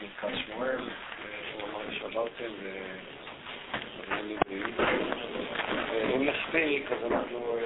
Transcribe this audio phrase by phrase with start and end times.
[0.00, 0.78] ברכת שמואל,
[1.54, 1.80] הוא אמר
[4.22, 4.74] נגועים.
[6.14, 7.56] אם נספיק, אז אנחנו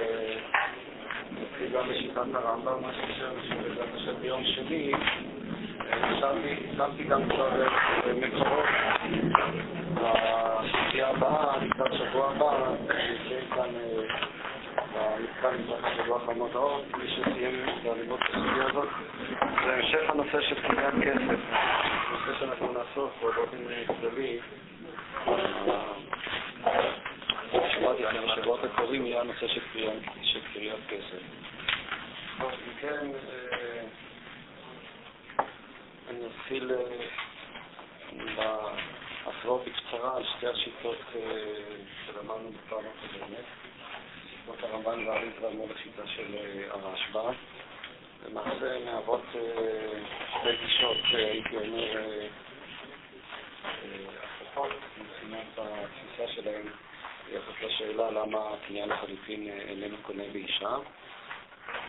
[1.31, 4.91] נתחיל גם בשיטת הרמב"ם, מה שבעזרת השם ביום שני.
[6.77, 7.49] שמתי גם כבר
[8.15, 8.65] מקורות
[9.93, 12.69] בסוגיה הבאה, לקראת שבוע הבא,
[15.41, 18.89] כאן במתקן מזרח השבוע המודעות, מי שסיים ללמוד את הסוגיה הזאת,
[19.65, 21.39] זה המשך הנושא של קניית כסף,
[22.11, 23.57] נושא שאנחנו נעסוק בו באופן
[24.01, 24.39] כללי.
[27.71, 31.21] שמעתי לכם, בשבועות הקרובים יהיה הנושא של קריאת כסף.
[32.39, 33.07] טוב, אם כן,
[36.09, 36.71] אני אתחיל
[39.27, 40.97] לחזור בקצרה על שתי השיטות
[42.05, 43.66] שלמדנו בפעם הקודמת.
[44.47, 46.35] שיטות הרמב"ן והאריז מול השיטה של
[46.69, 47.31] הרשב"א.
[48.27, 49.25] למעשה מהוות
[50.29, 52.01] שתי גישות, הייתי אומר,
[54.23, 56.67] הפוכות מבחינת התפיסה שלהם
[57.27, 60.75] ביחס לשאלה למה קניין לחליפין איננו קונה באישה.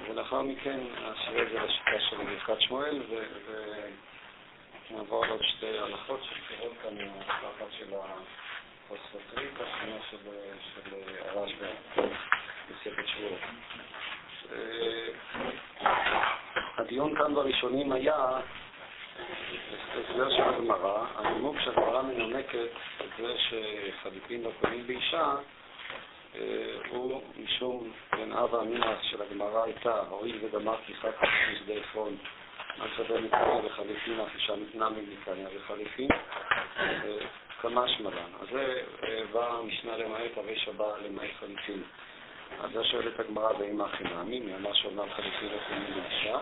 [0.09, 3.03] ולאחר מכן נשאיר את זה לשיטה של ברכת שמואל
[4.91, 7.95] ונעבור על עוד שתי הלכות שכתובות כאן מהתחת של
[8.87, 10.19] הפוספטרית, השנייה של
[11.29, 12.03] הרשב"א
[12.71, 13.41] בספר שבועות.
[16.79, 18.39] הדיון כאן בראשונים היה
[19.95, 25.35] הסבר של הגמרא, הנימוק שהגמרא מנמקת את זה שחליפין לא קונים באישה
[26.89, 31.15] הוא משום בין אבא אמינא של הגמרא הייתה, הואיל וגמר כיחת
[31.53, 32.17] משדה עפרון
[32.81, 36.09] על שדה מקריא וחליפין, אף אישה מתנמי מקניה וחליפין,
[37.61, 38.31] כמה שמלן.
[38.41, 38.83] אז זה
[39.33, 41.83] בא המשנה למעט, הרי שבא למעט חליפין.
[42.61, 46.39] אז זה שואלת הגמרא באמא הכי מאמין, מי אמר שאומנם חליפין לא קונים באישה.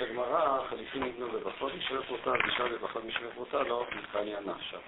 [0.00, 4.78] בגמרא, חליפין ניתנו בברכות משווה פרוטה, ואישה בברכות משווה פרוטה, לא מקניה נפשה.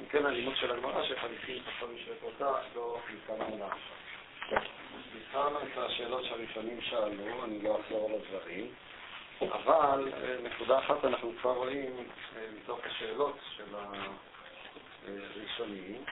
[0.00, 4.02] אם כן, הלימוד של הגמרא שחליפין בברכות משווה פרוטה, לא מקניה נפשה.
[5.16, 8.68] הזכרנו את השאלות שהראשונים שאלו, אני לא אחזור על הדברים,
[9.52, 10.12] אבל
[10.42, 12.08] נקודה אחת אנחנו כבר רואים
[12.56, 13.74] מתוך השאלות של
[15.06, 16.04] הראשונים.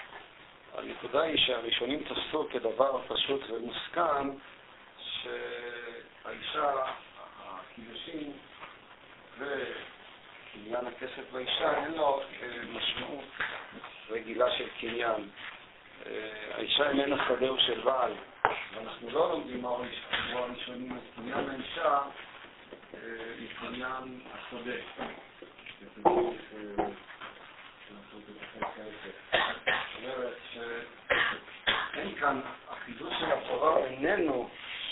[0.75, 4.31] הנקודה היא שהראשונים תפסו כדבר פשוט ומוסכם
[4.98, 6.72] שהאישה,
[7.44, 8.32] הקידושים
[9.38, 12.22] וקניין הכסף באישה אין לו
[12.72, 13.25] משמעות
[14.10, 15.28] רגילה של קניין.
[16.54, 18.12] האישה איננה שדהו של בעל,
[18.75, 19.69] ואנחנו לא לומדים מה
[20.32, 21.98] הראשונים את קניין האישה
[23.41, 24.76] מקניין השדה.
[25.94, 26.06] זאת
[30.03, 34.48] אומרת שאין כאן, החידוש של התורה איננו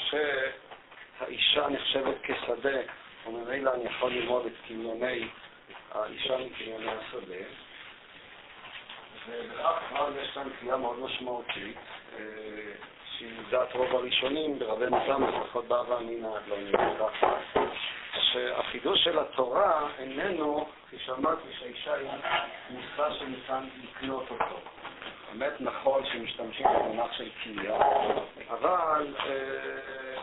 [0.09, 2.79] שהאישה נחשבת כשדה,
[3.27, 5.29] וממילא אני יכול ללמוד את קנייני
[5.93, 7.45] האישה מקנייני השדה.
[9.29, 11.77] ובכך כבר יש כאן קריאה מאוד משמעותית,
[13.19, 17.09] שהיא דעת רוב הראשונים, ברבנו תם, לפחות באבא אמינא עד לא נראה
[18.33, 22.09] שהחידוש של התורה איננו, כפי שאמרתי, שהאישה היא
[22.71, 24.61] מושא שניתן לקנות אותו.
[25.33, 27.81] באמת נכון שמשתמשים במונח של קניין,
[28.51, 30.21] אבל אה,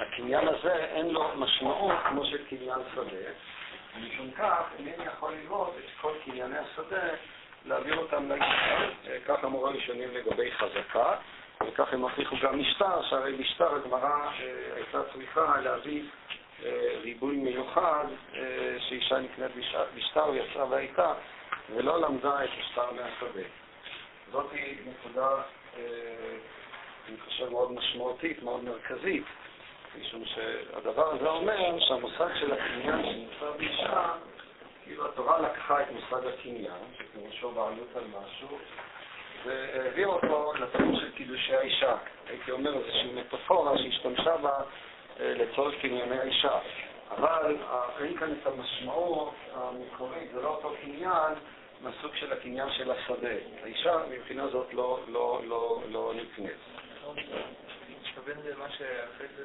[0.00, 3.30] הקניין הזה אין לו משמעות כמו של קניין שדה,
[3.96, 7.08] ומשום כך אינני יכול לראות את כל קנייני השדה,
[7.64, 8.78] להעביר אותם לאישה.
[9.26, 11.14] כך אמרו הראשונים לגבי חזקה,
[11.66, 14.30] וכך הם הוכיחו גם משטר, שהרי משטר הגמרא
[14.74, 16.02] הייתה צריכה להביא
[17.02, 18.04] ריבוי מיוחד
[18.78, 19.50] שאישה נקנית
[19.96, 21.12] בשטר ויצאה והייתה
[21.74, 23.48] ולא למדה את השטר מהשדה.
[24.32, 24.46] זאת
[24.86, 25.28] נקודה,
[27.08, 29.24] אני חושב, מאוד משמעותית, מאוד מרכזית,
[30.00, 34.12] משום שהדבר הזה אומר שהמושג של הקניין שנמצא באישה,
[34.84, 38.58] כאילו התורה לקחה את מושג הקניין, שפירושו בעלות על משהו,
[39.44, 41.96] והעביר אותו לתחום של קידושי האישה.
[42.28, 44.52] הייתי אומר איזושהי מטאפורה שהשתמשה בה
[45.20, 46.58] לצורך קנייני האישה.
[47.10, 47.56] אבל
[48.00, 51.34] אין כאן את המשמעות המקורית, זה לא אותו קניין
[51.80, 53.34] מהסוג של הקניין של השדה.
[53.62, 56.56] האישה מבחינה זאת לא, לא, לא, לא נקנית.
[58.00, 59.44] מתכוון למה שאחרי זה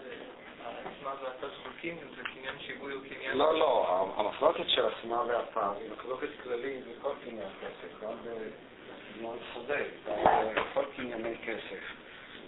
[0.66, 3.38] העצמה והתה זקוקים, זה קניין שיווי או קניין...
[3.38, 3.88] לא, לא,
[4.18, 10.84] המחלוקת של עצמה והתה היא מחלוקת כללית בכל קניין כסף, גם בקניין שדה, גם בכל
[10.96, 11.84] קנייני כסף.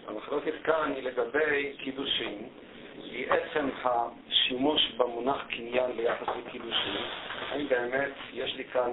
[0.07, 2.49] המחלוקת כאן היא לגבי קידושים.
[2.95, 7.01] היא עצם השימוש במונח קניין ביחס לקידושים.
[7.49, 8.91] האם באמת יש לי כאן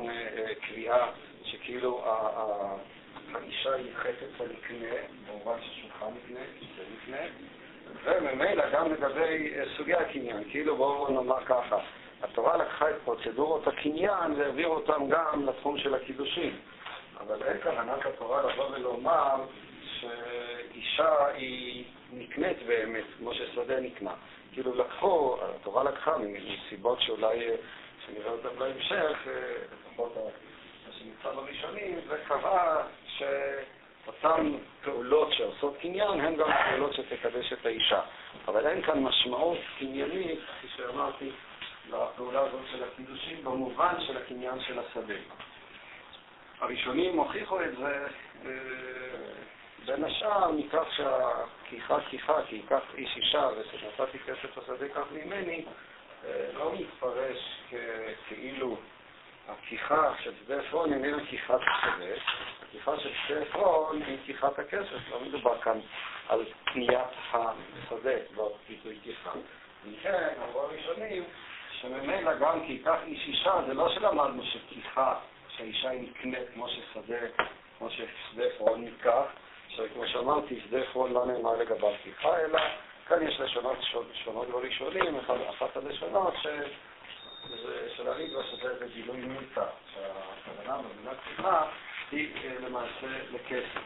[0.60, 1.06] קריאה
[1.44, 2.04] שכאילו
[3.34, 4.94] האישה היא חפץ הנקנה,
[5.28, 7.22] במובן ששולחן נקנה, כיסא נקנה,
[8.04, 11.78] וממילא גם לגבי אה, סוגי הקניין, כאילו בואו נאמר ככה,
[12.22, 16.56] התורה לקחה את פרוצדורות הקניין והעבירה אותם גם לתחום של הקידושים.
[17.20, 19.44] אבל אין כוונת התורה לבוא ולומר
[20.00, 24.14] שאישה היא נקנית באמת, כמו ששדה נקנה.
[24.52, 27.38] כאילו לקחו, התורה לקחה מסיבות שאולי,
[28.06, 29.32] שנראה אותן בהמשך, אה,
[29.72, 34.52] לפחות מה שנמצא בראשונים, וקבעה שאותן
[34.82, 38.00] פעולות שעושות קניין הן גם פעולות שתקדש את האישה.
[38.48, 41.30] אבל אין כאן משמעות קניינית, כפי שאמרתי,
[41.88, 45.14] לפעולה הזאת של הקידושים במובן של הקניין של השדה.
[46.60, 48.06] הראשונים הוכיחו את זה
[48.46, 48.50] אה,
[49.84, 55.64] בין השאר מכך שהכיחה כיחה, כי ייקח איש אישה ושנתתי כסף השדה כך ממני,
[56.24, 57.62] אה, לא מתפרש
[58.28, 58.76] כאילו
[59.48, 62.14] הכיחה של שדה עפרון איננה כיחת השדה,
[62.62, 65.80] הכיחה של שדה עפרון היא כיחת הכסף, לא מדובר כאן
[66.28, 69.30] על קניית השדה, לא פיתוי כיחה.
[69.84, 71.24] וכן, אמרו הראשונים,
[71.80, 75.14] שממילא גם כי ייקח איש אישה, זה לא שלמדנו שכיחה,
[75.48, 77.18] שהאישה היא נקנית כמו ששדה,
[77.78, 79.24] כמו ששדה עפרון ניקח,
[79.76, 82.60] שכמו שאמרתי, שדה עפרון לא נאמר לגביו כיחה, אלא
[83.08, 83.78] כאן יש לשונות
[84.24, 85.16] שונות וראשונים,
[85.50, 86.46] אחת הלשונות ש...
[87.96, 89.64] של הריבה, שזה איזה גילוי מילתא,
[89.94, 91.66] שהכוונה במילה כיחה
[92.12, 93.80] היא אה, למעשה לכסף.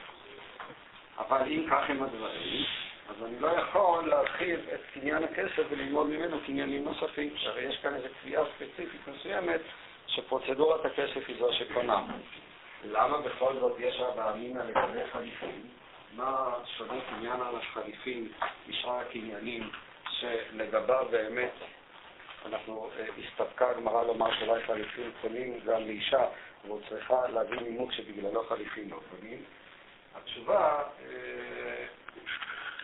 [1.19, 2.65] אבל אם כך הם הדברים,
[3.09, 7.95] אז אני לא יכול להרחיב את קניין הכסף וללמוד ממנו קניינים נוספים, שהרי יש כאן
[7.95, 9.61] איזו קביעה ספציפית מסוימת
[10.07, 12.03] שפרוצדורת הכסף היא זו שקונה.
[12.85, 15.69] למה בכל זאת יש אבא אמינא לגבי חליפים?
[16.17, 18.33] מה שונה קניין על החליפים
[18.69, 19.71] משאר הקניינים
[20.11, 21.53] שלגביו באמת
[22.47, 26.25] אנחנו, אה, הסתפקה הגמרא לומר שאולי חליפים קונים גם לאישה,
[26.65, 29.43] והוא צריכה להביא נימוק שבגללו חליפים לא קונים?
[30.15, 31.87] התשובה, אה,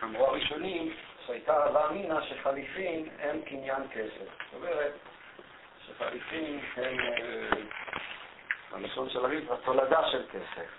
[0.03, 0.93] אמרו הראשונים,
[1.25, 4.27] שהייתה אהבה אמינא שחליפין הם קניין כסף.
[4.51, 4.93] זאת אומרת,
[5.87, 7.49] שחליפין הם, אה,
[8.73, 10.69] הלשון של הריב, התולדה של כסף.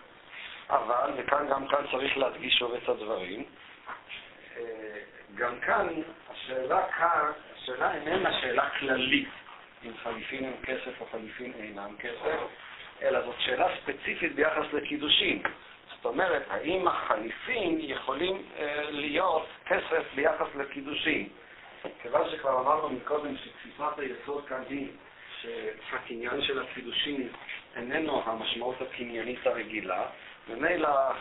[0.70, 3.44] אבל, וכאן גם כאן צריך להדגיש שוב את הדברים,
[4.56, 4.62] אה,
[5.34, 5.88] גם כאן,
[6.30, 9.28] השאלה כאן, השאלה איננה שאלה כללית,
[9.84, 12.38] אם חליפין הם כסף או חליפין אינם כסף,
[13.02, 15.42] אלא זאת שאלה ספציפית ביחס לקידושין.
[15.96, 21.28] זאת אומרת, האם החליפין יכולים אה, להיות כסף ביחס לקידושין?
[22.02, 24.88] כיוון שכבר אמרנו מקודם שתפיסת היסוד כאן היא
[25.40, 27.28] שהקניין של הקידושין
[27.76, 30.02] איננו המשמעות הקניינית הרגילה,
[30.48, 31.12] ממילא אה,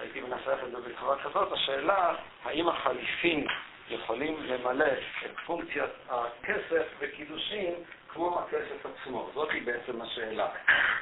[0.00, 2.14] הייתי מנסח את זה בצורה כזאת, השאלה
[2.44, 3.46] האם החליפין
[3.90, 4.92] יכולים למלא
[5.24, 7.74] את פונקציית הכסף בקידושין
[8.08, 9.30] כמו הכסף עצמו.
[9.34, 10.48] זאת היא בעצם השאלה.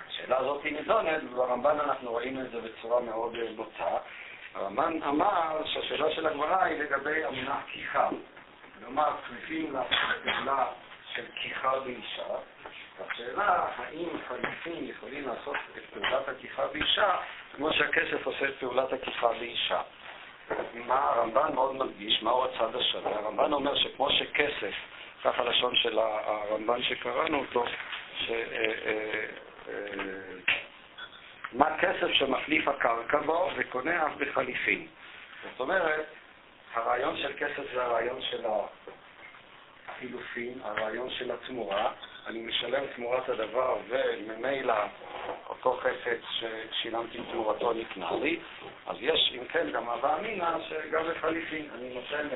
[0.09, 3.97] השאלה הזאת היא נידונת, וברמב"ן אנחנו רואים את זה בצורה מאוד אה, בוטה.
[4.55, 8.09] הרמב"ן אמר שהשאלה של הגמרא היא לגבי המונח כיחה.
[8.79, 10.73] כלומר, צריכים לעשות
[11.15, 12.35] של כיחה באישה,
[12.99, 17.17] והשאלה האם חליפים יכולים לעשות את פעולת הכיחה באישה
[17.57, 19.83] כמו שהכסף עושה את פעולת הכיחה באישה.
[20.75, 23.11] מה הרמב"ן מאוד מדגיש, מהו הצד השווה?
[23.11, 24.75] הרמב"ן אומר שכמו שכסף
[25.25, 27.65] כך הלשון של הרמב"ן שקראנו אותו,
[28.19, 28.31] ש...
[28.31, 28.45] אה,
[28.87, 29.27] אה,
[29.69, 30.33] אה,
[31.53, 34.87] מה כסף שמחליף הקרקע בו וקונה אף בחליפין.
[35.43, 36.07] זאת אומרת,
[36.75, 38.47] הרעיון של כסף זה הרעיון של
[40.03, 41.93] החילופין, הרעיון של התמורה.
[42.27, 44.75] אני משלם תמורת הדבר וממילא
[45.49, 48.41] אותו חפץ ששילמתי תמורתו נקנה לי.
[48.87, 51.69] אז יש, אם כן, גם הווה אמינא שגם בחליפין.
[51.75, 52.29] אני נותן,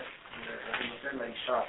[0.73, 1.61] אני נותן לאישה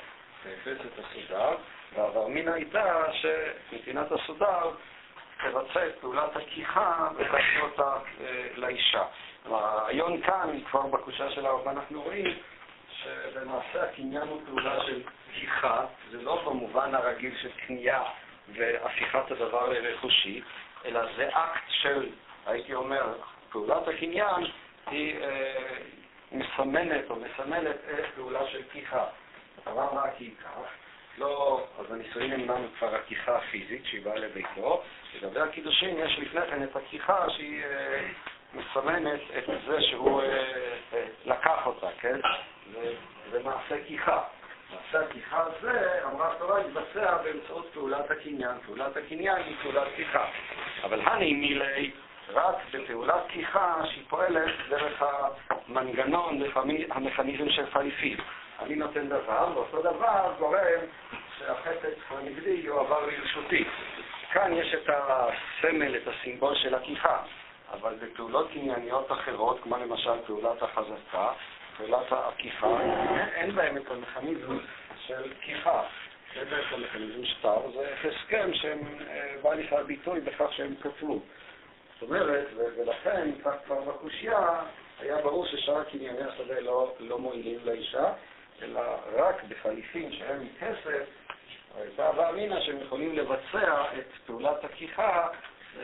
[0.46, 1.56] ואפס את הסודר,
[1.96, 4.72] והאברמינה הייתה שנתינת הסודר
[5.44, 9.04] תבצע את פעולת הכיחה ותעשה אותה אה, לאישה.
[9.46, 12.38] הרעיון כאן, כבר בקושה של הרב אנחנו רואים
[13.04, 15.02] שלמעשה הקניין הוא פעולה של
[15.34, 18.04] כיחה, זה לא במובן הרגיל של קנייה
[18.56, 20.42] והפיכת הדבר לרכושי,
[20.86, 22.10] אלא זה אקט של,
[22.46, 23.14] הייתי אומר,
[23.50, 24.44] פעולת הקניין
[24.88, 25.78] היא אה,
[26.32, 29.06] מסמנת או מסמלת את פעולה של כיחה.
[29.66, 30.50] הרב רק ייקח,
[31.18, 34.84] לא, אז הנישואין אינם כבר הכיחה הפיזית שהיא באה לביתו,
[35.16, 38.08] לגבי הקידושין יש לפני כן את הכיחה שהיא אה,
[38.54, 40.28] מסמנת את זה שהוא אה,
[40.94, 42.20] אה, לקח אותה, כן?
[42.72, 42.94] זה,
[43.32, 44.24] זה מעשה כיחה.
[44.72, 48.58] מעשה הכיחה הזה, אמרה התורה, יתבצע באמצעות פעולת הקניין.
[48.66, 50.26] פעולת הקניין היא פעולת כיחה.
[50.84, 51.92] אבל הני מילי
[52.34, 55.04] רק בפעולת כיחה שהיא פועלת דרך
[55.50, 56.42] המנגנון,
[56.90, 58.18] המכניזם של חליפים.
[58.60, 60.82] אני נותן דבר, ואותו דבר גורם
[61.38, 63.66] שהחפץ הנגדי יועבר לרשותי.
[64.32, 67.18] כאן יש את הסמל, את הסימבול של הכיחה,
[67.74, 71.32] אבל בפעולות קנייניות אחרות, כמו למשל פעולת החזקה,
[71.78, 72.80] פעולת העקיפה,
[73.36, 74.58] אין בהם את המכניזם
[75.08, 75.84] של כיחה.
[76.36, 81.20] זה בעצם מכניזם שטר, זה הסכם שבא לכלל ביטוי בכך שהם כתבו.
[81.94, 84.62] זאת אומרת, ולכן, כך כבר בקושייה,
[85.00, 88.14] היה ברור ששאר קנייני השדה לא, לא מועילים לאישה,
[88.62, 88.82] אלא
[89.14, 91.06] רק בחליפים שהם מכסף,
[91.78, 95.28] הייתה אמינא שהם יכולים לבצע את פעולת הכיחה
[95.80, 95.84] אה,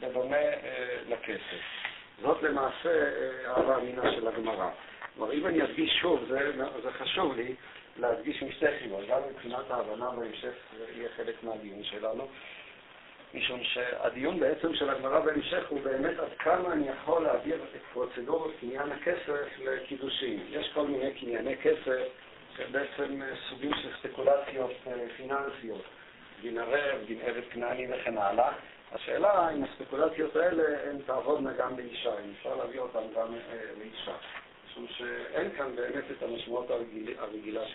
[0.00, 1.89] בדומה אה, לכסף.
[2.22, 4.68] זאת למעשה אה, אהבה אמינא של הגמרא.
[5.14, 7.54] כלומר, אם אני אדגיש שוב, זה, זה חשוב לי
[7.96, 12.28] להדגיש משתי סיבות, גם מבחינת ההבנה בהמשך זה יהיה חלק מהדיון שלנו,
[13.34, 18.54] משום שהדיון בעצם של הגמרא בהמשך הוא באמת עד כמה אני יכול להעביר את פרוצדורות
[18.60, 20.40] קניין הכסף לקידושים.
[20.50, 22.02] יש כל מיני קנייני כסף
[22.72, 25.84] בעצם סוגים של ספקולציות אה, פיננסיות,
[26.42, 28.52] דין ערב, דין עבד כנעני וכן הלאה.
[28.92, 33.34] השאלה אם הספקולציות האלה הן תעבודנה גם באישה, אם אפשר להביא אותן גם
[33.78, 34.10] לאישה.
[34.10, 34.16] אה,
[34.66, 36.70] משום שאין כאן באמת את המשמעות
[37.18, 37.66] הרגילה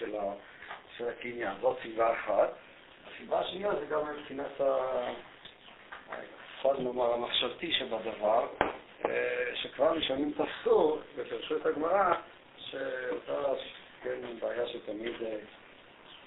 [0.97, 1.53] של הקניין.
[1.61, 2.49] זאת סיבה אחת.
[3.07, 4.75] הסיבה השנייה זה גם מבחינת ה...
[6.57, 8.47] יכול נאמר המחשבתי שבדבר,
[9.05, 12.13] אה, שכבר ראשונים תפסו ופרשו את הגמרא,
[12.57, 13.41] שאותה
[14.03, 15.37] כן, בעיה שתמיד אה,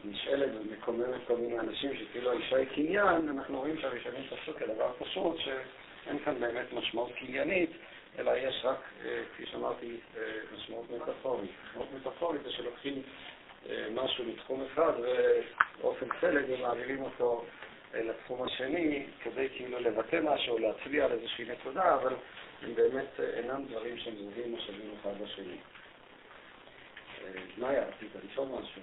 [0.05, 5.37] נשאלת ומקוממת כל מיני אנשים שכאילו האישה היא קניין, אנחנו רואים שהראשונים תפסו כדבר פשוט,
[5.39, 7.71] שאין כאן באמת משמעות קניינית,
[8.19, 9.97] אלא יש רק, אה, כפי שאמרתי,
[10.57, 11.51] משמעות מטאפורית.
[11.71, 13.03] משמעות מטאפורית זה שלוקחים
[13.95, 17.45] משהו מתחום אחד ובאופן פלג ומעבירים אותו
[17.95, 22.15] לתחום השני, כדי כאילו לבטא משהו, להצביע על איזושהי נקודה, אבל
[22.63, 25.57] הם באמת אינם דברים שהם זוהים או שווים אחד בשני.
[27.59, 28.83] מאיה, רצית לשאול משהו?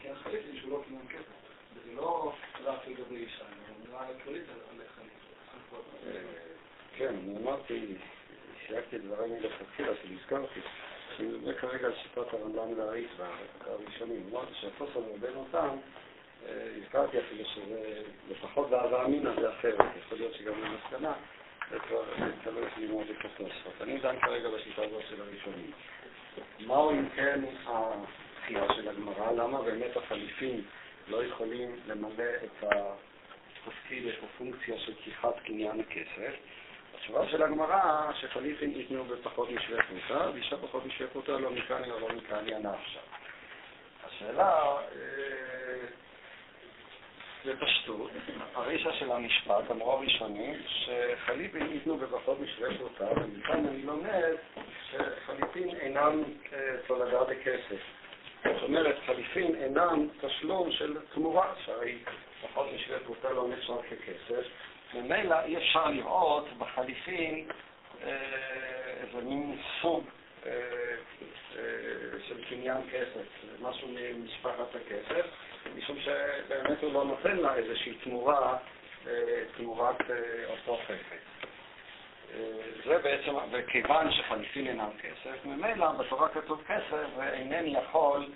[0.00, 1.38] קניין חליפים שהוא לא קניין כסף.
[1.74, 2.32] וזה לא
[2.64, 5.82] רק לגבי זה נראה כללית על חליפים.
[6.96, 7.94] כן, אמרתי
[8.66, 10.60] סייגתי את דבריי מלכתחילה, שהזכרתי,
[11.18, 13.26] אני מדבר כרגע על שיטת הרמב"ם והריטב"א,
[13.60, 14.26] הראשונים.
[14.30, 15.68] אמרתי שהתוספות בין אותם,
[16.48, 21.12] הזכרתי אפילו שזה, לפחות בהווה אמינא זה אחרת, יכול להיות שגם במסקנה,
[23.80, 25.70] אני דן כרגע בשיטה הזאת של הראשונים.
[26.60, 29.32] מהו אם כן התחייה של הגמרא?
[29.32, 30.64] למה באמת החליפים
[31.08, 36.34] לא יכולים למלא את התפקיד, את הפונקציה של כיחת קניין הכסף?
[36.94, 42.00] התשובה של הגמרא, שחליפין ייתנו בפחות משווה פרוטה, ואישה פחות משווה פרוטה לא מקניה או
[42.00, 43.00] לא מקניה נפשה.
[44.06, 44.76] השאלה,
[47.48, 48.10] בפשטות,
[48.54, 54.34] הרישה של המשפט, אמרו הראשונים, שחליפין ייתנו בפחות משווה פרוטה, ומכאן אני לומד
[54.90, 57.80] שחליפין אינם אה, תולדה בכסף.
[58.44, 61.98] זאת אומרת, חליפין אינם תשלום של תמורה, שהרי
[62.42, 64.46] פחות משווה פרוטה לא נחשב ככסף.
[64.94, 67.48] ממילא אי אפשר לראות בחליפין
[68.02, 68.16] אה,
[69.00, 70.04] איזה מין סוג
[70.46, 70.52] אה,
[72.28, 73.26] של קניין כסף,
[73.60, 75.26] משהו ממשפחת הכסף,
[75.76, 78.56] משום שבאמת הוא לא נותן לה איזושהי תמורה,
[79.56, 79.96] תמורת
[80.48, 81.52] אותו חפץ.
[82.84, 88.26] זה בעצם, וכיוון שחליפין אינם כסף, ממילא בתורה כתוב כסף ואינני יכול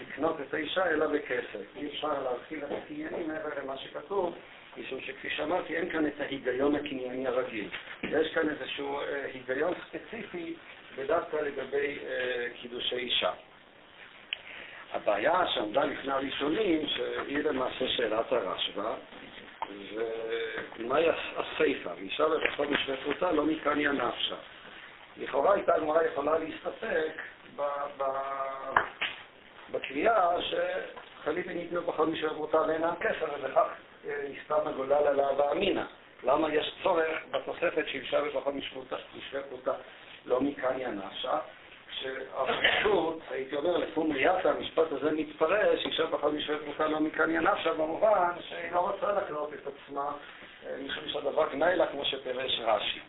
[0.00, 1.76] לקנות את האישה אלא בכסף.
[1.76, 4.34] אי אפשר להרחיב את הקניינים מעבר למה שכתוב,
[4.76, 7.68] משום שכפי שאמרתי, אין כאן את ההיגיון הקנייני הרגיל.
[8.02, 10.54] יש כאן איזשהו אה, היגיון ספציפי
[10.96, 13.32] ודווקא לגבי אה, קידושי אישה.
[14.94, 18.94] הבעיה שעמדה לפני הראשונים, שהיא למעשה שאלת הרשב"א,
[20.78, 21.88] ומהי הסיפא?
[21.96, 24.34] ואישה בפחות משווה פרוטה לא מקניה נפשה.
[25.16, 27.22] לכאורה הייתה הגמרא יכולה להסתפק.
[29.72, 33.66] בקביעה שחליפין ניתנו פחות משווה פרוטה ואינם כסף, ובכך
[34.04, 35.84] נסתם הגולל על אהבה אמינא.
[36.24, 39.72] למה יש צורך בתוספת שאישה בפחות משווה פרוטה
[40.24, 41.38] לא מקניה נפשה?
[42.00, 47.72] שהפשוט, הייתי אומר, לפום ריאטה, המשפט הזה מתפרש, אישה פחות משווה פרוטה לא מקניה נפשה,
[47.72, 50.12] במובן שהיא לא רוצה לקנות את עצמה,
[50.84, 53.00] משום שהדבר גנאי לה, כמו שפירש רש"י.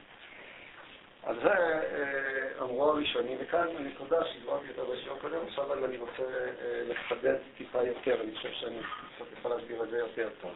[1.23, 6.81] על זה אה, אמרו הראשונים, וכאן הנקודה שהדברתי אותה בשיעור קודם, עכשיו אני רוצה אה,
[6.87, 8.79] לחדד טיפה יותר, אני חושב שאני
[9.15, 10.51] קצת יכול להסביר את זה יותר טוב.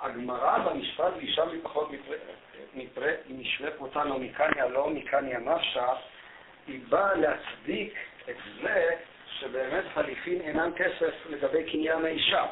[0.00, 1.90] הגמרא במשפט ואישה מפחות
[3.28, 5.86] משווה פרוטן או מקניה לא מקניה נפשה,
[6.68, 7.94] היא באה להצדיק
[8.30, 8.90] את זה
[9.38, 12.46] שבאמת חליפין אינם כסף לגבי קניין האישה.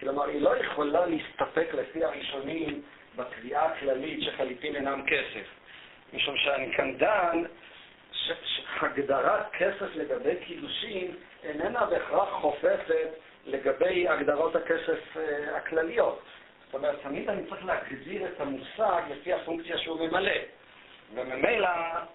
[0.00, 2.82] כלומר, היא לא יכולה להסתפק לפי הראשונים
[3.16, 5.46] בקביעה הכללית שחליפין אינם כסף.
[6.12, 7.42] משום שאני כאן דן
[8.12, 13.06] שהגדרת כסף לגבי קידושין איננה בהכרח חופפת
[13.46, 16.22] לגבי הגדרות הכסף אה, הכלליות.
[16.64, 20.32] זאת אומרת, תמיד אני צריך להגדיר את המושג לפי הפונקציה שהוא ממלא.
[21.14, 21.68] וממילא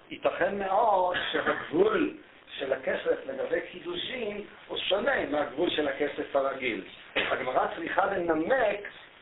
[0.10, 2.14] ייתכן מאוד שהגבול
[2.58, 6.84] של הכסף לגבי קידושין הוא שונה מהגבול של הכסף הרגיל.
[7.16, 8.80] הגמרא צריכה לנמק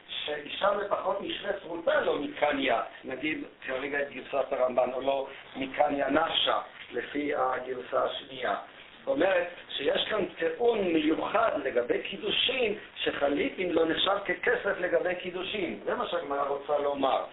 [0.07, 6.57] שאישה בפחות משווה פרוטה לא מקניה, נגיד כרגע את גרסת הרמב"ן, או לא מקניה נפשה,
[6.91, 8.55] לפי הגרסה השנייה.
[8.99, 15.79] זאת אומרת שיש כאן טיעון מיוחד לגבי קידושין, שחליפין לא נחשב ככסף לגבי קידושין.
[15.85, 17.23] זה מה שהגמרא רוצה לומר,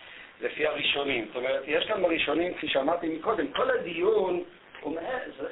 [0.43, 1.27] לפי הראשונים.
[1.27, 4.43] זאת אומרת, יש כאן בראשונים, כפי שאמרתי מקודם, כל הדיון
[4.81, 4.97] הוא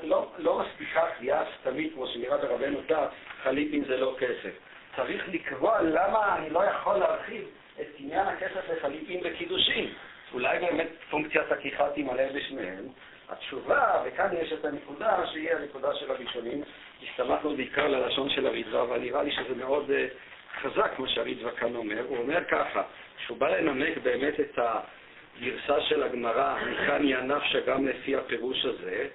[0.03, 3.07] לא, לא מספיקה קביעה סתמית, כמו שנראה ברבנו תה,
[3.43, 4.51] חליפין זה לא כסף.
[4.97, 7.45] צריך לקבוע למה אני לא יכול להרחיב
[7.81, 9.91] את קניין הכסף לחליפין וקידושין.
[10.35, 12.85] אולי באמת פונקציית הכיחה תמלא בשניהם.
[13.29, 16.63] התשובה, וכאן יש את הנקודה שהיא הנקודה של הראשונים,
[17.03, 21.77] הסתמכנו בעיקר ללשון של הרידווה, אבל נראה לי שזה מאוד uh, חזק מה שהרידווה כאן
[21.77, 22.05] אומר.
[22.09, 22.83] הוא אומר ככה,
[23.31, 29.09] שהוא בא לנמק באמת את הגרסה של הגמרא, מכאן ינפשה גם לפי הפירוש הזה,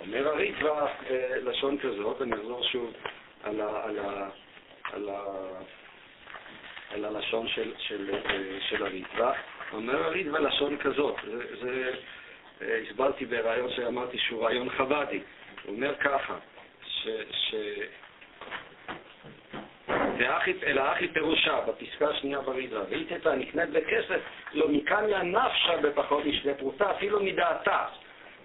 [0.00, 2.92] אומר הרידווה uh, לשון כזאת, אני אחזור שוב
[3.42, 4.28] על, ה, על, ה,
[4.92, 5.22] על, ה,
[6.90, 9.32] על הלשון של, של, אה, של הריטב"א.
[9.72, 11.90] אומר הריטב"א לשון כזאת, זה, זה
[12.62, 15.20] אה, הסברתי בריאיון שאמרתי שהוא רעיון חב"די.
[15.64, 16.38] הוא אומר ככה,
[16.86, 17.08] ש...
[17.30, 17.54] ש
[20.66, 24.20] אלא אחי פירושה, בפסקה השנייה ברידרא, ואיתתא נקנית בכסף,
[24.54, 27.84] לא מכאן לנפשה בפחות משווה פרוטה, אפילו מדעתה.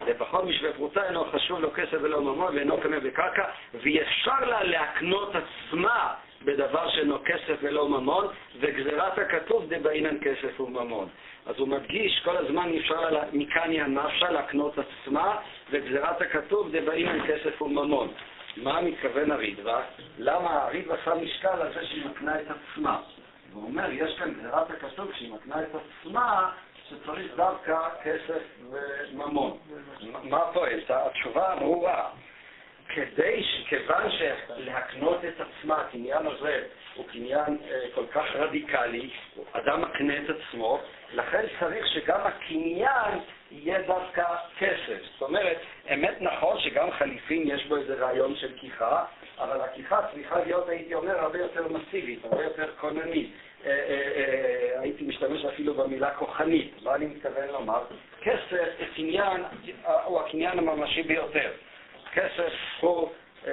[0.08, 5.32] לפחות משווה פרוטה אינו חשוב לו כסף ולא ממון ואינו קנה בקרקע, ואפשר לה להקנות
[5.36, 6.14] עצמה
[6.46, 8.28] בדבר שאינו כסף ולא ממון,
[8.60, 11.08] וגזירת הכתוב דבעינן כסף וממון.
[11.46, 15.38] אז הוא מדגיש כל הזמן אפשר לה, מכאן היא הנפשה להקנות עצמה,
[15.72, 18.08] וגזירת הכתוב דבעינן כסף וממון.
[18.58, 19.84] מה מתכוון הרידווה?
[20.18, 23.02] למה הרידווה שם משקל על זה שהיא מקנה את עצמה?
[23.54, 26.52] הוא אומר, יש כאן גזירת הכתוב שהיא מקנה את עצמה,
[26.90, 29.58] שצריך דווקא כסף וממון.
[30.24, 30.80] מה פועל?
[30.90, 32.10] התשובה ברורה.
[32.90, 36.64] כדי, כיוון שלהקנות את עצמה, הקניין הזה
[36.96, 39.10] הוא קניין אה, כל כך רדיקלי,
[39.52, 40.80] אדם מקנה את עצמו,
[41.14, 43.20] לכן צריך שגם הקניין
[43.54, 44.24] יהיה דווקא
[44.60, 45.00] כסף.
[45.14, 45.58] זאת אומרת,
[45.94, 49.06] אמת נכון שגם חליפין יש בו איזה רעיון של כיחה,
[49.38, 53.32] אבל הכיחה צריכה להיות, הייתי אומר, הרבה יותר מסיבית, הרבה יותר כוננית.
[53.66, 56.72] אה, אה, אה, הייתי משתמש אפילו במילה כוחנית.
[56.84, 57.84] מה אני מתכוון לומר?
[58.22, 59.44] כסף קניין,
[60.06, 61.52] הוא הקניין הממשי ביותר.
[62.14, 63.10] כסף הוא,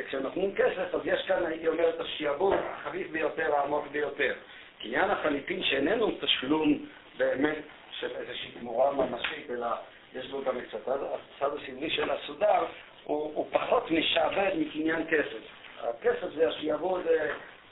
[0.08, 4.34] כשנותנים כסף, אז יש כאן, הייתי אומר, את השיעבוד החריף ביותר, העמוק ביותר.
[4.82, 6.86] קניין החליפין שאיננו תשלום
[7.18, 7.58] באמת
[8.00, 9.66] של איזושהי תמורה ממשית, אלא
[10.14, 12.64] יש בו גם את הצד הסמלי של הסודר,
[13.04, 15.42] הוא, הוא פחות משעבד מקניין כסף.
[15.80, 17.02] הכסף זה השיעבוד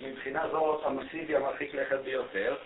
[0.01, 2.57] מבחינה זאת המסיבי המרחיק לכת ביותר,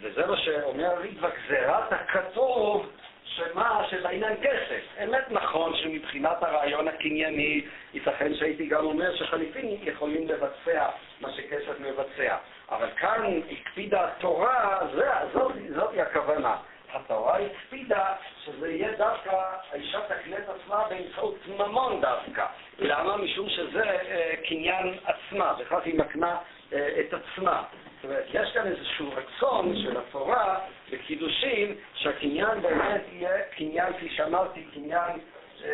[0.00, 2.90] וזה מה שאומר ריטווה, גזירת הכתוב
[3.24, 5.02] שמה, שבעניין כסף.
[5.04, 7.64] אמת נכון שמבחינת הרעיון הקנייני,
[7.94, 10.88] ייתכן שהייתי גם אומר שחליפין יכולים לבצע
[11.20, 12.36] מה שכסף מבצע.
[12.70, 16.56] אבל כאן הקפידה התורה, זה, זאת, זאת הכוונה.
[16.92, 19.30] התורה הקפידה שזה יהיה דווקא,
[19.72, 22.46] האישה תקנה את עצמה באמצעות ממון דווקא.
[22.78, 23.16] למה?
[23.16, 26.38] משום שזה אה, קניין עצמה, בכך היא מקנה
[26.72, 27.62] אה, את עצמה.
[27.96, 30.58] זאת אומרת, יש כאן איזשהו רצון של התורה
[30.92, 35.18] בקידושין, שהקניין באמת יהיה קניין, כפי שאמרתי, קניין
[35.64, 35.70] אה,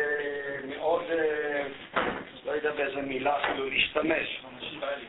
[0.67, 1.03] מאוד,
[2.45, 4.41] לא יודע באיזה מילה אפילו להשתמש,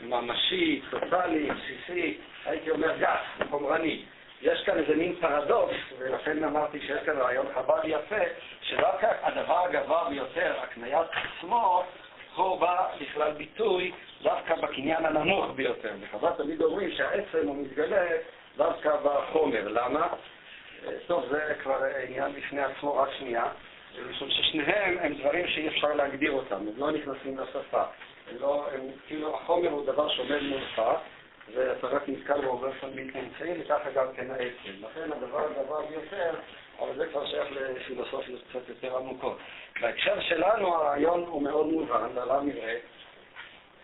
[0.02, 4.02] ממשי, טוטאלי, בסיסי, הייתי אומר גס, חומרני.
[4.42, 8.24] יש כאן איזה מין פרדוקס, ולכן אמרתי שיש כאן רעיון חב"ד יפה,
[8.62, 11.84] שדווקא הדבר הגבוה ביותר, הקניית עצמו,
[12.36, 15.92] הוא בא לכלל ביטוי דווקא בקניין הנמוך ביותר.
[16.02, 18.06] בחב"ד תמיד אומרים שהעצם הוא מתגלה
[18.56, 19.68] דווקא בחומר.
[19.68, 20.06] למה?
[20.86, 23.44] אה, טוב, זה כבר עניין בפני עצמו, רק שנייה.
[24.10, 27.82] משום ששניהם הם דברים שאי אפשר להגדיר אותם, הם לא נכנסים לשפה.
[28.30, 30.82] הם לא, הם, כאילו החומר הוא דבר שעומד מולך,
[31.54, 34.84] ואתה רק נתקל בו באופן בלתי אמצעי, וככה גם כן העצם.
[34.84, 36.34] לכן הדבר הגבוה ביותר
[36.80, 39.38] אבל זה כבר שייך לפילוסופיות קצת יותר עמוקות.
[39.80, 42.76] בהקשר שלנו הרעיון הוא מאוד מובן, ועליו נראה.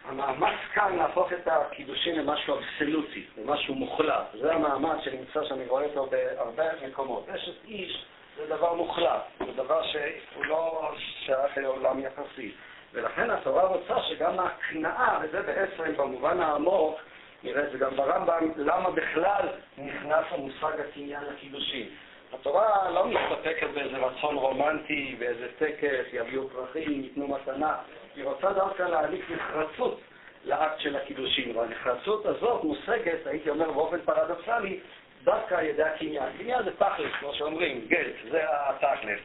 [0.05, 4.27] המאמץ כאן להפוך את הקידושים למשהו אבסולוטי, למשהו מוחלט.
[4.41, 7.29] זה המאמץ שנמצא שאני רואה אותו בהרבה מקומות.
[7.29, 8.05] אשת איש
[8.37, 12.53] זה דבר מוחלט, זה דבר שהוא לא שייך לעולם יחסי.
[12.93, 17.01] ולכן התורה רוצה שגם ההכנעה, וזה בעצם במובן העמוק,
[17.45, 21.89] נראה את זה גם ברמב"ם, למה בכלל נכנס המושג הקניין לקידושים.
[22.33, 27.77] התורה לא מסתפקת באיזה רצון רומנטי, באיזה טקס, יביאו פרחים, ייתנו מתנה.
[28.17, 30.01] היא רוצה דווקא להעניק נחרצות
[30.45, 34.81] לאקט של הקידושים, והנחרצות הזאת מושגת, הייתי אומר באופן פרדוקסלי,
[35.25, 36.33] דווקא על ידי הקניין.
[36.39, 39.21] קניין זה תכלס, כמו שאומרים, גט, זה התכלס.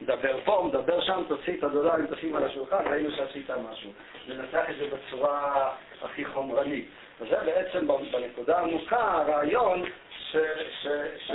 [0.00, 3.90] מדבר פה, מדבר שם, תוציא את הדולרים, תשים על השולחן, ראינו שעשית משהו.
[4.28, 5.70] ננסח את זה בצורה
[6.02, 6.88] הכי חומרנית.
[7.20, 9.84] וזה בעצם בנקודה העמוקה הרעיון
[10.30, 11.30] שצריך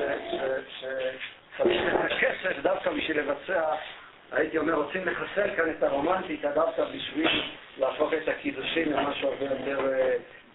[1.61, 3.75] את הכסף דווקא בשביל לבצע,
[4.31, 7.43] הייתי אומר, רוצים לחסל כאן את הרומנטיקה דווקא בשביל
[7.77, 9.89] להפוך את הקידושים למשהו הרבה יותר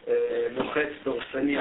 [0.09, 1.57] אה, לוחץ, דורסני.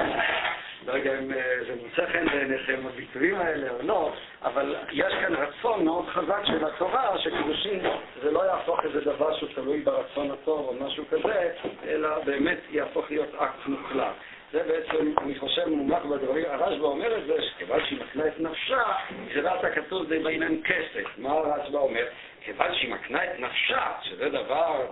[0.86, 5.34] לא יודע אם אה, זה מוצא חן בעיניכם הביטויים האלה או לא, אבל יש כאן
[5.34, 7.80] רצון מאוד חזק של התורה, שקידושין
[8.22, 11.52] זה לא יהפוך איזה דבר שהוא תלוי ברצון הטוב או משהו כזה,
[11.88, 14.14] אלא באמת יהפוך להיות אקט מוחלט.
[14.52, 18.82] זה בעצם, אני חושב, מומלך בדברים, הרשב"א אומר את זה, שכיוון שהיא מקנה את נפשה,
[19.28, 21.18] גזירת הכתוב זה בעניין כסף.
[21.18, 22.06] מה הרשב"א אומר?
[22.40, 24.86] כיוון שהיא מקנה את נפשה, שזה דבר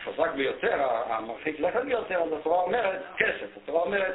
[0.00, 4.14] החזק ביותר, המרחיק לכת ביותר, אז התורה אומרת כסף, התורה אומרת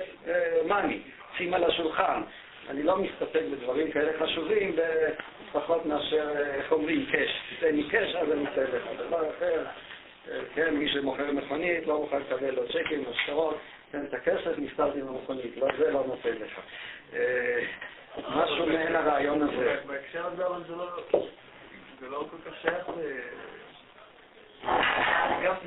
[0.65, 1.02] מאני,
[1.38, 2.21] שים על השולחן.
[2.69, 4.76] אני לא מסתפק בדברים כאלה חשובים
[5.52, 7.41] פחות מאשר, איך אומרים, קש.
[7.50, 8.84] תיתן לי קש, אז אני אתן לך.
[9.08, 9.63] דבר אחר,
[10.56, 13.58] כן, מי שמוכר מכונית לא מוכן לקבל לו צ'קים או שטרות,
[13.91, 15.58] תן את הכסף, נפטרתי במכונית.
[15.58, 16.60] לא, זה לא נותן לך.
[18.17, 19.76] משהו מעין הרעיון הזה.
[19.86, 20.63] בהקשר הזה, אבל
[22.00, 22.89] זה לא כל כך שייך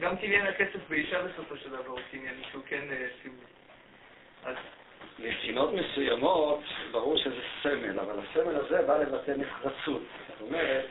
[0.00, 2.84] גם קניין הכסף באישה בסופו של דבר קניין שהוא כן
[3.22, 3.44] סיבוב.
[4.44, 4.56] אז
[5.18, 10.02] מבחינות מסוימות, ברור שזה סמל, אבל הסמל הזה בא לבטא נחרצות.
[10.28, 10.86] זאת אומרת,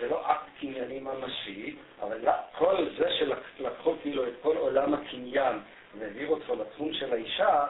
[0.00, 2.18] זה לא אקט קנייני ממשי, אבל
[2.58, 5.58] כל זה שלקחו כאילו את כל עולם הקניין
[5.98, 7.66] והעבירו אותו לתחום של האישה,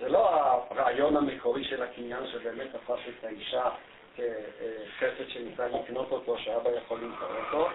[0.00, 0.30] זה לא
[0.70, 3.68] הרעיון המקורי של הקניין שבאמת תפס את האישה
[4.16, 7.70] כחפץ שניתן לקנות אותו, שאבא יכול למכור אותו,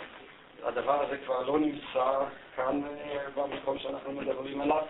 [0.67, 2.11] הדבר הזה כבר לא נמצא
[2.55, 4.81] כאן אה, במקום שאנחנו מדברים עליו,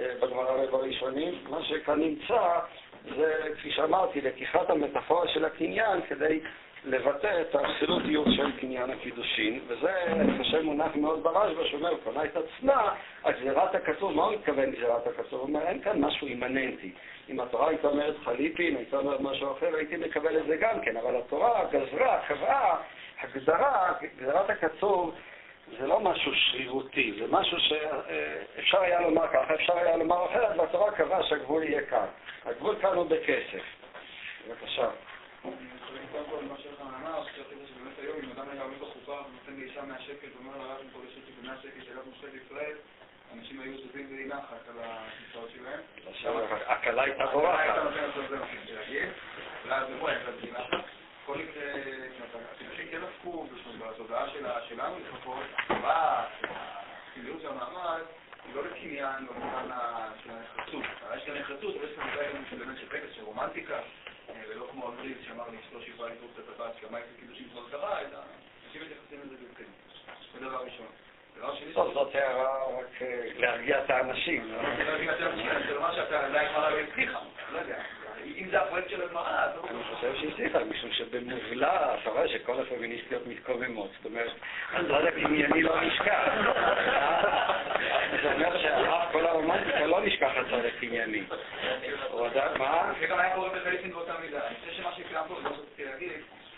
[0.00, 1.34] אה, בגמרא ובראשונים.
[1.50, 2.58] מה שכאן נמצא
[3.16, 6.40] זה, כפי שאמרתי, לקיחת המטאפורה של הקניין כדי
[6.84, 12.36] לבטא את האבסולוטיות של קניין הקידושין, וזה, אני חושב, מונח מאוד ברשב"א, שאומר, קונה את
[12.36, 15.40] עצמה, הגזירת הכתוב, מה הוא מתכוון גזירת הכתוב?
[15.40, 16.92] הוא אומר, אין כאן משהו אימננטי.
[17.28, 20.96] אם התורה הייתה אומרת חליפין, הייתה אומרת משהו אחר, הייתי מקבל את זה גם כן,
[20.96, 22.76] אבל התורה גזרה, קבעה
[23.22, 25.14] הגדרה, גזרת הקצוב,
[25.78, 30.92] זה לא משהו שרירותי, זה משהו שאפשר היה לומר ככה, אפשר היה לומר אחרת, והתורה
[30.92, 32.06] קבעה שהגבול יהיה כאן.
[32.44, 33.62] הגבול כאן הוא בכסף.
[34.48, 34.88] בבקשה.
[43.38, 45.80] אנשים היו זוזים בלי נחת על הכיסאות שלהם.
[46.66, 47.74] הקלה הייתה בורחת.
[49.68, 50.08] ואז הוא
[51.22, 51.72] בכל מקרה,
[52.70, 53.46] אנשים כן הפכו,
[53.78, 54.26] בתודעה
[54.68, 58.00] שלנו לפחות, הסמליות של המעמד
[58.46, 59.68] היא לא לקניין במובן
[60.24, 60.84] של הנחרצות.
[61.16, 62.06] יש כאן נחרצות, אבל יש כאן
[62.52, 63.78] גם באמת של טקס, של רומנטיקה,
[64.48, 68.00] ולא כמו אנגליז שאמר לי אשתו שבאה לדרוש את הטבעת, שגם הייתה קידושים כבר קרה,
[68.00, 68.18] אלא
[68.66, 69.72] אנשים מתייחסים לזה ברצינות.
[70.34, 70.86] זה דבר ראשון.
[71.74, 73.02] טוב, זאת הערה רק
[73.36, 74.52] להרגיע את האנשים.
[74.78, 77.18] להרגיע את האנשים, זה לומר שאתה עדיין כבר הבטיחה,
[77.52, 77.82] לא יודע.
[78.36, 79.50] אם זה הפרויקט של הגמרא, אז...
[79.70, 83.90] אני חושב שהיא הצליחה, משום שבמובלע אתה רואה שכל הפמיניסטיות מתקוממות.
[83.96, 84.32] זאת אומרת,
[84.72, 86.20] הצד הקנייני לא נשכח.
[88.22, 91.22] זה אומר שאף כל הרומנטיקה לא נשכח הצד הקנייני.
[92.58, 92.92] מה?
[93.00, 94.46] זה גם היה קורה בחלקין באותה מידה.
[94.46, 96.12] אני חושב שמה שקרה פה, זה מה שרציתי להגיד,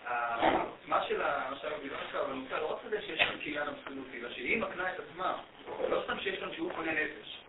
[0.07, 4.63] העוצמה של המשל הגבירונקה, אבל נמצא לא רק בזה שיש כאן קניין אבסולוטי, אלא שהיא
[4.63, 5.37] מקנה את עצמה.
[5.89, 7.45] לא סתם שיש כאן שהוא קונה נפש.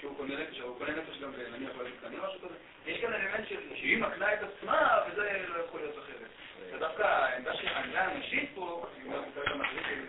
[0.00, 2.54] שהוא קונה נפש, אבל הוא קונה נפש גם נניח לא קטנים, משהו כזה.
[2.88, 6.28] יש כאן אלמנט שהיא מקנה את עצמה, וזה לא יכול להיות אחרת.
[6.70, 10.06] זה דווקא העמדה הנשית פה, אם אנחנו כרגע מחליטים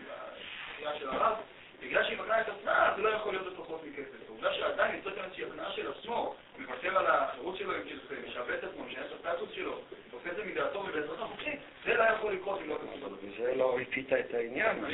[0.74, 1.38] בקריאה של הרב,
[1.82, 4.26] בגלל שהיא מקנה את עצמה, זה לא יכול להיות בפחות מכסף.
[4.28, 7.82] העובדה שעדיין יוצאת כאן איזושהי הקנאה של עצמו, מוותר על החירות שלו, אם
[8.28, 9.82] משעבד את עצמו, משנה את הסטטוס שלו,
[10.24, 14.34] זה מדעתו ובעזרתו החופשית, זה לא יכול לקרות אם לא כתוב וזה לא ריפית את
[14.34, 14.86] העניין.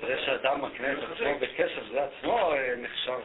[0.00, 3.18] זה שאדם מקנה את עצמו בכסף, זה עצמו נחשב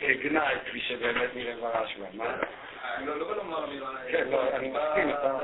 [0.00, 2.24] כגנאי, כפי שבאמת נראה ברשב"א.
[2.96, 3.90] אני לא לומר אמירה...
[4.10, 5.38] כן, לא, אני מסכים אתה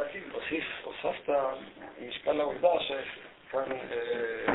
[0.82, 1.32] הוספת
[2.08, 4.54] משקל לעובדה שכאן אה,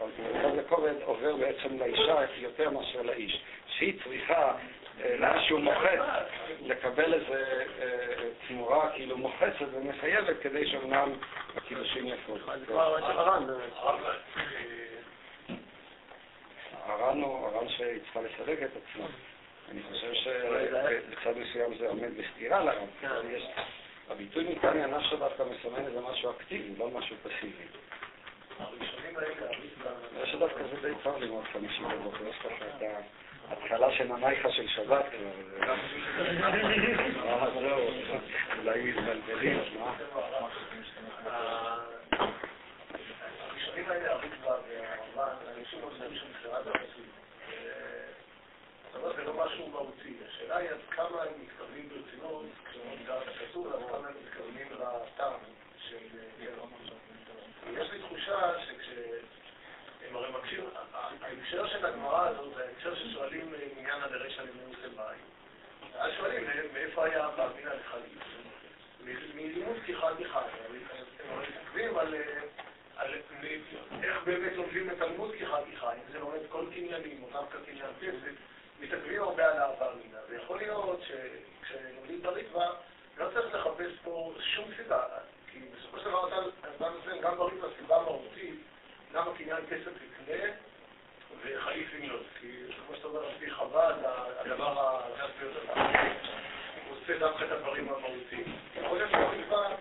[0.00, 4.54] מרכז הכובד עובר בעצם לאישה יותר מאשר לאיש, שהיא צריכה
[5.04, 6.00] אה, לאן שהוא מוחץ,
[6.60, 7.34] לקבל איזו
[8.48, 11.12] תמורה כאילו מוחצת ומחייבת כדי שאומנם
[11.56, 12.40] הקידושים יפות.
[12.60, 13.46] זה כבר הר"ן.
[16.86, 19.06] הר"ן הוא הר"ן שהיא צריכה לסלק את עצמה.
[19.70, 22.86] אני חושב שבצד מסוים זה עומד בסתירה לר"ן.
[23.00, 23.08] כן.
[24.10, 27.64] הביטוי ניתן נפשו דווקא מסמן איזה משהו אקטיבי, לא משהו פסיבי.
[30.22, 32.82] יש דווקא זה די טוב ללמוד חמישי בבוקר, יש לך את
[33.48, 35.74] ההתחלה של הנייחה של שבת כבר.
[37.24, 37.46] אה,
[38.58, 39.92] אולי מתבלבלים, מה?
[49.16, 50.16] זה לא משהו מהותי.
[50.28, 54.66] השאלה היא עד כמה הם מתכוונים ברצינות, כשאומרים גם את הכתוב, עד כמה הם מתכוונים
[54.72, 55.32] לטעם
[58.28, 60.64] תחושה שכשהם הרי מקשיב,
[61.22, 65.24] ההקשר של הגמרא הזאת זה ההקשר ששואלים עניין הדרש על לימוד מים.
[65.98, 68.22] אז שואלים מאיפה היה באמינה לחליף.
[69.34, 70.42] מלימוד פתיחת מחד.
[71.24, 71.98] הם הרי מתעכבים
[72.96, 73.14] על
[74.02, 74.96] איך באמת לומדים את
[75.34, 75.94] פתיחת מחד.
[76.06, 78.32] אם זה לומד כל קניינים, או דווקא קניין כסף,
[78.80, 80.18] מתעכבים הרבה על אהבה אמינה.
[80.28, 82.66] ויכול להיות שכשלומדים את הריטב"א,
[83.18, 85.04] לא צריך לחפש פה שום סיבה.
[85.58, 86.28] כי בסופו של דבר
[86.76, 88.54] אתה נותן גם בריטב"א סיבה מהותית,
[89.14, 90.50] למה קניין כסף יקנה
[91.42, 92.26] וחליף ימלוט.
[92.40, 92.48] כי
[92.86, 93.94] כמו שאתה אומר, על פי חב"ד,
[94.38, 95.00] הדבר
[96.88, 98.44] הוא עושה דווקא את הדברים המהותיים.
[98.76, 99.74] יכול להיות שהריטב"א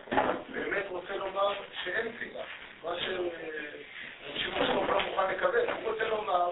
[0.50, 2.42] באמת רוצה לומר שאין סיבה.
[2.84, 5.70] מה ששימוש טוב לא מוכן לקבל.
[5.70, 6.52] הוא רוצה לומר,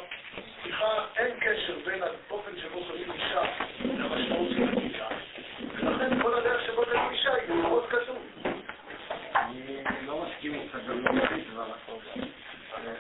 [0.63, 3.41] סליחה, אין קשר בין האופן שבו קוראים אישה
[3.83, 5.19] למשמעות של הקניין.
[5.59, 8.24] ולכן כל הדרך שבו קוראים אישה היא מאוד כתוב.
[9.86, 11.63] אני לא מסכים איתך גם לא בריטב"א.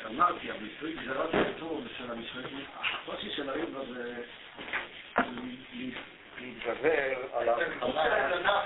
[0.05, 4.23] אמרתי, הביטוי גזירת כתוב של המשפטים, הקושי של הריטב"א זה
[6.39, 8.61] להתגבר על ההבחנה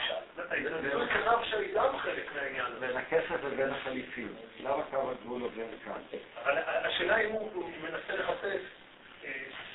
[2.79, 4.35] בין הכסף ובין החליפים.
[4.63, 6.19] למה קו הגבול עובר כאן?
[6.43, 8.61] אבל השאלה אם הוא מנסה לחפש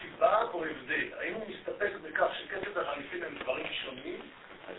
[0.03, 1.09] סיבה או הבדל.
[1.19, 4.21] האם הוא מסתפק בכך שכסף וחליפים הם דברים שונים,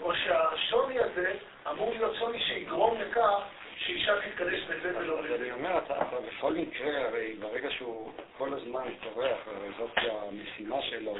[0.02, 1.34] או שהשוני הזה
[1.72, 3.40] אמור להיות שוני שיגרום לכך
[3.78, 5.36] שאישה תתקדש בזה ולא לזה.
[5.36, 11.16] אני אומר, אתה בכל מקרה, הרי ברגע שהוא כל הזמן טורח, הרי זאת המשימה שלו,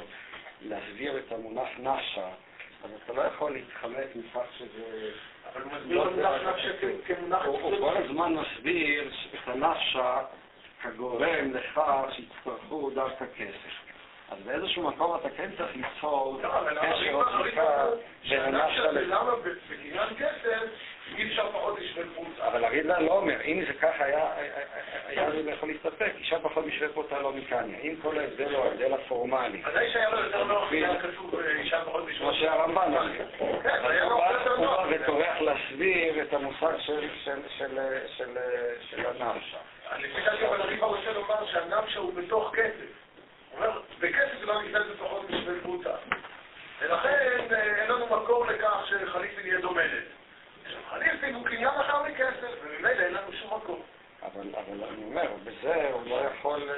[0.62, 2.28] להסביר את המונח נפשה,
[2.84, 5.10] אז אתה לא יכול להתחמק מכך שזה...
[5.52, 6.70] אבל הוא מסביר את המונח נפשה
[7.06, 7.44] כמונח...
[7.44, 10.18] הוא כל הזמן מסביר את הנפשה
[10.82, 13.85] כגורם לכך שיצטרכו דווקא כסף.
[14.30, 16.40] אז באיזשהו מקום אתה כן צריך ליצור
[16.80, 17.86] קשר או זיקה
[18.28, 18.98] בין הנפשה ל...
[18.98, 20.68] למה בקניין כסף
[21.16, 22.48] אי אפשר פחות לשווה פרוטה?
[22.48, 24.28] אבל הרידלן לא אומר, אם זה ככה היה,
[25.06, 27.78] היה זה יכול להסתפק, אישה פחות משווה פרוטה לא מקניה.
[27.78, 29.62] אם כל ההבדל הוא ההבדל הפורמלי.
[29.70, 33.12] ודאי שהיה לו יותר נוח, היה כתוב אישה פחות משווה כמו שהרמב"ן אומר.
[33.62, 34.66] כן, היה לו יותר הוא.
[34.66, 37.08] בא וטורח להסביר את המושג של
[38.96, 39.58] הנפשה.
[39.98, 43.05] לפי דעתי, אבל אני רוצה לומר שהנפשה הוא בתוך כסף.
[44.56, 45.94] אומר, לא נכנס בפחות משווה פרוטה.
[46.80, 47.16] ולכן
[47.52, 50.04] אין לנו מקור לכך שחליפין יהיה דומדת.
[50.90, 53.82] חליפין הוא קניין אחר מכסף, וממילא אין לנו שום מקור.
[54.22, 56.70] אבל, אבל אני אומר, בזה הוא לא יכול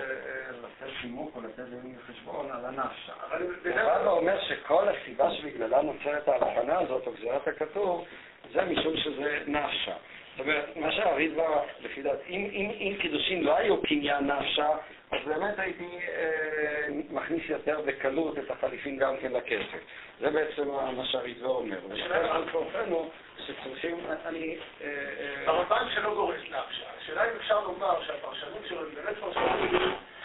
[0.51, 3.13] לתת חימוק או לתת דין חשבון על הנפשה.
[3.29, 3.75] אבל הוא בזה...
[3.75, 8.05] בא ואומר שכל הסיבה שבגללה נוצרת ההבחנה הזאת, או גזירת הכתוב,
[8.53, 9.95] זה משום שזה נפשה.
[10.39, 11.43] זאת אומרת, מה שהרידב"א,
[11.81, 14.69] לפי דעת, אם, אם, אם קידושין לא היו קניין נפשה,
[15.11, 19.79] אז באמת הייתי אה, מכניס יותר בקלות את החליפין גם כן לכסף.
[20.21, 21.79] זה בעצם מה שהרידב"א אומר.
[21.89, 23.11] ולכן על כורחנו
[23.47, 23.97] שצריכים,
[24.27, 24.57] אני...
[24.81, 26.85] אה, אה, הרמב"ן שלא גורס נפשה.
[27.03, 29.51] השאלה אם אפשר לומר שהפרשנות שלו היא באמת פרשנות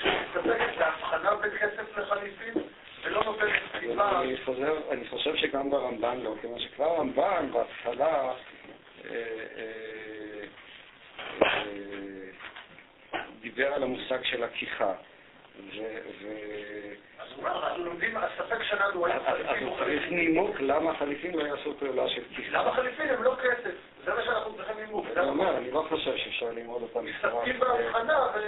[0.02, 2.54] שמסתפקת בהבחנה בין כסף לחליפין,
[3.04, 4.22] ולא נותנת סיבה...
[4.22, 8.34] אני חוזר, אני חושב שגם ברמב"ן לא, כיוון שכבר הרמב"ן בהתחלה
[13.42, 14.44] דיבר על המושג של.
[15.60, 16.28] ו...
[17.20, 20.18] אז הוא אומר, אנחנו לומדים, הספק שלנו היה אז אז חליפין הוא צריך חליפין.
[20.18, 22.58] נימוק למה החליפין לא יעשו פעולה של כיחה.
[22.58, 23.76] למה חליפין הם לא כסף?
[24.06, 25.06] זה מה שאנחנו צריכים ללמוד.
[25.18, 27.06] אני לא חושב שאפשר ללמוד אותם.
[27.06, 28.40] מסתפקים בהבחנה ו...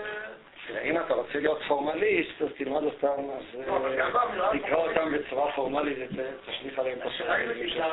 [0.84, 4.76] אם אתה רוצה להיות פורמליסט, אז תלמד אותם, אז לא, אבל גם באמירה אה, תקרא
[4.76, 7.36] אותם בצורה פורמלית ותשליך עליהם את השאלה
[7.70, 7.86] שלך.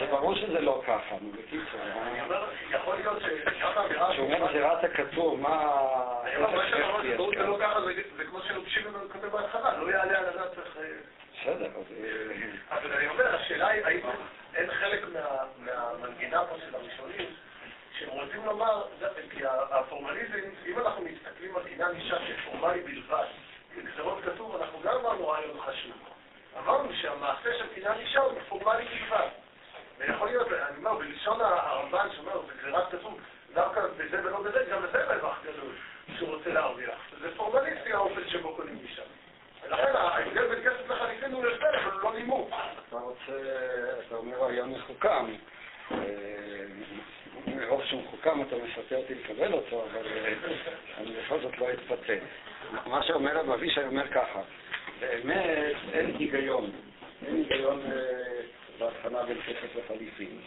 [0.00, 1.80] זה ברור שזה לא ככה, נו, בקיצור.
[2.02, 4.12] אני אומר, יכול להיות שגם באמירה...
[4.12, 5.72] כשהוא אומר גזירת הכתוב, מה...
[7.02, 7.42] זה?
[7.42, 7.80] לא ככה,
[8.16, 10.76] זה- כמו שרבשימן כותב בהתחלה, לא יעלה על הדעת צריך...
[10.76, 10.82] אה,
[11.42, 11.92] בסדר, אז...
[12.04, 14.00] אה, אבל אני אומר, השאלה היא, האם
[14.54, 15.00] אין חלק
[17.98, 18.82] שהם רוצים לומר,
[19.30, 23.26] כי הפורמליזם, אם אנחנו מסתכלים על עניין אישה כפורמלי בלבד,
[23.76, 25.92] בגזרות כתוב, אנחנו גם אמרנו אה, רעיון חשוב.
[26.58, 29.28] אמרנו שהמעשה של קניין אישה הוא פורמלי בלבד.
[29.98, 33.20] ויכול להיות, אני אומר, בלשון הרמב"ן שאומר, בגזירת כתוב,
[33.54, 35.74] דווקא בזה ולא בזה, גם בזה לא רווח גדול
[36.16, 36.98] שהוא רוצה להרוויח.
[37.20, 39.02] זה פורמליסטי האופן שבו קונים אישה.
[39.62, 42.50] ולכן ההבדל בין כסף לחליפין הוא יותר, אבל הוא לא נימוק.
[42.88, 43.32] אתה רוצה,
[44.06, 45.26] אתה אומר היה מסוכם.
[45.92, 45.96] אה,
[47.56, 50.32] מרוב שהוא מחוכם אתה מספר אותי לקבל אותו, אבל אה,
[50.98, 52.12] אני בכל זאת לא אתפתה.
[52.86, 54.40] מה שאומר רב אבישי אומר ככה,
[55.00, 56.70] באמת אין היגיון,
[57.26, 57.96] אין היגיון אה,
[58.78, 60.38] בהבחנה בין כסף לחליפין.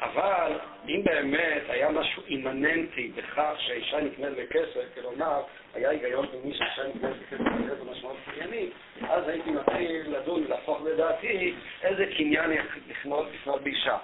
[0.00, 0.52] אבל
[0.88, 5.42] אם באמת היה משהו אימננטי בכך שהאישה נקנית בכסף, כלומר,
[5.74, 8.72] היה היגיון במי שאישה נקנית בכסף זה משמעות קניינית,
[9.08, 12.50] אז הייתי מתחיל לדון, להפוך לדעתי איזה קניין
[12.88, 13.96] לקנות באישה.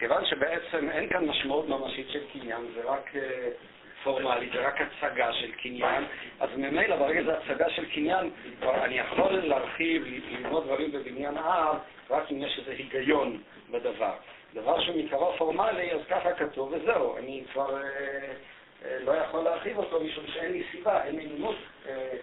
[0.00, 3.48] כיוון שבעצם אין כאן משמעות ממשית של קניין, זה רק אה,
[4.04, 6.04] פורמלי, זה רק הצגה של קניין,
[6.40, 8.30] אז ממילא ברגע זה הצגה של קניין,
[8.62, 11.76] אני יכול להרחיב, ללמוד דברים בבניין אב,
[12.10, 14.12] רק אם יש איזה היגיון בדבר.
[14.54, 17.82] דבר שהוא מקרוב פורמלי, אז ככה כתוב, וזהו, אני כבר אה,
[18.84, 21.28] אה, לא יכול להרחיב אותו משום שאין לי סיבה, אין לי
[21.88, 22.16] אה,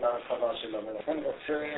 [0.00, 1.74] להרחבה שלו, ולכן רוצה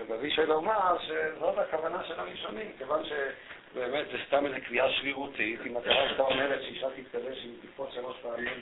[0.00, 5.78] רב אבישי לומר שזאת הכוונה של הראשונים, כיוון שבאמת זה סתם איזו קביעה שרירותית, אם
[5.78, 8.60] אתה הייתה אומרת שאישה תתקדש אם תקפוץ שלוש פעמים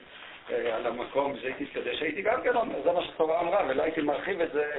[0.51, 4.01] אה, על המקום וזה תתקדש, הייתי גם כן אומר, זה מה שהתורה אמרה, ולא הייתי
[4.01, 4.70] מרחיב את זה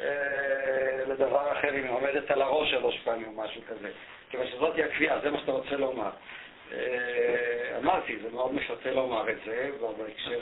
[0.00, 3.90] אה, לדבר אחר אם היא עומדת על הראש שלוש פעמים או משהו כזה,
[4.30, 6.10] כיוון שזאת היא הקביעה, זה מה שאתה רוצה לומר.
[6.72, 10.40] אה, אמרתי, זה מאוד מפתה לומר את זה, בהקשר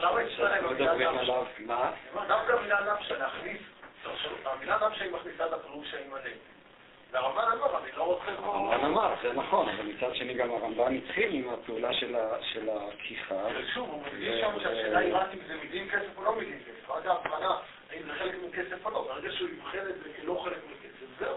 [0.00, 1.28] למה אצלם המילה נפש?
[1.58, 1.92] מה?
[2.28, 3.60] דווקא המילה נפש להכניס,
[4.44, 6.34] המילה נפש היא מכניסה לפירוש האימני.
[7.12, 8.30] והרמב"ן אמר, אני לא רוצה...
[8.38, 13.46] הרמב"ן אמר, זה נכון, אבל מצד שני גם הרמב"ן התחיל עם הפעולה של הכיחה.
[13.56, 16.90] ושוב, הוא מבין שם שהשאלה היא רק אם זה מידים כסף או לא מידים כסף.
[16.90, 17.56] רק ההבחנה,
[17.90, 19.02] האם זה חלק מכסף או לא.
[19.08, 21.36] ברגע שהוא יבחן את זה כלא חלק מכסף, זהו.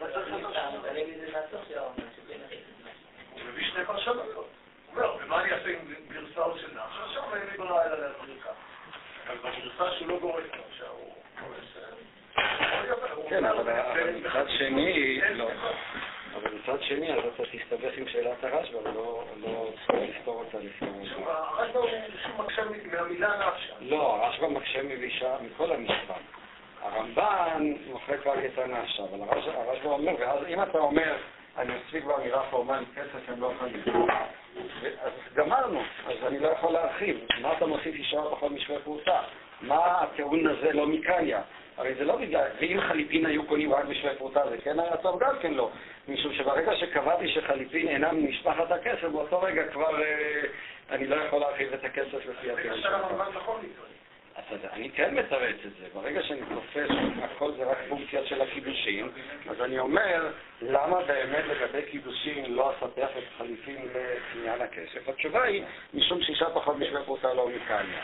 [0.00, 0.06] לא
[3.32, 4.48] הוא מביא שתי פרשנות.
[5.04, 7.00] אומר, ומה אני אעשה עם גרסאות של נחש?
[7.06, 8.52] עכשיו אין לי ברירה אלא להסביר ככה.
[9.26, 11.14] אבל בגרסה שהוא לא גורס נחשה, הוא
[13.28, 13.72] כן, אבל
[14.14, 15.50] מצד שני, לא.
[16.34, 21.08] אבל מצד שני, אז אתה תסתבך עם שאלת הרשב"א לא לפתור אותה לפני...
[21.26, 23.74] הרשב"א הוא מקשה מהמילה נפשה.
[23.80, 24.82] לא, הרשב"א מקשה
[25.40, 26.14] מכל המשפט.
[26.82, 29.20] הרמב"ן מוחק רק את הנפשה, אבל
[29.54, 31.16] הרשב"א אומר, ואז אם אתה אומר,
[31.58, 33.82] אני מספיק באמירה פורמלית, כסף הם לא חיים.
[35.02, 37.18] אז גמרנו, אז אני לא יכול להרחיב.
[37.40, 39.20] מה אתה מוסיף אישה פחות משווה פרוטה?
[39.62, 41.40] מה הטיעון הזה לא מקניה?
[41.76, 45.20] הרי זה לא בגלל, ואם חליפין היו קונים רק בשווה פרוטה, זה כן היה טוב?
[45.20, 45.70] גם כן לא.
[46.08, 50.40] משום שברגע שקבעתי שחליפין אינם ממשפחת הכסף, באותו רגע כבר אה,
[50.90, 52.80] אני לא יכול להרחיב את הכסף לפי הטיעון.
[54.50, 55.86] אז אני כן מתרץ את זה.
[55.94, 59.10] ברגע שאני תופס שהכל זה רק פונקציה של הקידושים,
[59.50, 60.30] אז אני אומר,
[60.62, 65.08] למה באמת לגבי קידושים לא אספח את חליפים לקניין הכסף?
[65.08, 65.62] התשובה היא,
[65.94, 68.00] משום שאישה פחות משווה פרוטה לא מקניה.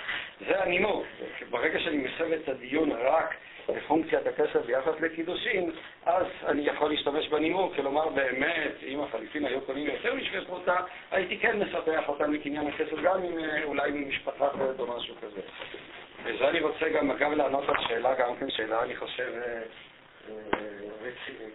[0.49, 1.07] זה הנימוק.
[1.51, 3.35] ברגע שאני מסב את הדיון רק
[3.69, 5.73] בפונקציית הכסף ביחס לקידושים,
[6.07, 10.77] אז אני יכול להשתמש בנימוק, כלומר באמת, אם החליפין היו קונים יותר משווה פרוטה,
[11.11, 15.41] הייתי כן מספח אותם לקניין הכסף, גם אם אה, אולי ממשפחה אחרת או משהו כזה.
[16.25, 19.63] וזה אני רוצה גם, אגב, לענות על שאלה, גם כן שאלה, אני חושב, אה,
[20.29, 21.11] אה,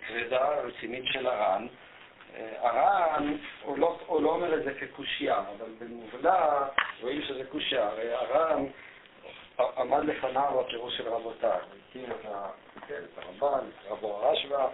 [0.07, 1.67] כבדה, רצינית של הר"ן.
[2.35, 3.35] אה, הר"ן,
[3.77, 6.67] לא, הוא לא אומר את זה כקושייה, אבל במובלע
[7.01, 7.87] רואים שזה קושייה.
[7.87, 8.65] הרי הר"ן
[9.77, 11.59] עמד לפניו הפירוש של רבותיו.
[11.89, 14.67] הכיר את הרמב"ן, את רבו הרשב"א,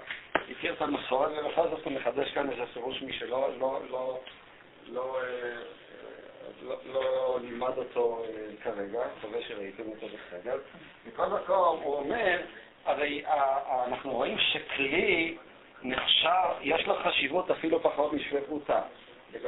[0.52, 4.20] הכיר את המסורת, ובכל זאת הוא מחדש כאן איזה פירוש משלו, לא, לא,
[4.88, 5.18] לא,
[6.94, 8.32] לא נלמד אותו אה,
[8.64, 10.58] כרגע, מקווה שראיתם אותו בסדר.
[11.08, 12.42] מכל מקום, הוא אומר,
[12.86, 13.24] הרי
[13.88, 15.38] אנחנו רואים שכלי
[15.84, 18.82] נחשב, יש לו חשיבות אפילו פחות משווה פרוטה.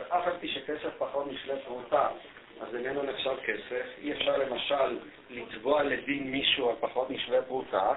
[0.10, 2.08] אף על פי שכסף פחות משווה פרוטה,
[2.62, 3.86] אז איננו נחשב כסף.
[4.02, 5.00] אי אפשר למשל
[5.30, 7.94] לתבוע לדין מישהו על פחות משווה פרוטה.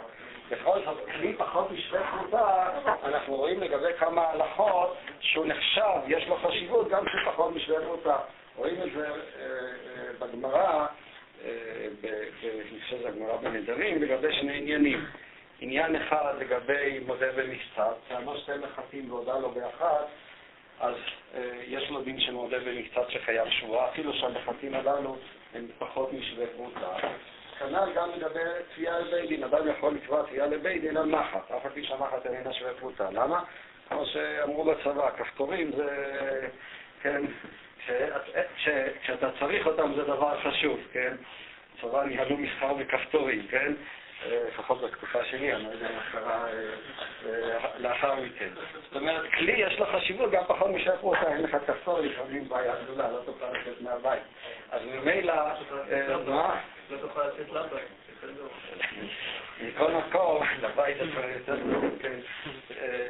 [0.50, 2.68] בכל זאת, כלי פחות משווה פרוטה,
[3.04, 8.16] אנחנו רואים לגבי כמה הלכות שהוא נחשב, יש לו חשיבות גם שהוא פחות משווה פרוטה.
[8.60, 10.86] רואים את זה אה, אה, בגמרא,
[11.44, 11.88] אה,
[12.88, 15.06] שזה הגמרא בנדרים, לגבי שני עניינים.
[15.60, 20.06] עניין אחד לגבי מודה במקצת, שאמר שתי מחטים והודה לו באחת,
[20.80, 20.94] אז
[21.66, 25.16] יש לו דין של מודה במקצת שחייב שבועה, אפילו שהמחטים הללו
[25.54, 27.08] הם פחות משווה פרוטה.
[27.58, 28.40] כנ"ל גם לגבי
[28.74, 31.84] תביעה על בית דין, אדם יכול לקבוע תביעה לבית דין על מחט, אף על פי
[31.84, 33.10] שהמחט איננה שווה פרוטה.
[33.10, 33.44] למה?
[33.88, 36.48] כמו שאמרו בצבא, כפתורים זה,
[37.02, 37.22] כן,
[39.02, 41.16] כשאתה צריך אותם זה דבר חשוב, כן?
[41.80, 43.72] צבא ניהלו מסחר בכפתורים, כן?
[44.26, 46.46] אה, לפחות בתקופה שלי, אני לא יודע מה קרה
[47.78, 48.48] לאחר מכן.
[48.82, 52.74] זאת אומרת, כלי יש לו חשיבות גם פחות משל פרוטה, אין לך כפתור, לפעמים בעיה
[52.84, 54.22] גדולה, לא תוכל לצאת מהבית.
[54.70, 55.34] אז ממילא,
[56.26, 56.60] מה?
[56.90, 57.99] לא תוכל לצאת לבית.
[59.62, 62.18] מכל מקום, לבית הזה יותר טוב, כן.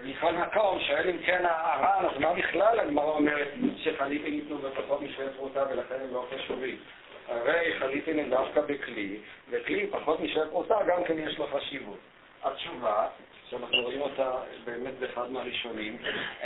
[0.05, 5.31] מכל מקום, שואל אם כן הר"ן, אז מה בכלל הגמרא אומרת שחליפין ניתנו בפחות משווה
[5.37, 6.77] פרוטה ולכן הם לא חשובים?
[7.29, 9.17] הרי חליפין הם דווקא בכלי,
[9.51, 11.99] וכלי פחות משווה פרוטה גם כן יש לו חשיבות.
[12.43, 13.07] התשובה,
[13.51, 14.33] שאנחנו רואים אותה
[14.65, 15.97] באמת באחד מהראשונים,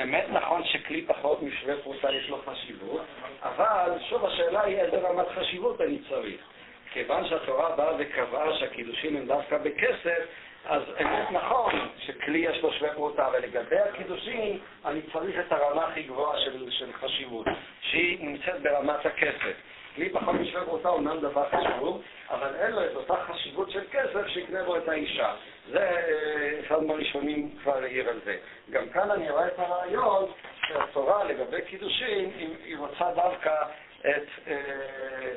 [0.02, 3.02] אמת נכון שכלי פחות משווה פרוטה יש לו חשיבות,
[3.42, 6.53] אבל שוב השאלה היא איזה רמת חשיבות אני צריך.
[6.94, 10.24] כיוון שהתורה באה וקבעה שהקידושים הם דווקא בכסף,
[10.64, 16.02] אז אמת נכון שכלי יש לו שווה פרוטה, ולגבי הקידושים אני צריך את הרמה הכי
[16.02, 17.46] גבוהה של, של חשיבות,
[17.80, 19.54] שהיא נמצאת ברמת הכסף.
[19.94, 24.26] כלי פחות משווה פרוטה אומנם דבר חשוב, אבל אין לו את אותה חשיבות של כסף
[24.26, 25.34] שיקנה בו את האישה.
[25.70, 28.36] זה אה, אחד מהראשונים כבר העיר על זה.
[28.70, 30.24] גם כאן אני רואה את הרעיון
[30.68, 32.30] שהתורה לגבי קידושים,
[32.64, 33.54] היא רוצה דווקא
[34.00, 34.28] את...
[34.46, 35.32] אה,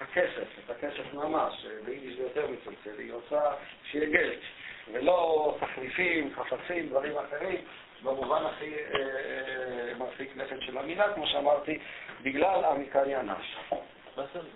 [0.00, 3.40] הכסף, את הכסף ממש, ביידיש זה יותר מצלצל, היא רוצה
[3.90, 4.38] שיהיה גלט,
[4.92, 7.64] ולא תחליפים, חפצים, דברים אחרים,
[8.02, 11.78] במובן הכי אה, אה, מרחיק לכת של המילה, כמו שאמרתי,
[12.22, 13.56] בגלל עמיקה ינש.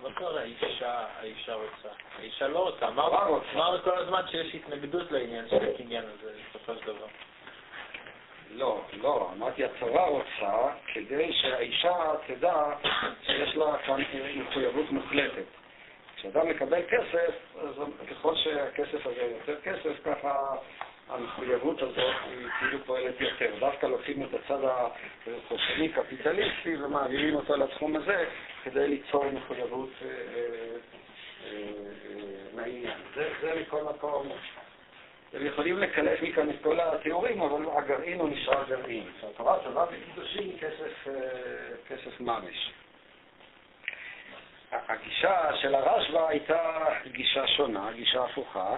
[0.01, 1.89] מה קורה האישה, האישה רוצה?
[2.19, 2.87] האישה לא רוצה.
[2.87, 3.41] אמרנו
[3.83, 7.07] כל הזמן שיש התנגדות לעניין של הקניין הזה, בסופו של דבר.
[8.57, 11.95] לא, לא, אמרתי הצבא רוצה כדי שהאישה
[12.27, 12.63] תדע
[13.25, 14.01] שיש לה כאן
[14.35, 15.45] מחויבות מוחלטת.
[16.15, 20.55] כשאדם מקבל כסף, אז ככל שהכסף הזה יותר כסף, ככה
[21.09, 23.51] המחויבות הזאת היא כאילו פועלת יותר.
[23.59, 24.59] דווקא לוקחים את הצד
[25.27, 28.25] החושני קפיטליסטי ומעבירים אותו לתחום הזה
[28.63, 30.75] כדי ליצור מחויבות אה, אה,
[31.45, 31.61] אה,
[32.55, 32.97] מהעניין.
[33.15, 34.29] זה מכל מקום
[35.29, 39.03] אתם יכולים לקלף מכאן את כל התיאורים, אבל הגרעין הוא נשאר גרעין.
[39.23, 41.13] התורה טובה בקידושין כסף, אה,
[41.89, 42.71] כסף ממש.
[44.71, 48.75] הגישה של הרשב"א הייתה גישה שונה, גישה הפוכה,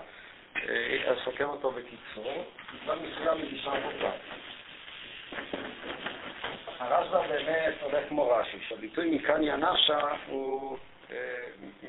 [0.57, 4.11] אה, אז חוקר אותו בקיצור, מצד מסוים מגישה הפוכה.
[6.79, 10.77] הרשב"א באמת הולך כמו רש"י, שהביטוי מכאן ינשה הוא
[11.11, 11.15] אה,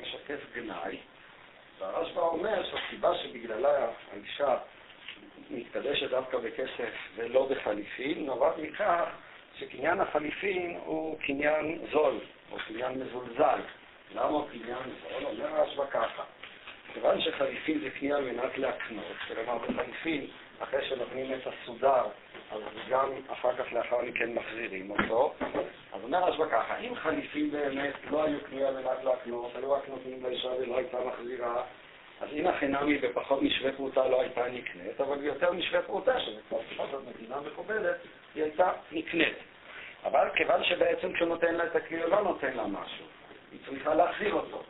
[0.01, 0.97] משקף גנאי.
[1.81, 4.57] והרשב"א אומר שהסיבה שבגללה האישה
[5.49, 9.05] מתקדשת דווקא בכסף ולא בחליפין, נובעת מכך
[9.59, 12.19] שקניין החליפין הוא קניין זול,
[12.51, 13.59] או קניין מזולזל.
[14.15, 15.25] למה קניין זול?
[15.25, 16.23] אומר הרשב"א ככה,
[16.93, 20.27] כיוון שחליפין זה קניין על מנת להקנות, כלומר בחליפין,
[20.59, 22.03] אחרי שנותנים את הסודר,
[22.51, 25.33] אז גם אחר כך לאחר מכן מחזירים אותו.
[25.93, 30.23] אז אומר רשב"א ככה, אם חליפים באמת לא היו על מנת להקנות, היו רק נותנים
[30.23, 31.63] לאישה ולא הייתה מחזירה,
[32.21, 36.85] אז אם החינמי בפחות משווה פרוטה לא הייתה נקנית, אבל ביותר משווה פרוטה, שזה כבר
[36.91, 37.95] זאת מדינה מכובדת,
[38.35, 39.37] היא הייתה נקנית.
[40.03, 43.05] אבל כיוון שבעצם כשהוא נותן לה את הכלי, הוא לא נותן לה משהו.
[43.51, 44.63] היא צריכה להחזיר אותו.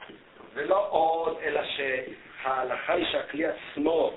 [0.53, 4.13] ולא עוד, אלא שההלכה היא שהכלי עצמו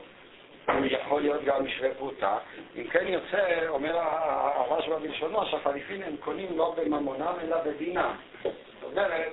[0.69, 2.39] הוא יכול להיות גם משווה פרוטה.
[2.77, 8.17] אם כן יוצא, אומר הרשב"א בלשונו, שהחליפין הם קונים לא בממונם אלא בדינם.
[8.43, 8.53] זאת
[8.83, 9.33] אומרת,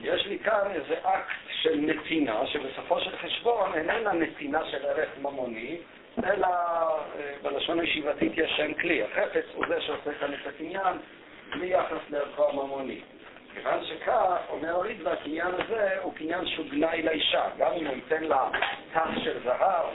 [0.00, 5.78] יש לי כאן איזה אקט של נתינה, שבסופו של חשבון איננה נתינה של ערך ממוני,
[6.24, 7.06] אלא אה,
[7.42, 9.02] בלשון הישיבתית יש שם כלי.
[9.02, 10.96] החפץ הוא זה שעושה כאן את הקניין
[11.50, 13.00] בלי יחס לערכו הממוני.
[13.54, 17.44] כיוון שכך, אומר הרידב"א, הקניין הזה הוא קניין שהוא גנאי לאישה.
[17.58, 18.48] גם אם הוא ייתן לה
[18.92, 19.86] תח של זהב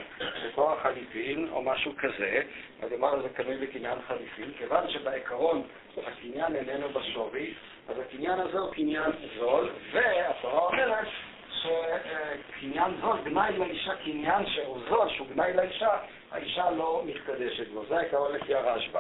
[0.47, 2.41] בכוח חליפין או משהו כזה,
[2.81, 5.63] הדבר הזה קנוי בקניין חליפין, כיוון שבעיקרון
[6.07, 7.53] הקניין איננו בשווי,
[7.89, 11.07] אז הקניין הזה הוא קניין זול, והתורה אומרת
[11.49, 15.97] שקניין זול, גנאי לאישה, קניין שהוא זול, שהוא גנאי לאישה,
[16.31, 17.85] האישה לא מתקדשת בו.
[17.89, 18.99] זה העיקרון לפי הרשב"א.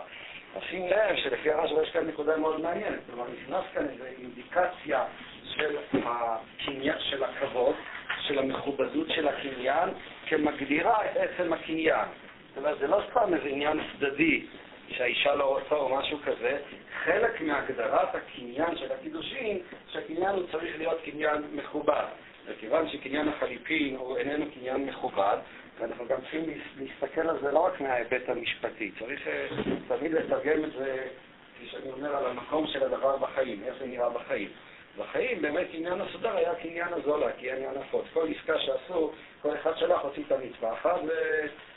[0.69, 5.05] שים לב שלפי הרשב"א יש כאן נקודה מאוד מעניינת, כלומר נכנס כאן איזו אינדיקציה
[5.43, 7.75] של הקניין, של הכבוד,
[8.19, 9.89] של המכובדות של הקניין,
[10.27, 12.05] כמגדירה את עצם הקניין.
[12.49, 14.45] זאת אומרת, זה לא סתם איזה עניין צדדי
[14.89, 16.57] שהאישה לא רוצה או משהו כזה,
[17.03, 19.59] חלק מהגדרת הקניין של הקידושין,
[19.91, 22.05] שהקניין הוא צריך להיות קניין מכובד.
[22.47, 25.37] וכיוון שקניין החליפין הוא איננו קניין מכובד,
[25.79, 26.43] ואנחנו גם צריכים
[26.77, 29.47] להסתכל על זה לא רק מההיבט המשפטי, צריך אה,
[29.87, 31.07] תמיד לתרגם את זה,
[31.55, 34.49] כפי שאני אומר, על המקום של הדבר בחיים, איך זה נראה בחיים.
[34.97, 38.05] בחיים באמת עניין הסודר היה קניין הזולה, קניין הנפוץ.
[38.13, 39.11] כל עסקה שעשו,
[39.41, 40.99] כל אחד שלח הוציא את המטפחת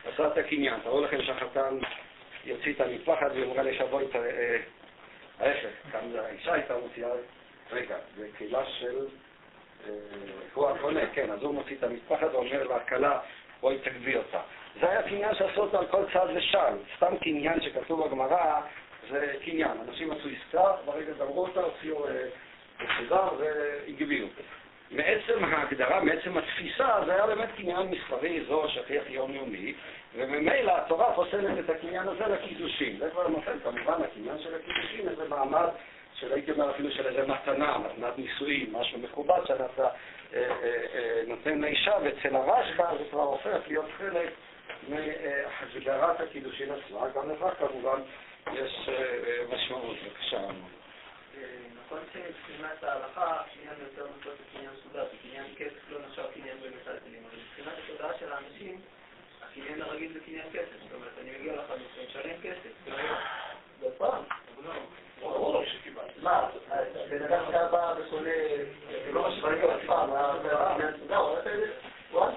[0.05, 0.81] ועשה את הקניין.
[0.81, 1.79] תראו לכם שהחתן
[2.45, 4.17] יוציא את המטפחת ואמרה לי שבואי את
[5.41, 7.11] ההפך, כאן האישה הייתה מוציאה,
[7.73, 9.07] רגע, זה קהילה של...
[9.89, 9.93] אה,
[10.55, 13.21] הוא הקונה, כן, אז הוא מוציא את המטפחת ואומר לה,
[13.63, 14.41] היא תגביא אותה.
[14.81, 16.77] זה היה קניין שעשו אותו על כל צד ושם.
[16.97, 18.61] סתם קניין שכתוב בגמרא
[19.11, 19.71] זה קניין.
[19.89, 22.07] אנשים עשו עסקה, ברגע גמרו אותה, הוציאו
[22.81, 24.27] מסודר אה, והגביאו.
[24.91, 29.75] מעצם ההגדרה, מעצם התפיסה, זה היה באמת קניין מסחרי, זו שכיח יומיומי,
[30.15, 32.99] וממילא התורה פוסלת את הקניין הזה לקידושים.
[32.99, 35.69] זה כבר נופל כמובן, הקניין של הקידושים, איזה מעמד
[36.15, 39.89] של הייתי אומר אפילו של איזה מתנה, מתנת נישואים, משהו מכובד אה,
[41.27, 44.31] נותן לאישה, ואצל הרשב"א זה כבר הופך להיות חלק
[44.89, 48.01] מהגדרת הקידושין עצמה, גם לך כמובן
[48.53, 48.89] יש
[49.49, 49.97] משמעות.
[50.05, 50.41] בבקשה.
[51.87, 57.39] נכון שמבחינת ההלכה, קניין יותר נפוץ קניין סודר, קניין כסף לא נחשב קניין במטלטלים, אבל
[57.39, 58.81] מבחינת התודעה של האנשים,
[59.43, 60.83] הקניין הרגיל זה קניין כסף.
[60.83, 62.93] זאת אומרת, אני מגיע לחנות ומשלם כסף.
[63.83, 64.23] בפעם,
[65.21, 66.21] ברור שקיבלתי.
[66.23, 66.51] מה,
[67.11, 68.31] בן אדם בא וקונה,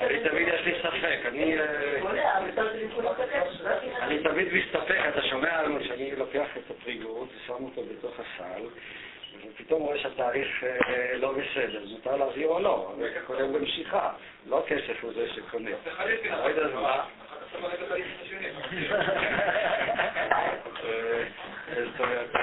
[0.02, 1.56] אני תמיד יש לי ספק, אני...
[4.02, 8.62] אני תמיד מסתפק, אתה שומע לנו שאני לוקח את הפריגות ושם אותו בתוך הסל,
[9.48, 14.10] ופתאום רואה שהתאריך אה, לא בסדר, מותר להביא או לא, זה קונה במשיכה,
[14.46, 15.70] לא כסף הוא זה שקונה.
[16.26, 17.04] לא יודע מה.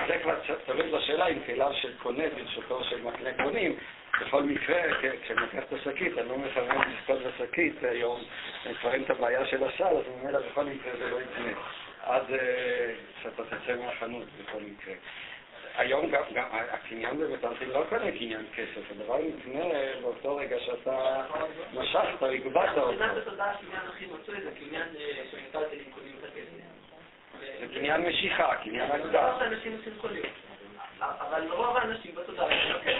[0.08, 0.34] זה כבר
[0.66, 3.76] תלוי בשאלה אם כליו של קונה ברשותו של מקנה קונים.
[4.20, 4.76] בכל מקרה,
[5.22, 8.20] כשאני לוקח את השקית, אני לא מכוון לזכות בשקית היום,
[8.66, 11.52] אני מפרם את הבעיה של הסל, אז ממילא בכל מקרה זה לא יקנה.
[12.02, 14.94] עד אה, שאתה תצא מהחנות בכל מקרה.
[15.76, 19.64] היום גם, גם הקניין בבטנטים לא קונה קניין כסף, הדבר נקנה
[20.00, 21.24] באותו רגע שאתה
[21.74, 22.92] משכת, הגבהת אותו.
[22.92, 26.77] מבחינת התודעה הקניין הכי מצוי זה קניין אה, שמטלטלים קונים את הכסף.
[27.40, 29.36] זה קניין משיכה, קניין הגדה.
[31.00, 32.48] אבל רוב האנשים בתודעה
[32.84, 32.98] כן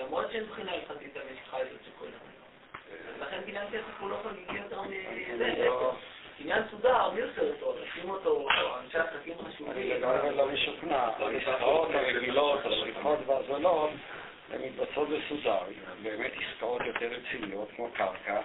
[0.00, 2.16] למרות שאין בחינה הלכתית המשיכה הזאת שקונה.
[3.20, 5.64] לכן קניין כסף הוא לא חגיגי יותר מזה.
[5.64, 5.94] לא-
[6.42, 7.74] קניין סודר, מי עושה אותו?
[7.82, 8.48] לשים אותו,
[8.84, 9.72] אנשי עסקים חשובים.
[9.72, 11.08] אני לגמרי לא משוכנע.
[11.18, 13.90] העסקאות הרגילות, השכיחות והזולות,
[14.52, 15.58] הן מתבצעות בסודר.
[16.02, 18.40] באמת עסקאות יותר רציניות, כמו קרקע,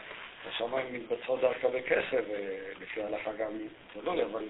[0.48, 3.52] ושם הן מתבצעות דווקא בכסף, ולפי ההלכה גם
[3.94, 4.44] תלוי, אבל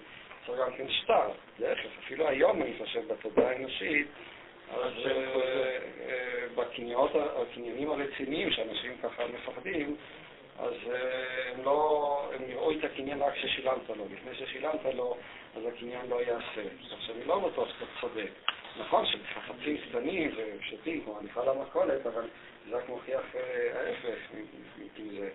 [0.45, 1.29] צריך גם כן שטר.
[1.59, 4.07] להפך, אפילו היום אני חושב בתודעה האנושית,
[4.71, 5.11] אז אה,
[6.09, 9.95] אה, בקניינים הרציניים שאנשים ככה מפחדים,
[10.59, 14.05] אז אה, הם לא, הם יראו את הקניין רק כששילמת לו.
[14.13, 15.17] לפני ששילמת לו,
[15.55, 16.61] אז הקניין לא יעשה.
[16.93, 18.29] עכשיו, אני לא בטוח שאתה צודק.
[18.79, 22.27] נכון שבחפצים קטנים ופשוטים, כמו הליכה למכולת, אבל
[22.69, 23.35] זה רק מוכיח
[23.75, 25.29] ההפך מזה.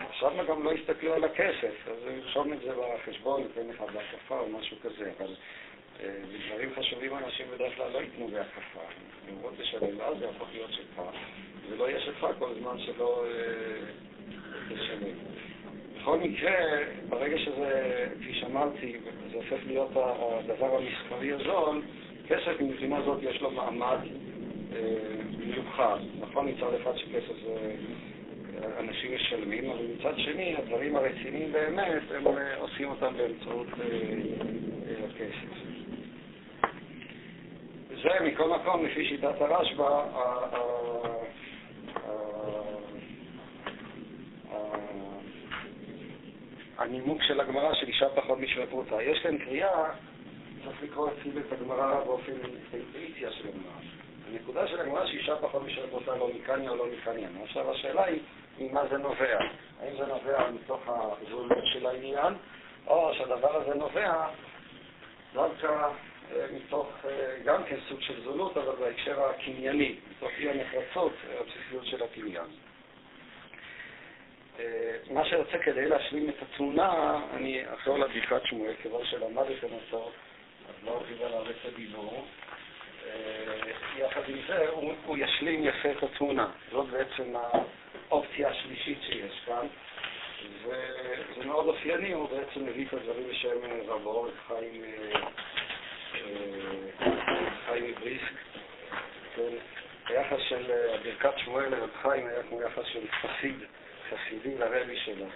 [0.00, 4.48] עכשיו גם לא יסתכלו על הכסף, אז ירשום את זה בחשבון, ייתן לך בהקפה או
[4.48, 5.34] משהו כזה, אבל
[6.00, 8.80] אה, בדברים חשובים אנשים בדרך כלל לא ייתנו בהקפה.
[9.42, 11.02] רוצים לשלם, ואז זה יהפוך להיות שלך,
[11.70, 13.32] ולא יהיה שלך כל זמן שלא אה,
[14.68, 15.12] תשלם.
[15.96, 16.54] בכל מקרה,
[17.08, 18.96] ברגע שזה, כפי שאמרתי,
[19.30, 21.82] זה הופך להיות הדבר המסחרי הזול,
[22.28, 23.98] כסף מבחינה זאת יש לו מעמד
[24.72, 24.78] אה,
[25.38, 25.98] מיוחד.
[26.20, 27.74] נכון מצד אחד שכסף זה...
[28.78, 33.86] אנשים משלמים, אבל מצד שני, הדברים הרציניים באמת, הם אה, עושים אותם באמצעות אה,
[34.88, 35.58] אה, הכסף.
[38.02, 40.02] זה מכל מקום, לפי שיטת הרשב"א,
[46.78, 49.02] הנימוק של הגמרא של אישה פחות משווה פרוטה.
[49.02, 49.90] יש כאן קריאה,
[50.64, 52.32] צריך לקרוא אצלי את הגמרא באופן
[52.72, 54.07] אינטואיציה של הגמרא.
[54.30, 57.28] הנקודה של הגמרא שאישה פחות משווה פרוטה לא מקניה או לא מקניה.
[57.44, 58.20] עכשיו השאלה היא,
[58.58, 59.38] ממה זה נובע.
[59.80, 62.34] האם זה נובע מתוך הזולות של העניין,
[62.86, 64.28] או שהדבר הזה נובע
[65.34, 65.88] דווקא
[66.32, 71.86] אה, מתוך אה, גם כן סוג של זולות, אבל בהקשר הקנייני, מתוך אי הנחרצות, הבסיסיות
[71.86, 72.46] של הקניין.
[74.58, 80.10] אה, מה שרוצה כדי להשלים את התמונה, אני אחזור לברכת שמואל, כיוון שלמדתם אותו,
[80.68, 82.26] אז לא ארחיב עליו את הדיבור.
[83.98, 86.50] יחד עם זה, הוא, הוא ישלים יפה את התמונה.
[86.70, 87.34] זאת בעצם
[88.08, 89.66] האופציה השלישית שיש כאן,
[90.62, 95.20] וזה מאוד אופייני, הוא בעצם מביא את הדברים בשם רבו, את חיים, אה,
[97.00, 98.32] אה, חיים מבריסק.
[99.36, 99.42] כן.
[100.08, 103.54] היחס של אה, ברכת שמואל לרב חיים היה כמו יחס של חסיד,
[104.10, 105.26] חסידי לרבי שלו.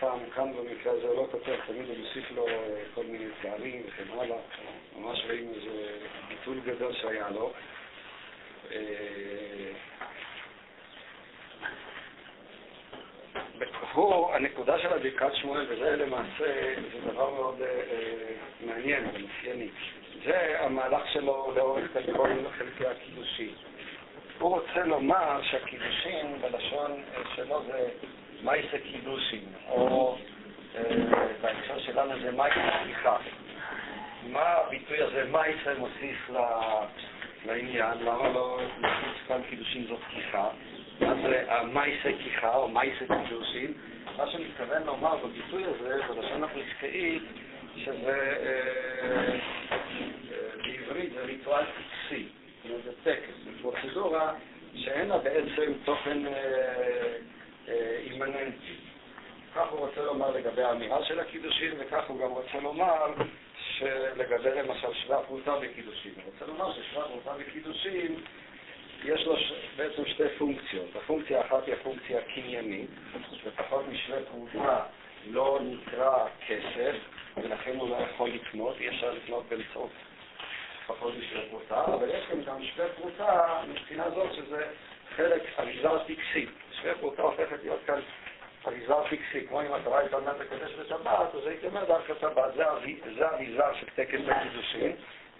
[0.00, 2.46] פעם כאן במקרה הזה לא כותב, תמיד הוא מוסיף לו
[2.94, 4.36] כל מיני תארים וכן הלאה.
[4.96, 7.52] ממש רואים איזה ביטול גדול שהיה לו.
[13.92, 18.34] הוא, הנקודה של הברכת שמואל, וזה למעשה, זה דבר מאוד אה, אה
[18.66, 19.68] מעניין ומאופייני.
[20.24, 21.84] זה המהלך שלו לאורך
[22.16, 22.28] כל
[22.58, 23.54] חלקי הקידושין.
[24.38, 27.88] הוא רוצה לומר שהקידושין בלשון אה, שלו זה
[28.44, 30.16] מייסה קידושין, או
[30.76, 30.82] אה,
[31.42, 33.16] בהקשר שלנו זה מייסה סליחה.
[34.28, 36.30] מה הביטוי הזה מייסה מוסיף
[37.46, 37.98] לעניין?
[38.00, 40.48] למה לא נכניס כאן קידושין זאת כיחה?
[41.00, 43.72] מה זה המייסה כיחה או מייסה קידושין?
[44.16, 47.22] מה שאני מתכוון לומר בביטוי הזה, בלשון הפסקאית,
[47.76, 49.38] שזה אה,
[50.56, 52.24] בעברית זה ריטואל טקסי,
[52.84, 54.32] זה טקס, זה פרוצדורה
[54.74, 56.18] שאין לה בעצם תוכן
[58.06, 58.74] אימננטי.
[59.54, 63.12] כך הוא רוצה לומר לגבי האמירה של הקידושין, וכך הוא גם רוצה לומר
[63.78, 66.12] שלגבי למשל שבע פרוטה בקידושין.
[66.16, 68.14] הוא רוצה לומר ששבע פרוטה בקידושין
[69.04, 69.52] יש לו ש...
[69.76, 70.96] בעצם שתי פונקציות.
[70.96, 72.90] הפונקציה האחת היא הפונקציה הקניינית,
[73.44, 74.82] ופחות משווה פרוטה
[75.26, 76.96] לא נקרא כסף,
[77.36, 79.90] ולכן הוא לא יכול לקנות, אי אפשר לקנות באמצעות
[80.86, 84.66] פחות משווה פרוטה, אבל יש כאן גם שווה פרוטה מבחינה זאת שזה
[85.16, 86.59] חלק אריזה טקסית.
[87.00, 88.00] פרוטה הופכת להיות כאן
[88.66, 93.28] אריזה טקסית, כמו אם התורה הייתה אומרת לקדש בשבת, אז הייתי אומר דווקא שבת, זה
[93.28, 94.92] אריזה של טקס הקידושין.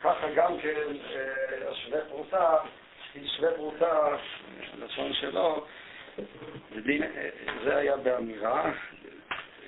[0.03, 2.57] ככה גם כן אה, השווה פרוטה,
[3.37, 4.17] שווה פרוטה,
[4.79, 5.67] לשון שלו,
[7.65, 8.73] זה היה באמירה,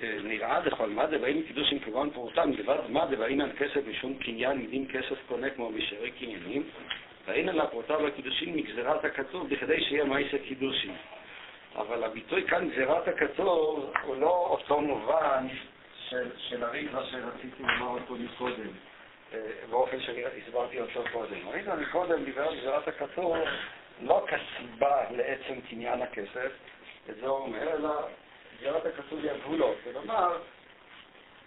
[0.03, 5.15] נראה דכל מה דבעים קידושים כגון פרוטה מלבד מה דבעינן כסף משום קניין מדין כסף
[5.27, 6.63] קונה כמו בשארי קניינים
[7.27, 10.95] ואינן לפרוטה והקידושים מגזירת הכתוב בכדי שיהיה מייסה קידושים
[11.75, 15.47] אבל הביטוי כאן גזירת הכתוב הוא לא אותו מובן
[16.09, 18.67] של, של הריבה שרציתי לומר אותו מקודם
[19.69, 21.47] באופן שהסברתי אותו קודם.
[21.47, 23.35] הריבה מקודם דיבר על גזירת הכתוב
[24.01, 26.51] לא כסיבה לעצם קניין הכסף,
[27.09, 27.89] את זה הוא אומר, אלא
[28.57, 29.75] סגירת הכתוב היא הגבולות.
[29.83, 30.37] כלומר,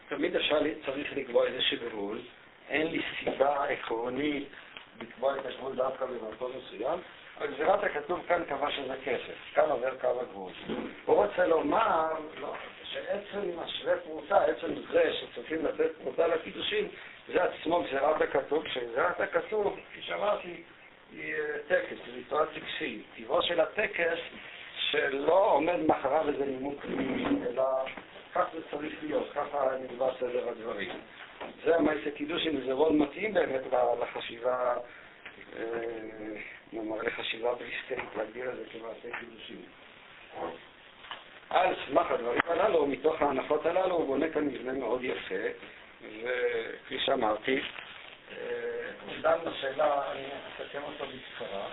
[0.09, 2.20] תמיד אפשר צריך לקבוע איזשהו גבול,
[2.68, 4.49] אין לי סיבה עקרונית
[5.01, 6.99] לקבוע את הגבול דווקא במקום מסוים,
[7.43, 10.53] גזירת הכתוב כאן קבע שזה כסף, כאן עובר קו הגבול.
[11.05, 12.07] הוא רוצה לומר
[12.41, 16.89] לא, שעצם השווה פרוטה, עצם זה שצריכים לתת פרוטה לקידושים,
[17.28, 20.62] זה עצמו גזירת הכתוב, כשגזירת הכתוב, כפי שאמרתי,
[21.12, 21.34] היא
[21.68, 23.03] טקס, היא ריטואל טקסי.
[23.16, 24.18] טבעו של הטקס
[24.91, 27.64] שלא עומד מאחריו איזה נימוק פנימי, אלא
[28.34, 30.91] כך זה צריך להיות, ככה נקבע סדר הדברים.
[31.64, 33.62] זה המעשה קידושין, וזה רול מתאים באמת
[34.01, 34.74] לחשיבה,
[36.72, 39.62] נאמר לחשיבה בריסטרית, להגדיר את זה כמעשה קידושין.
[41.50, 45.34] על סמך הדברים הללו, מתוך ההנחות הללו, הוא בונה כאן מבנה מאוד יפה,
[46.02, 47.60] וכפי שאמרתי,
[49.06, 50.24] הוא דן בשאלה, אני
[50.56, 51.68] אסכם אותו בקצרה.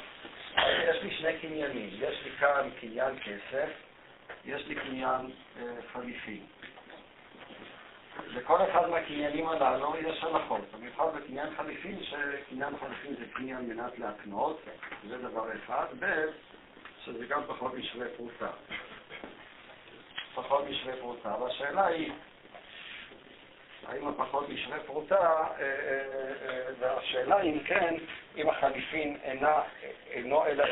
[0.89, 3.69] יש לי שני קניינים, יש לי כאן קניין כסף,
[4.45, 5.63] יש לי קניין אה,
[5.93, 6.39] חליפי.
[8.27, 14.61] לכל אחד מהקניינים הללו יש הנחות, במיוחד בקניין חליפין, שקניין חליפין זה קניין מנת להקנות,
[15.09, 16.25] זה דבר אחד, ב'
[17.05, 18.49] שזה גם פחות משווה פרוטה.
[20.35, 22.11] פחות משווה פרוטה, והשאלה היא
[23.87, 25.69] האם הפחות משווה פרוטה, אה, אה,
[26.49, 27.95] אה, והשאלה אם כן,
[28.37, 29.61] אם החליפין אינה,
[30.11, 30.65] אינו אלא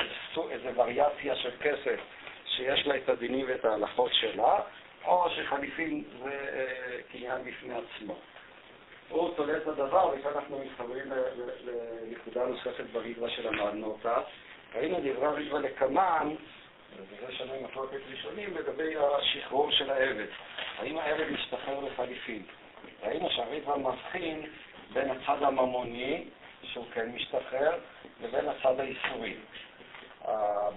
[0.52, 2.00] איזו וריאציה של כסף
[2.46, 4.60] שיש לה את הדינים ואת ההלכות שלה,
[5.06, 6.32] או שחליפין זה
[7.12, 8.16] קניין בפני עצמו.
[9.10, 11.12] הוא תולה את הדבר, וכאן אנחנו מתחברים
[11.64, 14.18] לנקודה נוספת בריבה שלמדנו אותה.
[14.76, 16.36] ראינו דברי הריבה לקמן,
[17.00, 20.26] וזה שני מחלוקת ראשונים, לגבי השחרור של העבד.
[20.78, 22.44] האם העבד משתחרר לחליפין?
[23.04, 24.50] ראינו שהריבה מבחין
[24.94, 26.24] בין הצד הממוני,
[26.64, 27.80] שהוא כן משתחרר,
[28.24, 29.36] לבין הצד האיסורי.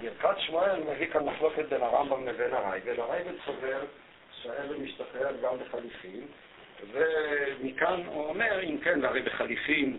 [0.00, 2.98] ברכת שמואל מביא כאן מחלוקת בין הרמב"ם לבין הרייבד.
[2.98, 3.80] הרייבד סובר
[4.44, 6.26] שהעבד משתחרר גם בחליפין,
[6.92, 9.98] ומכאן הוא אומר, אם כן, הרי בחליפין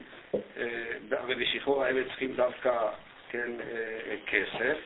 [1.27, 2.89] ובשחרור העבד צריכים דווקא
[3.29, 3.51] כן
[4.27, 4.77] כסף,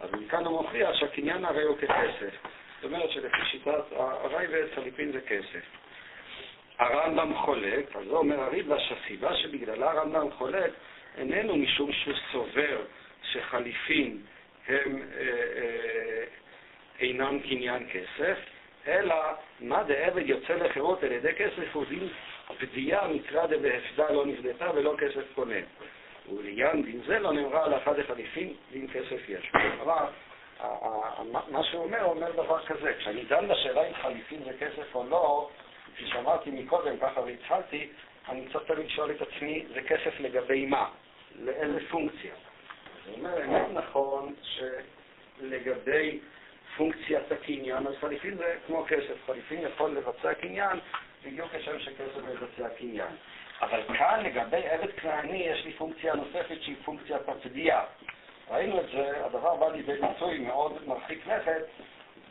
[0.00, 2.34] אז מכאן הוא מוכיח שהקניין הרי הוא ככסף.
[2.82, 5.64] זאת אומרת שלפי שיטת הרייבד חליפין זה כסף.
[6.78, 10.70] הרמב"ם חולק, אז זה אומר הריבה שהסיבה שבגללה הרמב"ם חולק
[11.18, 12.82] איננו משום שהוא סובר
[13.22, 14.18] שחליפין
[14.68, 15.20] הם אה,
[15.56, 16.24] אה,
[17.00, 18.38] אינם קניין כסף,
[18.90, 19.14] אלא
[19.60, 22.08] מה דעבד יוצא לחירות על ידי כסף הוא דין
[22.58, 25.54] פדיעה מקרא דבהפדה לא נפדתה ולא כסף קונה.
[26.36, 29.52] ולעניין דין זה לא נאמרה על אחד החליפין, דין כסף יש.
[29.82, 30.04] אבל
[31.50, 35.04] מה שהוא אומר, הוא אומר דבר כזה, כשאני דן בשאלה אם חליפין זה כסף או
[35.10, 35.50] לא,
[35.94, 37.88] כפי שאמרתי מקודם, ככה והתחלתי,
[38.28, 40.88] אני צריך תמיד לשאול את עצמי, זה כסף לגבי מה?
[41.38, 42.34] לאיזה פונקציה?
[43.06, 46.20] זאת אומרת, באמת נכון שלגבי
[46.80, 49.26] פונקציית הקניין, אז חליפין זה כמו כסף.
[49.26, 50.78] חליפין יכול לבצע קניין
[51.24, 53.16] בדיוק כשם שכסף מבצע קניין.
[53.60, 57.84] אבל כאן לגבי עבד כנעני יש לי פונקציה נוספת שהיא פונקציית הפדיעה.
[58.50, 61.62] ראינו את זה, הדבר בא לידי ביטוי מאוד מרחיק לכת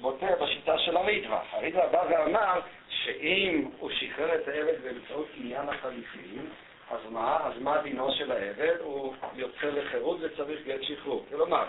[0.02, 1.42] בוטה בשיטה של הרידווה.
[1.52, 6.50] הרידווה בא ואמר שאם הוא שחרר את העבד באמצעות עניין החליפין,
[6.92, 7.40] אז מה?
[7.44, 8.76] אז מה דינו של העבד?
[8.80, 11.26] הוא יוצא לחירות וצריך גט שחרור.
[11.30, 11.66] כלומר,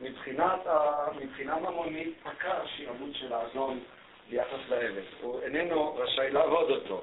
[0.00, 0.60] מבחינת,
[1.20, 3.80] מבחינה ממונית פקע השעבוד של האזון
[4.30, 5.02] ביחס לעבד.
[5.20, 7.02] הוא איננו רשאי לעבוד אותו.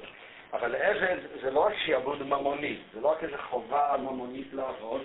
[0.54, 5.02] אבל עבד זה לא רק שעבוד ממוני, זה לא רק איזו חובה ממונית לעבוד,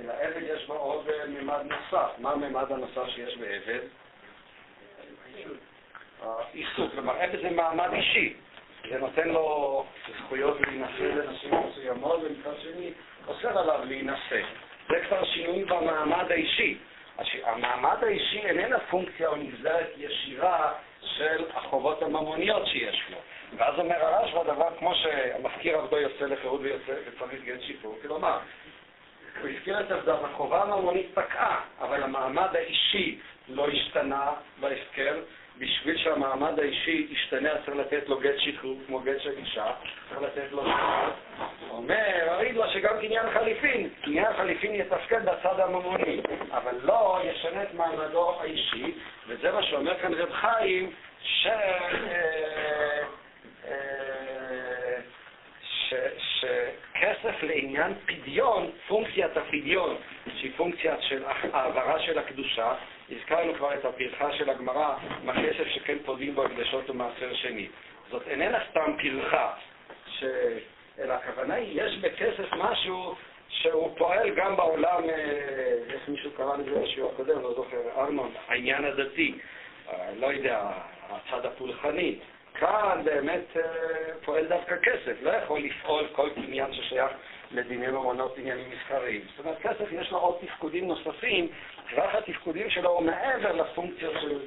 [0.00, 2.10] אלא עבד יש בה עוד אה, ממד נוסף.
[2.18, 3.80] מה הממד הנוסף שיש בעבד?
[6.22, 6.92] העיסוק.
[6.92, 8.34] כלומר, עבד זה מעמד אישי.
[8.90, 9.84] זה נותן לו
[10.18, 12.90] זכויות להינשא לנשים מסוימות, ומצד שני
[13.26, 14.42] אוסר עליו להינשא.
[14.88, 16.78] זה כבר שינוי במעמד האישי.
[17.44, 23.18] המעמד האישי איננה פונקציה או נגזרת ישירה של החובות הממוניות שיש לו.
[23.56, 28.38] ואז אומר הרשב"א דבר כמו שהמזכיר עבדו יוצא לחירות וצריך גט שיפור, כלומר,
[29.40, 35.14] הוא הזכיר את זה, החובה הממונית פקעה, אבל המעמד האישי לא השתנה בהסכם,
[35.58, 39.66] בשביל שהמעמד האישי ישתנה, צריך לתת לו גט שחרור כמו גט של אישה,
[40.08, 40.64] צריך לתת לו.
[41.70, 48.40] אומר הרידווה שגם קניין חליפין, קניין חליפין יתפקד בצד הממוני, אבל לא ישנה את מעמדו
[48.40, 48.94] האישי,
[49.26, 50.90] וזה מה שאומר כאן רב חיים,
[51.22, 51.46] ש...
[51.46, 53.02] אה,
[53.68, 54.04] אה.
[56.18, 59.96] שכסף לעניין פדיון, פונקציית הפדיון,
[60.36, 62.74] שהיא פונקציה של העברה של הקדושה,
[63.10, 64.94] הזכרנו כבר את הפרחה של הגמרא,
[65.24, 67.68] מה כסף שכן פודים בו הקדשות ומעשר שני.
[68.10, 69.52] זאת איננה סתם פרחה,
[70.06, 70.24] ש...
[70.98, 73.14] אלא הכוונה היא, יש בכסף משהו
[73.48, 78.84] שהוא פועל גם בעולם, אה, איך מישהו קרא לזה בשיעור הקודם, לא זוכר, ארנון, העניין
[78.84, 79.34] הדתי,
[79.88, 80.70] אה, לא יודע,
[81.10, 82.18] הצד הפולחני.
[82.54, 83.62] כאן באמת אה,
[84.24, 87.10] פועל דווקא כסף, לא יכול לפעול כל קניין ששייך
[87.54, 89.20] לדיני ממונות עניינים מסחריים.
[89.36, 91.48] זאת אומרת, כסף יש לו עוד תפקודים נוספים,
[91.90, 94.38] טווח התפקודים שלו הוא מעבר לפונקציות של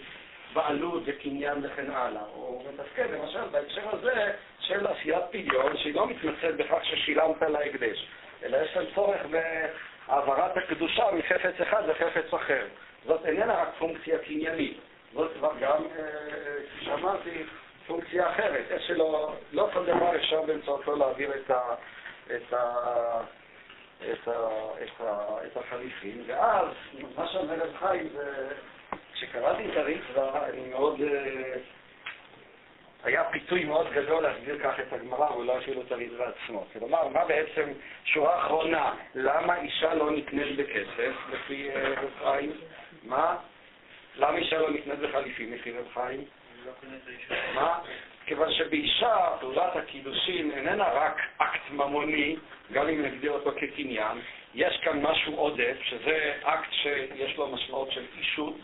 [0.53, 2.21] בעלות וקניין וכן הלאה.
[2.33, 8.07] הוא מתפקד למשל בהקשר הזה של עשיית פדיון, שהיא לא מתמצאת בכך ששילמת להקדש,
[8.43, 12.65] אלא יש להם צורך בהעברת הקדושה מחפץ אחד לחפץ אחר.
[13.05, 14.77] זאת איננה רק פונקציה קניינית,
[15.13, 17.43] זאת כבר גם, אה, אה, כפי שאמרתי,
[17.87, 18.65] פונקציה אחרת.
[18.71, 21.75] איך שלא, לא כל דבר אפשר באמצעותו להעביר את ה...
[22.35, 23.21] את ה...
[24.01, 24.31] את, ה,
[24.83, 26.67] את, ה, את החליפין, ואז
[27.17, 28.47] מה שאומר רב חיים זה,
[29.13, 31.53] כשקראתי את הריצווה, אני מאוד, אה,
[33.03, 36.65] היה פיתוי מאוד גדול להסביר כך את הגמרא, ולא אפילו את הריצווה עצמו.
[36.73, 37.71] כלומר, מה בעצם,
[38.05, 42.51] שורה אחרונה, למה אישה לא נקנית בכסף, לפי אה, רב חיים?
[43.03, 43.37] מה?
[44.15, 46.25] למה אישה לא נקנית בחליפין, לפי רב חיים?
[47.55, 47.79] מה?
[48.27, 52.35] כיוון שבאישה פעולת הקידושין איננה רק אקט ממוני,
[52.71, 54.17] גם אם נגדיר אותו כקניין,
[54.55, 58.55] יש כאן משהו עודף, שזה אקט שיש לו משמעות של אישות,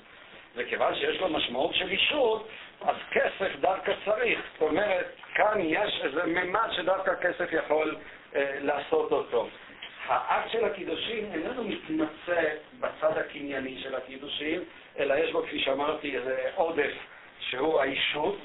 [0.55, 2.47] וכיוון שיש לו משמעות של אישות,
[2.81, 4.39] אז כסף דווקא צריך.
[4.53, 7.95] זאת אומרת, כאן יש איזה ממד שדווקא כסף יכול
[8.35, 9.47] אה, לעשות אותו.
[10.05, 12.41] האקט של הקידושין איננו מתמצא
[12.79, 14.63] בצד הקנייני של הקידושין,
[14.99, 16.93] אלא יש בו, כפי שאמרתי, איזה עודף
[17.39, 18.37] שהוא האישות,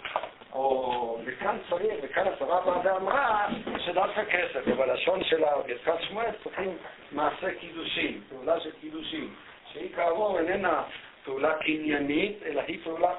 [0.52, 6.76] או וכאן צריך, וכאן הצבא באה ואמרה שדווקא כסף, ובלשון של ברכת שמואל צריכים
[7.12, 9.28] מעשה קידושין, פעולה של קידושין,
[9.72, 10.82] שהיא כאמור איננה
[11.24, 13.14] פעולה קניינית, אלא היא פעולה,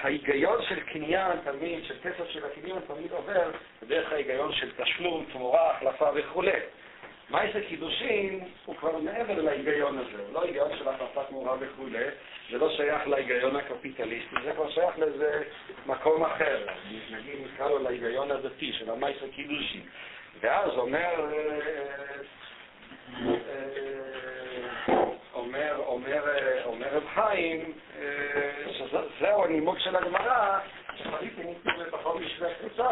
[0.00, 3.50] ההיגיון של קניין תמיד, של כסף של הקניין תמיד עובר
[3.88, 6.50] דרך ההיגיון של תשלום, תמורה, החלפה וכולי.
[7.30, 12.04] מייסה קידושין הוא כבר מעבר להיגיון הזה, הוא לא היגיון של החלפת תמורה וכולי,
[12.50, 15.42] זה לא שייך להיגיון הקפיטליסטי, זה כבר שייך לאיזה
[15.86, 16.66] מקום אחר,
[17.10, 19.82] נגיד נקרא לו להיגיון הדתי של המייסה קידושין.
[20.40, 21.26] ואז אומר,
[25.34, 26.22] אומר, אומר,
[26.64, 27.72] אומר רב חיים,
[28.72, 30.58] שזהו הנימוק של הגמרא,
[30.96, 32.88] שחליפין ניתנו לפחות משווה קבוצה,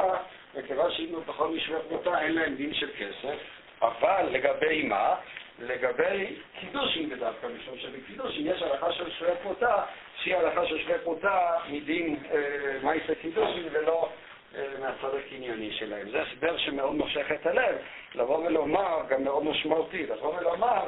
[0.55, 5.15] וכיוון שהיינו פחות משווה קבוצה אין להם דין של כסף, אבל לגבי מה?
[5.59, 9.85] לגבי קידושין בדווקא, משום שבקידושין יש הלכה של שווה פרוטה,
[10.23, 12.39] שהיא הלכה של שווה פרוטה מדין אה,
[12.83, 14.09] מייסה קידושין ולא
[14.55, 16.11] אה, מהצד הקנייני שלהם.
[16.11, 17.77] זה הסבר שמאוד מושך את הלב,
[18.15, 20.87] לבוא ולומר, גם מאוד משמעותי, לבוא ולומר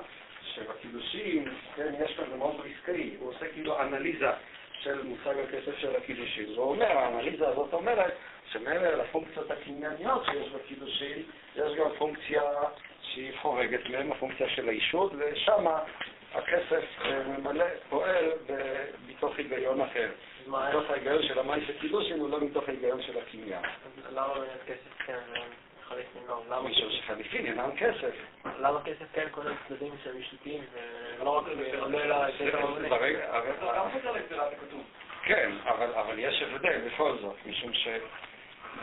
[0.54, 4.30] שבקידושין, כן, יש כאן מאוד ריסקאי, הוא עושה כאילו אנליזה
[4.80, 6.52] של מושג הכסף של הקידושין.
[6.54, 8.12] והוא אומר, האנליזה הזאת אומרת
[8.52, 11.22] שמעבר לפונקציות הקנייניות שיש בקידושין,
[11.56, 12.42] יש גם פונקציה
[13.02, 15.66] שהיא חורגת מהם, הפונקציה של האישות, ושם
[16.34, 18.30] הכסף אה, ממלא, פועל
[19.08, 20.10] מתוך היגיון אחר.
[20.46, 23.62] מתוך ההיגיון של המים של קידושין הוא לא מתוך ההיגיון של הקניין.
[24.12, 25.18] למה באמת כסף כן
[25.90, 26.42] חליפין לא?
[26.48, 26.68] למה?
[26.68, 28.14] משום שחליפין אינם כסף.
[28.58, 30.64] למה כסף כן קונה צדדים שהם אישותיים
[31.20, 31.44] ולא רק?
[35.24, 37.74] כן, אבל, יש הבדל בכל זאת, משום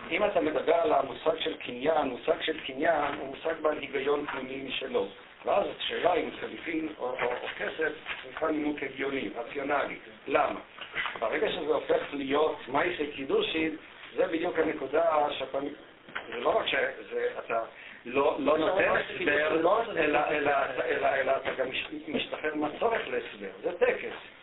[0.09, 4.67] שאם אתה מדבר על המושג של קניין, מושג של קניין הוא מושג בעל היגיון פנימי
[4.67, 5.07] משלו.
[5.45, 7.91] ואז השאלה אם חליפין או, או, או כסף
[8.23, 9.95] צריכה נימוק הגיוני, רציונלי.
[10.27, 10.59] למה?
[11.19, 13.75] ברגע שזה הופך להיות מייסי קידושין,
[14.15, 15.59] זה בדיוק הנקודה שאתה...
[16.27, 17.59] זה לא רק שאתה
[18.05, 19.59] לא, לא נותן הסבר,
[21.13, 21.67] אלא אתה גם
[22.07, 23.49] משתחרר מהצורך להסבר.
[23.63, 24.36] זה טקס.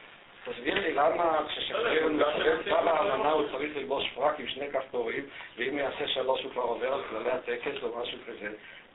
[0.44, 5.26] תסביר לי למה כששקריר מקבל צו האמנה הוא צריך ללבוש פרק עם שני כפתורים,
[5.56, 8.48] ואם הוא יעשה שלוש הוא כבר עובר על כללי הטקס או משהו כזה.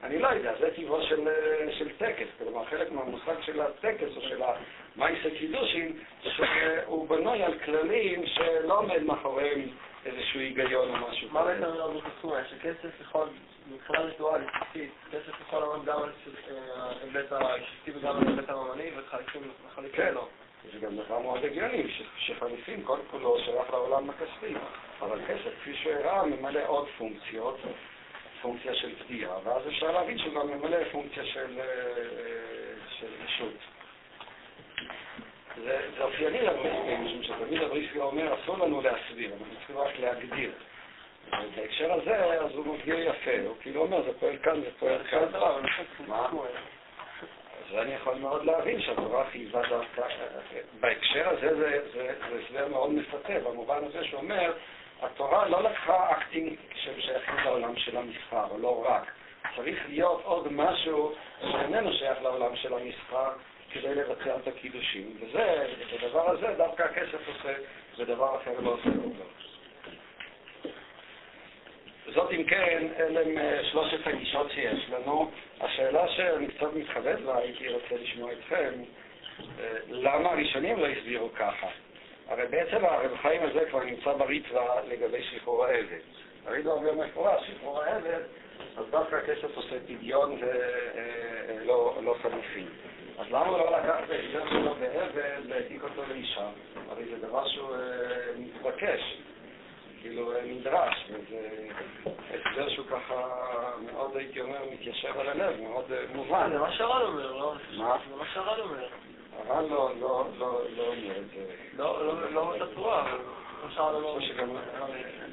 [0.03, 1.27] אני לא יודע, זה טבעו של,
[1.71, 2.27] של טקס.
[2.37, 9.03] כלומר, חלק מהמושג של הטקס או של המייסה קידושין, שהוא בנוי על כללים שלא עומד
[9.03, 9.67] מאחוריהם
[10.05, 11.29] איזשהו היגיון או משהו.
[11.31, 12.45] מה בעצם אומר בקסומה?
[12.49, 13.27] שכסף יכול,
[13.71, 16.11] מבחינה ריטואלית, בסיסית, כסף יכול לעמוד גם על
[16.75, 19.41] ההיבט האישי וגם על ההיבט הממוני, וחליפים
[20.13, 20.27] לא.
[20.63, 21.83] זה גם דבר מאוד הגיוני,
[22.17, 24.53] שחליפים כל כולו שייך לעולם הכספי,
[25.01, 27.59] אבל כסף, כפי שהראה, ממלא עוד פונקציות,
[28.41, 31.61] פונקציה של פגיעה, ואז אפשר להבין שהוא גם ממלא פונקציה של,
[33.23, 33.53] אישות.
[35.63, 40.51] זה, זה אופייני לבריסקי, משום שתמיד הבריסקי אומר, אסור לנו להסביר, אנחנו צריכים רק להגדיר.
[41.55, 45.25] בהקשר הזה, אז הוא מגדיר יפה, הוא כאילו אומר, זה פועל כאן, זה פועל כאן.
[46.07, 46.29] מה?
[47.69, 50.01] אז אני יכול מאוד להבין שהתורה חייבה דווקא,
[50.79, 51.55] בהקשר הזה
[51.93, 54.53] זה הסבר מאוד מפתה, במובן הזה שאומר,
[55.01, 59.11] התורה לא לקחה אקטים ששייכים לעולם של המסחר, או לא רק.
[59.55, 63.29] צריך להיות עוד משהו שאיננו שייך לעולם של המסחר
[63.71, 65.17] כדי לבצע את הקידושים.
[65.21, 67.53] וזה, את הדבר הזה דווקא הכסף עושה,
[67.97, 69.38] ודבר אחר לא עושה אותו.
[72.13, 75.31] זאת אם כן, אלה הם אה, שלושת הגישות שיש לנו.
[75.61, 78.73] השאלה שאני קצת מתחבט בה, הייתי רוצה לשמוע אתכם,
[79.59, 81.67] אה, למה הראשונים לא הסבירו ככה?
[82.27, 85.99] הרי בעצם הרב חיים הזה כבר נמצא בריטווה לגבי שחרור העבד.
[86.45, 88.21] הריטווה אומר מפורש, שחרור העבד,
[88.77, 92.65] אז דווקא הכסף עושה פדיון ולא אה, לא חליפי.
[93.17, 96.49] אז למה לא לקח את ההסבר שלו בעבד והעתיק אותו לאישה?
[96.89, 97.75] הרי זה דבר שהוא
[98.37, 99.17] מתבקש.
[100.01, 101.67] כאילו נדרש, וזה
[102.33, 103.27] הסבר שהוא ככה
[103.91, 106.49] מאוד, הייתי אומר, מתיישב על הלב, מאוד אה, מובן.
[106.51, 107.53] זה מה שהר"ן אומר, לא?
[107.77, 107.97] מה?
[108.09, 108.87] זה מה שהר"ן אומר.
[109.37, 111.45] הר"ן לא, לא, לא, לא אומר את זה.
[111.77, 113.19] לא, לא, לא את הצורה, אבל
[113.63, 113.95] מה שהר"ן
[114.39, 114.61] אומר.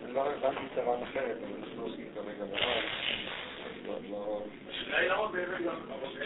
[0.09, 2.83] לא הבנתי את הר"ן אחרת, אבל אנחנו עוסקים כרגע בר"ן.
[4.11, 4.43] לא...
[4.71, 6.23] השאלה היא למה באמת גם, אבל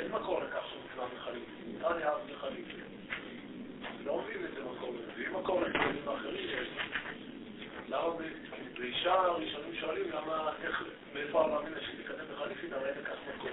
[0.00, 1.48] אין מקור לכך שהוא נקרא מחליף.
[1.66, 2.66] נקרא לי אב מחליף.
[4.04, 5.12] לא מבין את זה מקור לזה.
[5.16, 6.71] ואם מקור לכלים האחרים יש...
[7.92, 8.08] למה
[8.78, 10.82] באישה הראשונים שואלים למה, איך,
[11.14, 13.50] מאיפה המאמין שתקדם בחליפין, הרי אין לכך מקום.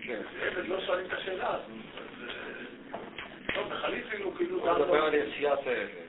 [0.00, 0.22] כן.
[0.40, 1.70] עבד לא שואלים את השאלה הזאת.
[3.54, 4.58] טוב, בחליפין הוא כאילו...
[4.60, 6.02] הוא מדבר על יציאת העבד.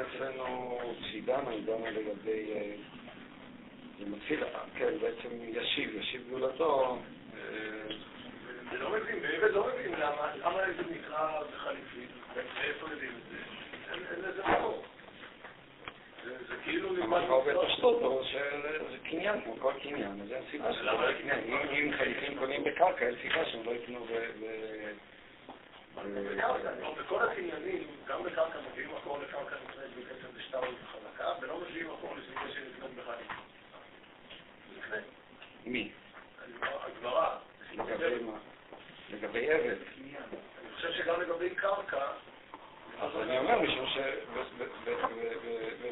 [0.00, 2.52] אצלנו כשהיא דנה, היא דנה לגבי...
[2.52, 2.74] אה,
[3.98, 4.40] זה מתחיל,
[4.74, 6.98] כן, בעצם ישיב, ישיב גאולתו.
[8.70, 9.92] אני לא מבין, בעבד לא מבין
[10.44, 13.38] למה זה נקרא בחליפין, מאיפה יודעים את זה?
[13.92, 14.97] אין לזה מקום.
[16.24, 17.20] זה כאילו נלמד...
[18.90, 21.34] זה קניין, כמו כל קניין, אז אין סיבה שזה לא יקנה.
[21.72, 24.12] אם חליפים קונים בקרקע, אין סיבה שהם לא יקנו ב...
[26.98, 32.54] בכל הקניינים, גם בקרקע מביאים מקור לקרקע נקנית בכסף בשטר וחזקה, ולא מביאים מקור לסביבה
[32.54, 33.26] של לקנות בחיים.
[35.66, 35.90] מי?
[36.62, 37.38] הגברה.
[39.10, 39.76] לגבי עבד.
[39.98, 42.06] אני חושב שגם לגבי קרקע,
[43.00, 43.86] אז אני אומר, משום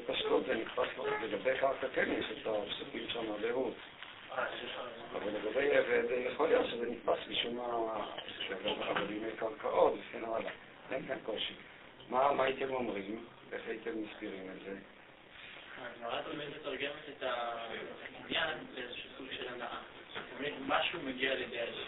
[0.07, 3.74] שבפשטות זה נתפס לו, לגבי קרקע כן יש את הפסוקים שם ברות.
[5.12, 8.04] אבל לגבי עבד, יכול להיות שזה נתפס משום מה,
[8.90, 10.50] אבל ימי קרקעות וכן הלאה.
[10.90, 11.54] אין כאן קושי.
[12.09, 13.24] מה הייתם אומרים?
[13.52, 14.76] איך הייתם מסבירים את זה?
[15.82, 19.78] הגמרא תמיד מתרגמת את העניין לאיזשהו סוג של הנאה.
[20.36, 21.86] תמיד משהו מגיע לידי האיש.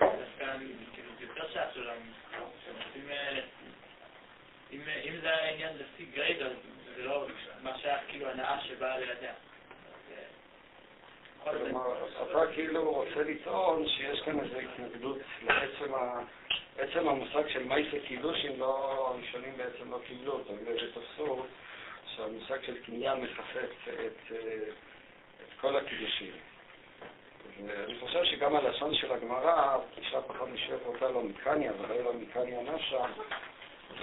[0.00, 0.56] דווקא
[0.94, 2.00] כאילו, יותר שעשו לנו.
[4.72, 6.52] אם זה היה עניין לפי גרייד, אז
[6.96, 7.26] זה לא
[7.62, 9.32] מה שהיה כאילו הנאה שבאה לידיה.
[12.22, 15.18] אתה כאילו רוצה לטעון שיש כאן איזו התנגדות
[16.76, 21.46] לעצם המושג של מייסה קידושים, לא, הראשונים בעצם לא קיבלו אותו, ותפסו
[22.16, 24.32] שהמושג של קניין מחפף את,
[25.42, 26.32] את כל הקידושים.
[27.66, 32.62] ואני חושב שגם הלשון של הגמרא, אישה פחות משווה אותה לא מקניה, ולא לא מקניה
[32.62, 33.04] נפשה,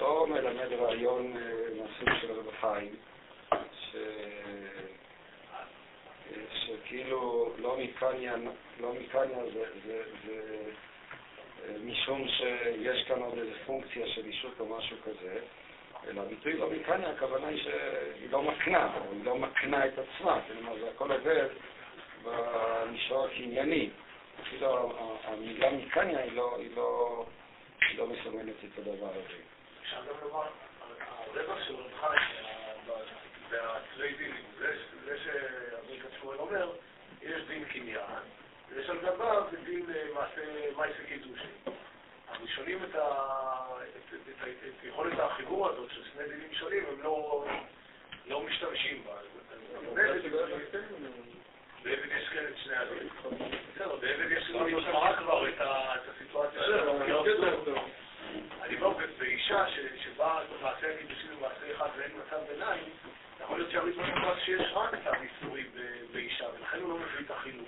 [0.01, 1.41] לא מלמד רעיון אה,
[1.77, 2.95] מהסוג של רב חיים,
[3.71, 3.95] ש...
[6.51, 8.33] שכאילו לא מקניה,
[8.79, 10.41] לא מקניה זה, זה, זה
[11.65, 15.39] אה, משום שיש כאן עוד איזו פונקציה של אישות או משהו כזה,
[16.07, 20.39] אלא הביטוי לא מקניה, הכוונה היא שהיא לא מקנה, או היא לא מקנה את עצמה,
[20.47, 21.47] כלומר זה הכל עובד
[22.23, 23.89] במישור הקנייני.
[24.41, 27.25] אפילו המילה מקניה היא לא, היא לא,
[27.89, 29.54] היא לא מסומנת את הדבר הזה.
[29.85, 30.47] אפשר גם לומר,
[31.09, 33.05] הרווח של רב חיים
[33.49, 34.43] והכלי דינים,
[35.05, 36.71] זה שאמריקה שמואל אומר,
[37.21, 38.21] יש דין קניין,
[38.69, 40.41] ויש על גביו דין מעשה
[40.77, 41.47] מייסה קידושי.
[42.27, 42.95] הראשונים את,
[44.83, 47.45] יכולת החיבור הזאת של שני דינים שונים, הם לא,
[48.25, 49.13] לא משתמשים בה.
[51.83, 53.09] בעבד יש כן את שני הדינים.
[53.75, 54.81] בסדר, בעבד יש לנו
[55.17, 55.61] כבר את
[56.15, 58.04] הסיטואציה שלנו.
[58.61, 59.65] אני אומר, באישה
[60.03, 62.83] שבאה מעשה הקידושים במעשה אחד ואין מצב ביניים,
[63.41, 65.63] יכול להיות שהריבון אומר שיש רק את הניסורי
[66.13, 67.67] באישה, ולכן הוא לא מביא את החינוך.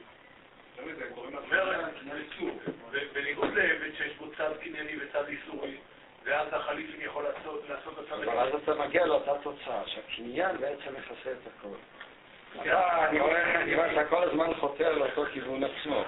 [3.14, 5.78] בניגוד לעבד שיש בו צד קנייני וצד איסורי,
[6.24, 8.14] ואז החליפין יכול לעשות את הצד...
[8.14, 11.76] אבל אז אתה מגיע לאותה תוצאה, שהקניין בעצם מכסה את הכל.
[12.64, 12.76] כן.
[12.76, 13.20] אני
[13.76, 16.04] רואה שאתה כל הזמן חותר לאותו כיוון עצמו.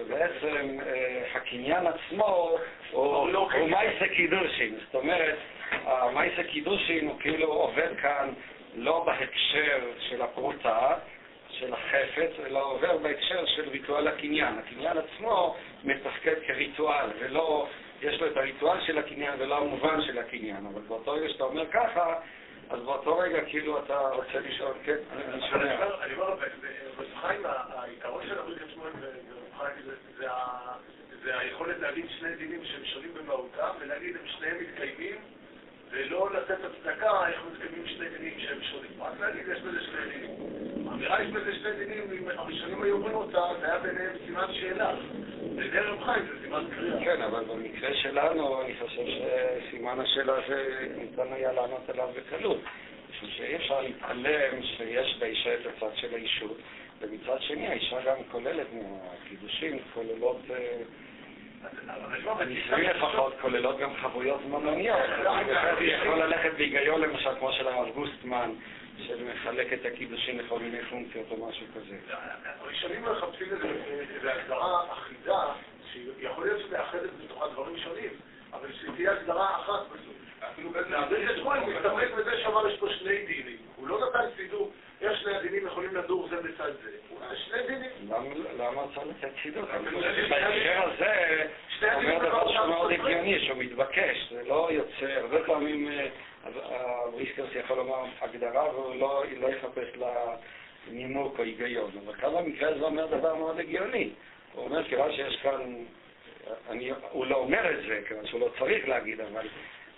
[0.00, 2.56] שבעצם אה, הקניין עצמו
[2.90, 4.78] הוא לא מייסה קידושין.
[4.84, 5.36] זאת אומרת,
[5.70, 8.28] המייסה קידושין הוא כאילו עובד כאן
[8.74, 10.94] לא בהקשר של הפרוטה,
[11.50, 14.58] של החפץ, אלא עובר בהקשר של ריטואל הקניין.
[14.58, 17.68] הקניין עצמו מתפקד כריטואל, ולא,
[18.02, 20.66] יש לו את הריטואל של הקניין ולא המובן של הקניין.
[20.66, 22.14] אבל באותו רגע שאתה אומר ככה,
[22.70, 25.74] אז באותו רגע כאילו אתה רוצה לשאול, כן, אני שומע.
[26.02, 26.34] אני אומר,
[26.98, 27.42] בחיים
[27.76, 28.90] היתרון של הברית שמואל
[31.24, 35.16] זה היכולת להגיד שני דינים שהם שונים במהותם, ולהגיד הם שניהם מתקיימים,
[35.90, 38.90] ולא לתת הצדקה איך מתקיימים שני דינים שהם שונים.
[39.02, 40.30] רק להגיד יש בזה שני דינים.
[40.88, 44.94] האמירה יש בזה שני דינים, אם הראשונים היו אומרים אותה, זה היה ביניהם סימן שאלה.
[45.72, 47.04] רב חיים זה סימן קריאה.
[47.04, 52.60] כן, אבל במקרה שלנו, אני חושב שסימן השאלה הזה ניתן היה לענות עליו בקלות.
[53.10, 56.56] משום שאי אפשר להתעלם שיש לאישה את הצד של האישות,
[57.00, 60.40] ומצד שני האישה גם כוללת מהקידושים, כוללות...
[62.26, 64.98] הנישואים לפחות כוללות גם חבויות ממוניות.
[65.78, 68.50] זה יכול ללכת בהיגיון למשל כמו של הרב גוסטמן,
[68.98, 71.96] שמחלק את הקידושים לכל מיני פונקציות או משהו כזה.
[72.60, 75.44] הראשונים מחפשים איזו הגדרה אחידה,
[75.92, 78.10] שיכול להיות שמאחדת בתוכה דברים שונים,
[78.52, 80.14] אבל שתהיה הגדרה אחת בסוף.
[80.52, 83.56] אפילו בברית שמואל הוא מסתפק בזה שאמר יש פה שני דינים.
[83.76, 86.90] הוא לא נתן סידור, איך שני הדינים יכולים לדור זה בצד זה.
[87.10, 87.90] אולי שני דינים.
[88.58, 89.64] למה צריך לתת סידור?
[90.30, 91.46] בהקשר הזה,
[91.94, 95.88] אומר דבר שהוא מאוד הגיוני, שהוא מתבקש, זה לא יוצא, הרבה פעמים
[97.04, 98.94] הוויסקרס יכול לומר הגדרה והוא
[99.40, 100.36] לא יחפש לה
[100.90, 104.10] נימוק או היגיון, אבל כאן במקרה הזה אומר דבר מאוד הגיוני.
[104.52, 105.84] הוא אומר, כיוון שיש כאן,
[106.70, 109.48] אני, הוא לא אומר את זה, כיוון שהוא לא צריך להגיד, אבל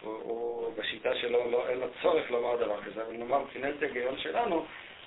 [0.03, 4.18] הוא, הוא בשיטה שלו לא, אין לו צורך לומר דבר כזה, אבל נאמר מבחינת ההיגיון
[4.18, 4.66] שלנו,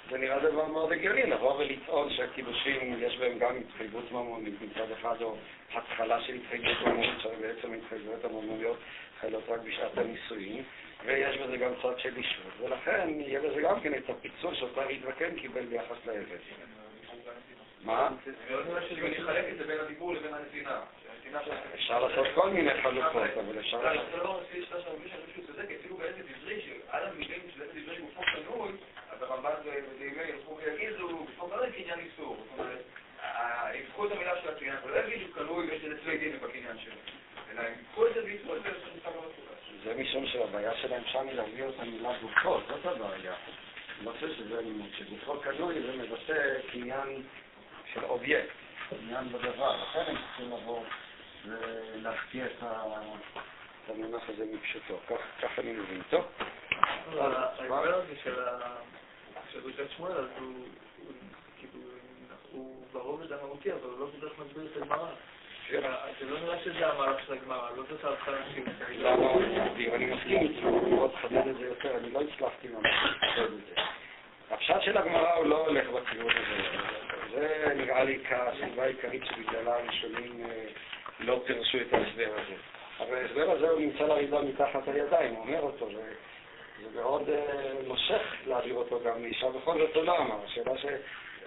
[0.10, 5.22] זה נראה דבר מאוד הגיוני, לבוא ולטעון שהקידושים יש בהם גם התחייבות ממונית מצד אחד,
[5.22, 5.36] או
[5.74, 8.78] התחלה של התחייבות ממונית, שבעצם התחייבויות הממוניות
[9.20, 10.64] חיילות רק בשעת הנישואין,
[11.06, 15.36] ויש בזה גם צד של אישות, ולכן יהיה בזה גם כן את הפיצול שאותה רידווקן
[15.36, 16.38] קיבל ביחס לעבד.
[17.84, 18.10] מה?
[21.76, 23.80] אפשר לעשות כל מיני חלופות, אבל אפשר...
[23.80, 23.94] אתה
[29.22, 32.38] לא אז הרמב"ן ודיימי ילכו ויגידו, גופו קנוי קניין איסור.
[32.38, 32.84] זאת אומרת,
[33.74, 36.96] ייקחו את המילה של הקניין, ולא יגידו קנוי ויש איזה צווי דין בקניין שלו.
[37.52, 39.10] אלא ייקחו את זה ויצאו את זה לשם
[39.84, 43.34] זה משום שהבעיה שלהם שם היא להביא את המילה גופו, זאת הבעיה.
[43.98, 47.24] אני לא חושב שזה לימוד, שגופו קנוי זה מבטא קניין
[47.94, 48.50] של אובייקט,
[48.90, 50.84] קניין בדבר, לכן הם צריכים לבוא
[51.46, 52.64] ולהפתיע את
[53.88, 55.00] המונח הזה מפשוטו,
[55.42, 56.02] כך אני מבין.
[56.10, 56.26] טוב?
[57.20, 58.40] ההסבר הזה של
[59.64, 60.28] ברכת שמואל, אז
[62.52, 65.10] הוא ברובד המהותי, אבל הוא לא כך מסביר את הגמרא.
[66.20, 68.64] זה לא נראה שזה המהלך של הגמרא, לא זאת ההבחנה שהיא
[69.00, 69.34] למה?
[69.96, 73.82] אני מסכים אני מאוד חדד את זה יותר, אני לא הצלחתי ממש לחדד את זה.
[74.52, 76.78] הפשט של הגמרא הוא לא הולך בכיוון הזה.
[77.32, 80.48] זה נראה לי כסיבה העיקרית שבגללה הראשונים
[81.20, 82.56] לא פירשו את ההסבר הזה.
[83.00, 85.90] אבל ההסבר הזה הוא נמצא לריבה מתחת הידיים, הוא אומר אותו,
[86.94, 87.30] זה, מאוד
[87.88, 90.46] מושך להעביר אותו גם לאישה, בכל זאת לא אמר.
[90.46, 90.86] השאלה ש...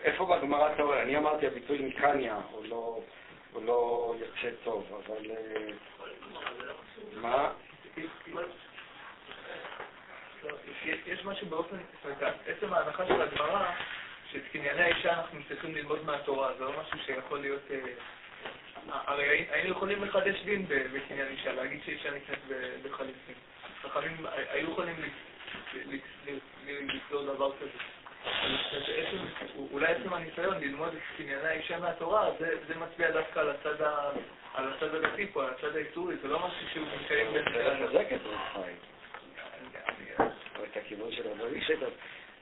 [0.05, 1.03] איפה בגמרא אתה רואה?
[1.03, 3.01] אני אמרתי הביטוי מקניה, הוא לא...
[3.53, 5.30] הוא לא יוצא טוב, אבל...
[7.14, 7.51] מה?
[11.07, 11.76] יש משהו באופן,
[12.47, 13.70] עצם ההנחה של הגמרא,
[14.32, 17.62] שאת קנייני האישה אנחנו צריכים ללמוד מהתורה, זה לא משהו שיכול להיות...
[18.89, 22.39] הרי היינו יכולים לחדש דין בקניין אישה, להגיד שאישה נקנית
[22.82, 23.34] בחליפים.
[23.82, 24.97] חכמים היו יכולים
[26.66, 27.78] לסלול דבר כזה.
[29.72, 33.82] אולי עצם הניסיון ללמוד את קנייני האישה מהתורה, זה מצביע דווקא על הצד
[34.55, 37.44] על הצד הדתי פה, על הצד האיסורי, זה לא משהו שהוא מתקיים בין...
[37.53, 38.76] זה לחזק את רב חיים.
[40.62, 41.22] את הכיוון של.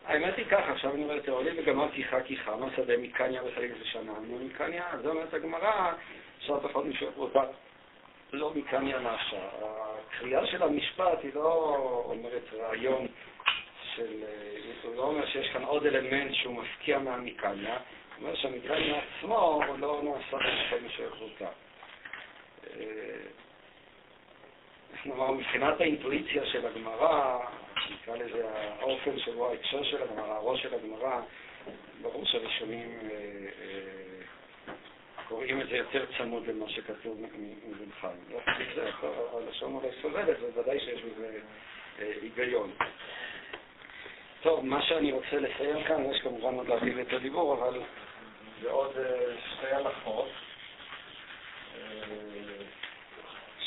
[0.05, 3.85] האמת היא ככה, עכשיו אני אומר תיאורלי וגמר כיחה כיחה, מה שדה מקניה וחלק זה
[3.85, 5.93] שנה, מקניה, זה אומרת הגמרא,
[6.39, 7.41] אפשר פחות משעות אותה.
[8.33, 9.49] לא מקניה נעשה.
[9.63, 13.07] הקריאה של המשפט היא לא אומרת רעיון
[13.95, 14.25] של...
[14.83, 20.01] הוא לא אומר שיש כאן עוד אלמנט שהוא מפקיע מהמקניה, הוא אומר שהמקניה עצמו לא
[20.03, 21.49] נעשה בפחות משעות אותה.
[25.07, 27.39] נאמר, מבחינת האינטואיציה של הגמרא,
[27.91, 28.49] נקרא לזה
[28.81, 31.21] האופן שבו ההקשר של הגמרא, הראש של הגמרא,
[32.03, 33.17] ברור שהראשונים אה,
[33.63, 34.16] אה,
[35.29, 37.21] קוראים את זה יותר צמוד למה שכתוב
[37.69, 38.19] מבן חיים.
[38.31, 38.41] לא
[39.39, 41.39] הלשון אולי סובלת, ובוודאי שיש בזה
[41.99, 42.73] אה, היגיון.
[44.43, 47.81] טוב, מה שאני רוצה לסיים כאן, יש כמובן עוד להרחיב את הדיבור, אבל
[48.63, 48.97] זה עוד
[49.53, 50.29] שתי הלכות.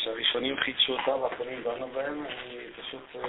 [0.03, 3.21] שהראשונים חידשו אותה והאחרונים דנו בהם, אני פשוט, אה,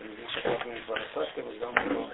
[0.00, 2.08] אני מבין שחלקנו כבר עסקתם, אז גם לא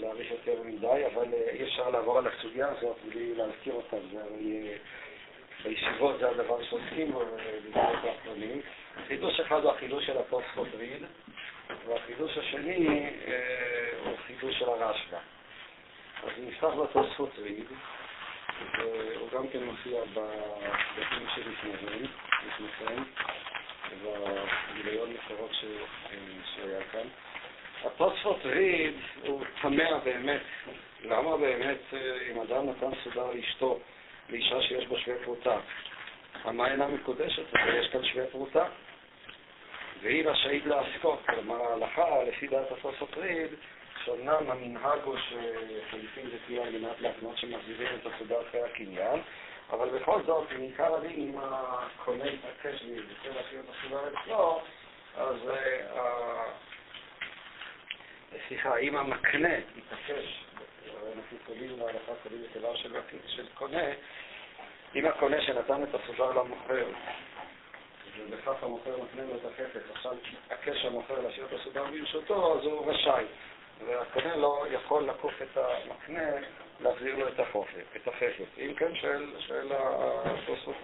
[0.00, 4.22] להאריך יותר מדי, אבל אה, אי אפשר לעבור על הסוגיה הזאת בלי להזכיר אותה, זה
[4.22, 4.76] הרי אה,
[5.64, 8.60] בישיבות זה הדבר שעוסקים בו בדברות האחרונים.
[9.08, 11.02] חידוש אחד הוא החידוש של הפוספוט ריד,
[11.86, 13.10] והחידוש השני
[14.04, 15.18] הוא חידוש של הרשב"א.
[16.22, 17.66] אז נפתח בתוספות ריד,
[18.78, 22.06] והוא גם כן מופיע בדפים שלפניהם,
[22.46, 23.02] לפניכם,
[24.72, 25.50] בגיליון מקורות
[26.54, 27.08] שהיה כאן.
[27.86, 30.40] התוספות ריד הוא תמה באמת.
[31.04, 31.78] למה באמת
[32.30, 33.78] אם אדם נתן סודר לאשתו,
[34.30, 35.58] לאישה שיש בה שווה פרוטה,
[36.44, 38.64] המה אינה מקודשת, ויש כאן שווה פרוטה.
[40.02, 43.50] והיא רשאית לעסקות, כלומר ההלכה, לפי דעת התוספות ריד,
[44.04, 49.20] שאומנם המנהג הוא שחליפין זה תהיה על מנת להקנות שמחזירים את הסודר אחרי הקניין,
[49.70, 54.60] אבל בכל זאת, מעיקר הדין, אם הקונה יתעקש וירצה להשאיר את הסודר אצלו,
[55.16, 55.36] אז
[58.48, 60.44] סליחה, אם המקנה יתעקש,
[61.16, 62.76] אנחנו קוראים להלכה קוראים לתיבה
[63.26, 63.84] של קונה,
[64.94, 66.86] אם הקונה שנתן את הסודר למוכר,
[68.18, 70.12] ובכך המוכר מקנה לו את החפץ, עכשיו
[70.46, 73.24] יתעקש המוכר להשאיר את הסודר ברשותו, אז הוא רשאי.
[73.86, 76.30] והקונה לא יכול לעקוף את המקנה,
[76.80, 77.40] להחזיר לו את
[78.06, 78.58] החפץ.
[78.58, 80.76] אם כן, שואל, התוספות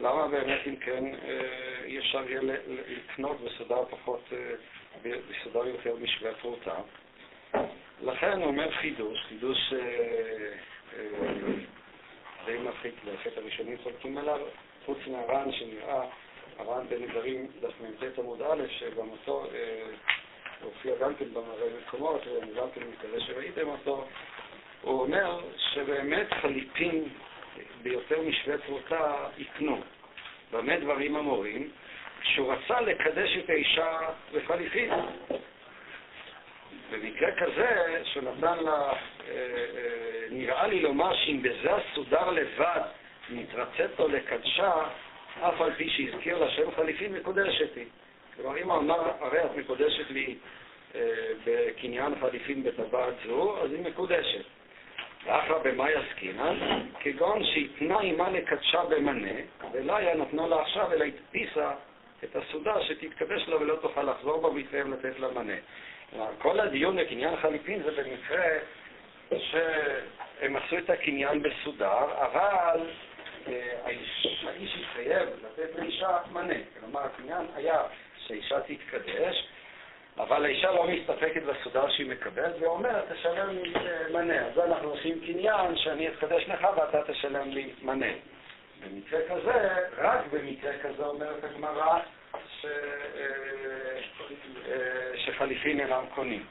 [0.00, 4.32] למה באמת אם כן אה, אי אפשר יהיה לקנות בסודר פחות,
[5.06, 6.74] אה, בסודר יותר משווה פרוטה?
[8.02, 10.98] לכן הוא אומר חידוש, חידוש אה,
[12.46, 14.40] די מרחיק לכת, הראשונים חולקים עליו,
[14.86, 16.02] חוץ מהר"ן שנראה,
[16.58, 19.46] הר"ן בנדרים דף מ"ט עמוד א', שגם אותו
[20.62, 24.06] הופיע גם כן במראה מקומות, ואני גם כן מקווה שראיתם אותו,
[24.82, 27.08] הוא אומר שבאמת חליפים
[27.82, 29.80] ביותר משווה פרוטה יקנו.
[30.52, 31.70] במה דברים אמורים?
[32.24, 33.98] כשהוא רצה לקדש את האישה
[34.34, 34.90] בחליפין.
[36.90, 38.94] במקרה כזה, שנתן לה, אה,
[39.28, 42.80] אה, נראה לי לומר שאם בזה הסודר לבד
[43.30, 44.72] מתרצת לו לקדשה,
[45.40, 47.86] אף על פי שהזכיר לה שם חליפין מקודשת היא.
[48.36, 50.34] כלומר, אם אמר, הרי את מקודשת לי
[50.94, 51.00] אה,
[51.46, 54.44] בקניין חליפין בטבעת זו, אז היא מקודשת.
[55.24, 56.58] ואחרא במאי עסקינן,
[57.00, 59.32] כגון שהתנה עמה לקדשה במנה,
[59.72, 61.70] ולא היה נתנו לה עכשיו, אלא הדפיסה
[62.24, 65.56] את הסעודה שתתקדש לה ולא תוכל לחזור בה והתחייב לתת לה מנה.
[66.10, 68.44] כלומר, כל הדיון לקניין חליפין זה במקרה
[69.38, 72.80] שהם עשו את הקניין בסודר, אבל
[73.48, 76.54] אה, האיש התחייב לתת לאישה מנה.
[76.80, 77.82] כלומר, הקניין היה
[78.26, 79.48] שהאישה תתקדש,
[80.18, 84.46] אבל האישה לא מסתפקת בסודר שהיא מקבלת, ואומרת, תשלם לי אה, מנה.
[84.46, 88.12] אז אנחנו עושים קניין שאני אתקדש לך ואתה תשלם לי מנה.
[88.80, 91.98] במקרה כזה, רק במקרה כזה אומרת הגמרא.
[92.64, 92.70] אה,
[94.68, 96.44] אה, שחליפין אינם קונים.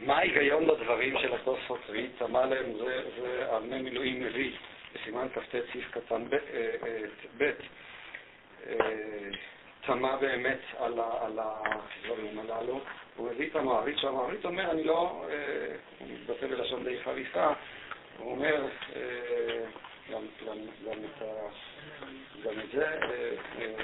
[0.00, 2.22] מה ההיגיון בדברים של התוספות ריט?
[2.22, 4.52] אמר להם, זה, זה אבני מילואים מביא,
[4.94, 6.24] בסימן כ"ט סעיף קטן
[7.38, 7.50] ב',
[9.86, 10.98] תמה באמת על,
[11.38, 12.80] הדברים הללו.
[13.16, 17.52] הוא מביא את המעריץ, שהמעריץ אומר, אני לא, אה, הוא מתבטא בלשון די חריפה,
[18.18, 18.66] הוא אומר,
[18.96, 19.64] אה,
[20.12, 20.56] גם, גם,
[20.86, 21.48] גם, את, ה,
[22.44, 23.74] גם את זה, אה,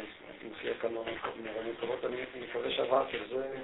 [0.45, 3.57] מופיע כאן במקומות, אני מקווה שעברתי, זה,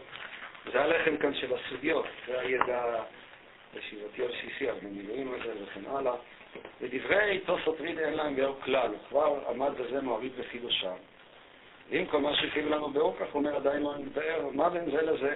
[0.72, 3.02] זה הלחם כאן של הסוגיות, זה הידע
[3.74, 6.14] ישיבתי על במילואים הזה וכן הלאה.
[6.80, 10.94] ודברי תוספות ריד אין להם באור כלל, הוא כבר עמד בזה מועריד בחידושם.
[11.92, 15.02] אם כל מה שהכתיב לנו באור כך, הוא אומר עדיין לא נתאר, מה בין זה
[15.02, 15.34] לזה?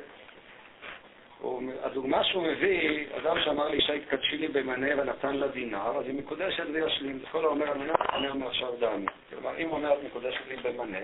[1.82, 6.65] הדוגמה שהוא מביא, אדם שאמר לאישה התקדשי לי במנה ונתן לה דינר, אז היא מקודשת
[6.73, 7.20] וישלים.
[7.31, 9.06] כל האומר על אני אומר עכשיו דמי.
[9.31, 10.98] כלומר, אם אומר את מקודשת לי במנה,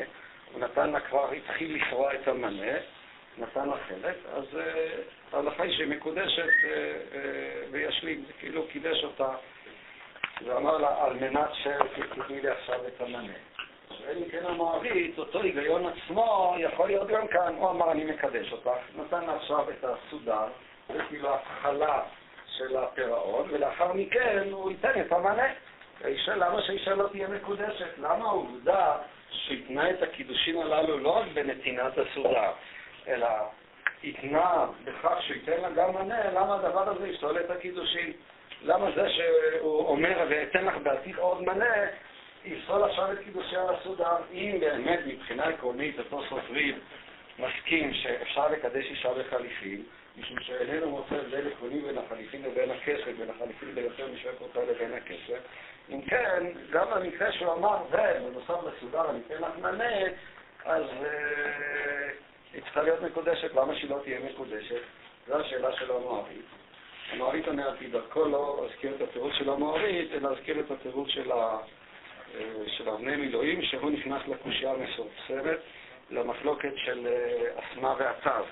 [0.52, 2.73] הוא נתן לה כבר, התחיל לפרוע את המנה,
[3.39, 4.44] נתן לה חלק, אז
[5.32, 6.66] ההלכה היא שהיא מקודשת uh,
[7.12, 7.16] uh,
[7.70, 9.28] וישלים, זה כאילו קידש אותה,
[10.44, 13.32] ואמר לה, על מנת שתתני לי עכשיו את המנה.
[14.06, 18.70] ואם כן המערית, אותו היגיון עצמו יכול להיות גם כאן, הוא אמר אני מקדש אותך,
[18.97, 20.47] נתן עכשיו את הסודר,
[20.89, 22.02] זה כאילו ההתחלה
[22.47, 25.47] של הפירעון, ולאחר מכן הוא ייתן את המנה.
[26.05, 27.98] האישה, למה שהאישה לא תהיה מקודשת?
[27.98, 28.97] למה העובדה
[29.31, 32.51] שהתנה את הקידושים הללו לא רק בנתינת הסודר,
[33.09, 33.28] אלא
[34.05, 38.12] התנה בכך שייתן לה גם מנה, למה הדבר הזה יפסול את הקידושים?
[38.62, 41.74] למה זה שהוא אומר ואתן לך בעתיד עוד מנה,
[42.44, 44.16] יפסול עכשיו את קידושי הסודר?
[44.32, 46.78] אם באמת מבחינה עקרונית אותו סופרים
[47.38, 49.82] מסכים שאפשר לקדש אישה בחליפין,
[50.16, 54.94] משום שאיננו מוצא הבדל עקרוני בין החליפין לבין הכסף, בין החליפין ביותר משווה אותה לבין
[54.94, 55.38] הכסף.
[55.90, 59.94] אם כן, גם במקרה שהוא אמר, ובנוסף לסודר אני אתן לך מנה,
[60.64, 62.10] אז אה,
[62.52, 64.80] היא צריכה להיות מקודשת, למה שהיא לא תהיה מקודשת?
[65.26, 66.44] זו השאלה של המוארית.
[67.12, 71.32] המוארית אומרת, כי דרכו לא אזכיר את התירוץ של המוארית, אלא אזכיר את התירוץ של,
[71.32, 71.58] ה...
[72.35, 75.61] אה, של אבני מילואים, שהוא נכנס לקושייה המסורסרת,
[76.11, 78.44] למחלוקת של אה, אסמה ועטב.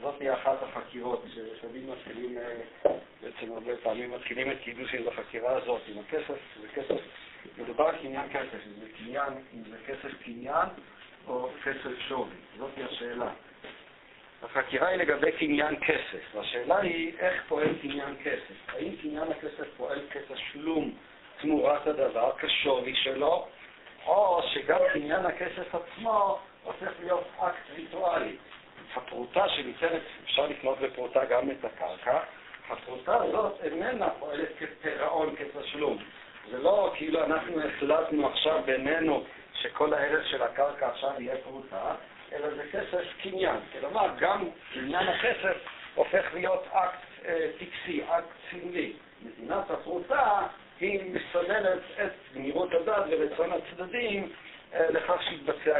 [0.00, 2.90] זאת היא אחת החקירות, ששבים מתחילים, אה,
[3.22, 7.00] בעצם הרבה פעמים מתחילים את קידושים בחקירה הזאת, עם הכסף, זה כסף,
[7.58, 10.68] מדובר על קניין כסף, אם זה קניין, אם זה כסף קניין
[11.26, 13.30] או כסף שווי, זאת היא השאלה.
[14.42, 18.68] החקירה היא לגבי קניין כסף, והשאלה היא איך פועל קניין כסף.
[18.68, 20.94] האם קניין הכסף פועל כתשלום
[21.40, 23.46] תמורת הדבר, כשווי שלו,
[24.06, 28.36] או שגם קניין הכסף עצמו הופך להיות אקט ריטואלי.
[28.94, 32.18] הפרוטה שניתנת, אפשר לקנות בפרוטה גם את הקרקע,
[32.70, 35.98] הפרוטה הזאת איננה פועלת כפירעון, כתשלום.
[36.50, 41.94] זה לא כאילו אנחנו החלטנו עכשיו בינינו שכל הערך של הקרקע עכשיו יהיה פרוטה,
[42.32, 43.56] אלא זה כסף קניין.
[43.72, 45.56] כלומר, גם קניין הכסף
[45.94, 48.92] הופך להיות אקט אה, טקסי, אקט סמלי.
[49.22, 50.46] נתינת הפרוטה
[50.80, 54.32] היא מסמלת את גמירות הדעת ורצון הצדדים
[54.74, 55.78] אה, לכך שיתבצע.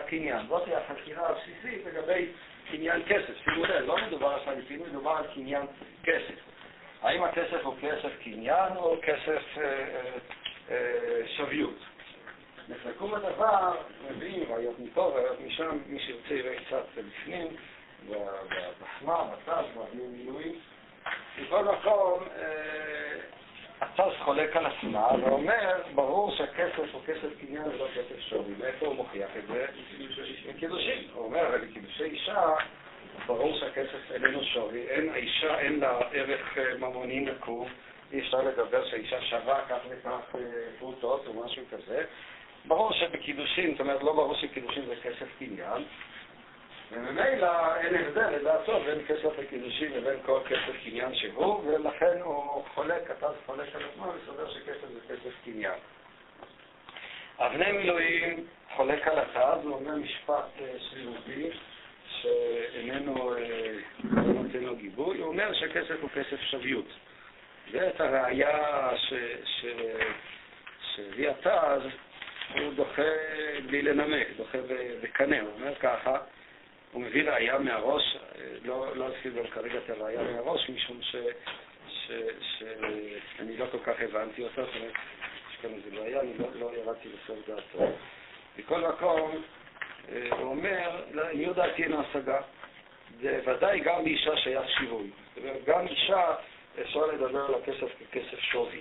[0.49, 2.27] זאת היא החקירה הבסיסית לגבי
[2.71, 3.45] קניין כסף.
[3.45, 5.67] שימו לב, לא מדובר על חליפין, מדובר על קניין
[6.03, 6.35] כסף.
[7.03, 9.85] האם הכסף הוא כסף קניין או כסף אה,
[10.71, 11.79] אה, שוויות?
[12.69, 13.77] נחלקו בדבר,
[14.11, 17.47] מביאים ראיות מפה, ראיות משם, מי שירצה יראה קצת בפנים,
[18.81, 19.63] בחמה, בצד,
[19.95, 20.59] במילואים.
[21.39, 22.25] מכל מקום,
[24.01, 28.55] הצז חולק על עצמה ואומר, ברור שהכסף הוא כסף קניין ולא כסף שווי.
[28.61, 29.67] מאיפה הוא מוכיח את זה?
[30.49, 31.09] מקידושים.
[31.15, 32.53] הוא אומר, אבל לקידושי אישה,
[33.27, 34.89] ברור שהכסף איננו שווי.
[34.89, 37.69] אין, האישה אין לה ערך ממוני נקוב.
[38.13, 40.37] אי אפשר לדבר שהאישה שווה כך וכך
[40.79, 42.05] פרוטות או משהו כזה.
[42.65, 45.83] ברור שבקידושין, זאת אומרת, לא ברור שקידושין זה כסף קניין,
[46.93, 53.09] וממילא אין הבדל לדעתו בין כסף לקידושין לבין כל כסף קניין שהוא, ולכן הוא חולק,
[53.09, 55.79] כתב חולק על עצמו וסובר שכסף זה כסף קניין.
[57.39, 58.47] אבני מילואים
[58.77, 60.45] חולק על התז, הוא אומר משפט
[60.79, 61.51] שרירותי
[62.07, 63.35] שאיננו
[64.13, 66.87] נותן לו גיבוי, הוא אומר שכסף הוא כסף שוויות.
[67.71, 68.91] ואת הראייה
[70.95, 71.83] שהביא התז
[72.55, 73.03] הוא דוחה
[73.67, 74.59] בלי לנמק, דוחה
[75.03, 76.17] בקנה, הוא אומר ככה,
[76.93, 78.17] הוא מביא ראייה מהראש,
[78.65, 81.01] לא, לא אזכיר גם כרגע את הראייה מהראש, משום
[82.41, 84.93] שאני לא כל כך הבנתי אותה, זאת אומרת,
[85.51, 87.93] יש כאן איזו בעיה, אני לא, לא ירדתי לסוף דעתו.
[88.59, 89.43] מכל מקום,
[90.13, 92.41] הוא אומר, לעניות דעתי אין השגה.
[93.21, 95.11] זה ודאי גם באישה שייך שיווי.
[95.35, 96.35] זאת אומרת, גם אישה
[96.81, 98.81] אפשר לדבר על הכסף ככסף שווי.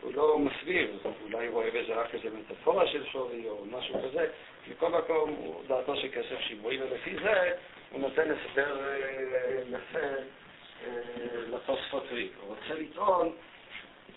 [0.00, 4.26] הוא לא מסביר, אולי הוא רואה בזה רק איזה מטאפורה של שווי או משהו כזה.
[4.68, 5.36] מכל מקום,
[5.68, 7.52] דעתו שכסף שיווי, ולפי זה
[7.90, 8.76] הוא נותן הסבר
[9.70, 10.06] יפה
[11.48, 12.32] לתוספות ריק.
[12.40, 13.32] הוא רוצה לטעון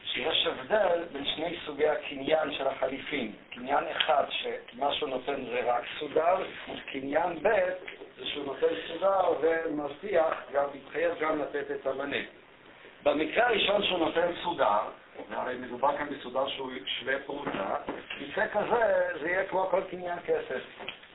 [0.05, 3.33] שיש הבדל בין שני סוגי הקניין של החליפין.
[3.49, 6.35] קניין אחד, שמה שהוא נותן זה רק סודר,
[6.91, 7.49] קניין ב'
[8.17, 12.17] זה שהוא נותן סודר ומבטיח, גם מתחייב גם לתת את המנה.
[13.03, 14.81] במקרה הראשון שהוא נותן סודר,
[15.29, 17.75] והרי מדובר כאן בסודר שהוא שווה פרוטה,
[18.21, 20.61] מקרה כזה זה יהיה כמו כל קניין כסף.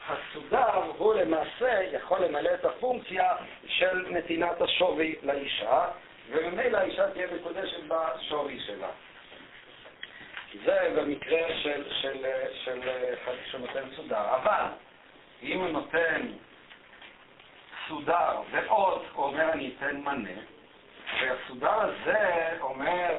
[0.08, 5.84] הסודר הוא למעשה יכול למלא את הפונקציה של נתינת השווי לאישה,
[6.30, 8.88] וממילא האישה תהיה מקודשת בשווי שלה.
[10.64, 12.26] זה במקרה של, של,
[12.64, 12.80] של,
[13.24, 14.34] של שנותן סודר.
[14.34, 14.64] אבל
[15.42, 16.26] אם הוא נותן
[17.88, 20.40] סודר ועוד, הוא אומר אני אתן מנה,
[21.20, 23.10] והסודר הזה אומר,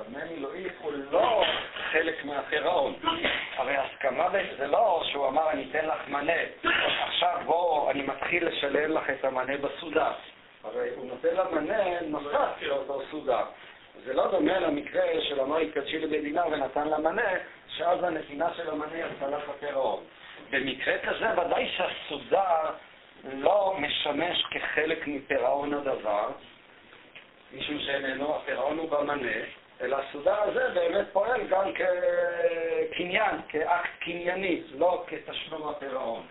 [0.00, 1.44] אבני אה, מילואיף הוא לא
[1.92, 2.94] חלק מהפירעון.
[3.56, 4.28] הרי הסכמה
[4.58, 6.32] זה לא שהוא אמר אני אתן לך מנה,
[7.06, 10.12] עכשיו בואו אני מתחיל לשלם לך את המנה בסודר.
[10.64, 13.44] הרי הוא נותן לה מנה נוסף לאותו סודר.
[14.04, 17.32] זה לא דומה למקרה של אמר התקדשי למדינה ונתן לה מנה,
[17.68, 20.04] שאז הנתינה של המנה יצאה לך הפירעון.
[20.50, 22.70] במקרה כזה ודאי שהסודר
[23.24, 26.28] לא משמש כחלק מפירעון הדבר,
[27.56, 29.32] משום שאיננו, הפירעון הוא במנה,
[29.80, 31.64] אלא הסודר הזה באמת פועל גם
[32.90, 36.26] כקניין, כאקט קנייני, לא כתשלום הפירעון.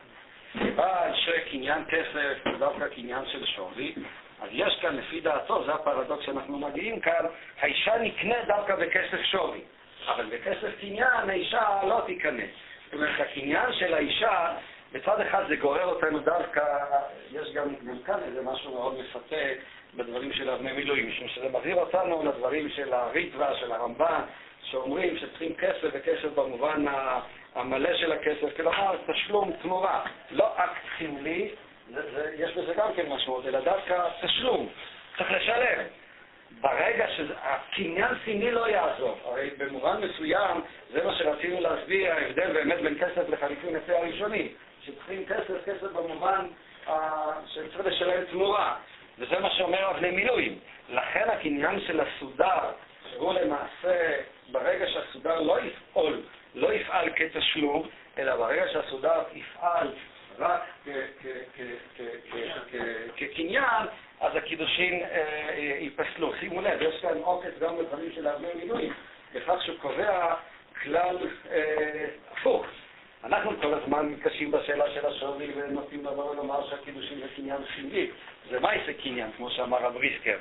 [0.54, 3.96] כיוון שקניין כסף הוא דווקא קניין של שווי,
[4.42, 7.26] אז יש כאן, לפי דעתו, זה הפרדוקס שאנחנו מגיעים כאן,
[7.60, 9.62] האישה נקנית דווקא בכסף שווי,
[10.08, 12.50] אבל בכסף קניין האישה לא תיכנס.
[12.86, 14.56] זאת אומרת, הקניין של האישה,
[14.92, 16.64] בצד אחד זה גורר אותנו דווקא,
[17.32, 19.36] יש גם, גם כאן איזה משהו מאוד מפתה
[19.96, 24.22] בדברים של אבני מילואים, משום שזה מחזיר אותנו לדברים של הריטווה, של הרמב"ן,
[24.64, 26.86] שאומרים שצריכים כסף וכסף במובן
[27.56, 31.50] המלא של הכסף, כלומר תשלום תמורה, לא אקט סמלי,
[32.38, 34.70] יש בזה גם כן משמעות, אלא דווקא תשלום,
[35.18, 35.84] צריך לשלם.
[36.62, 40.62] ברגע שהקניין סמלי לא יעזור, הרי במובן מסוים
[40.94, 44.48] זה מה שרצינו להסביר, ההבדל באמת בין כסף לחליפין לפי הראשונים,
[44.82, 46.48] שצריכים כסף, כסף במובן
[47.48, 48.76] שצריך לשלם תמורה.
[49.20, 50.60] וזה מה שאומר אבני מילואים.
[50.90, 52.72] לכן הקניין של הסודר,
[53.12, 54.18] שהוא למעשה,
[54.52, 56.22] ברגע שהסודר לא יפעול,
[56.56, 59.92] לא יפעל כתשלום, אלא ברגע שהסודר יפעל
[60.40, 60.62] רק
[63.16, 63.86] כקניין,
[64.22, 66.34] אז הקידושין אה, ייפסלו.
[66.40, 68.94] שימו לב, יש כאן עוקץ גם בדברים של אבני מילואים,
[69.34, 70.36] בכך שהוא קובע
[70.84, 71.18] כלל
[71.52, 72.66] אה, הפוך.
[73.24, 78.12] אנחנו כל הזמן מתקשים בשאלה של השווי ונוטים לבוא ולומר שהקידושים זה קניין סמלי.
[78.50, 80.38] זה מה יעשה קניין, כמו שאמר רב ריסקר.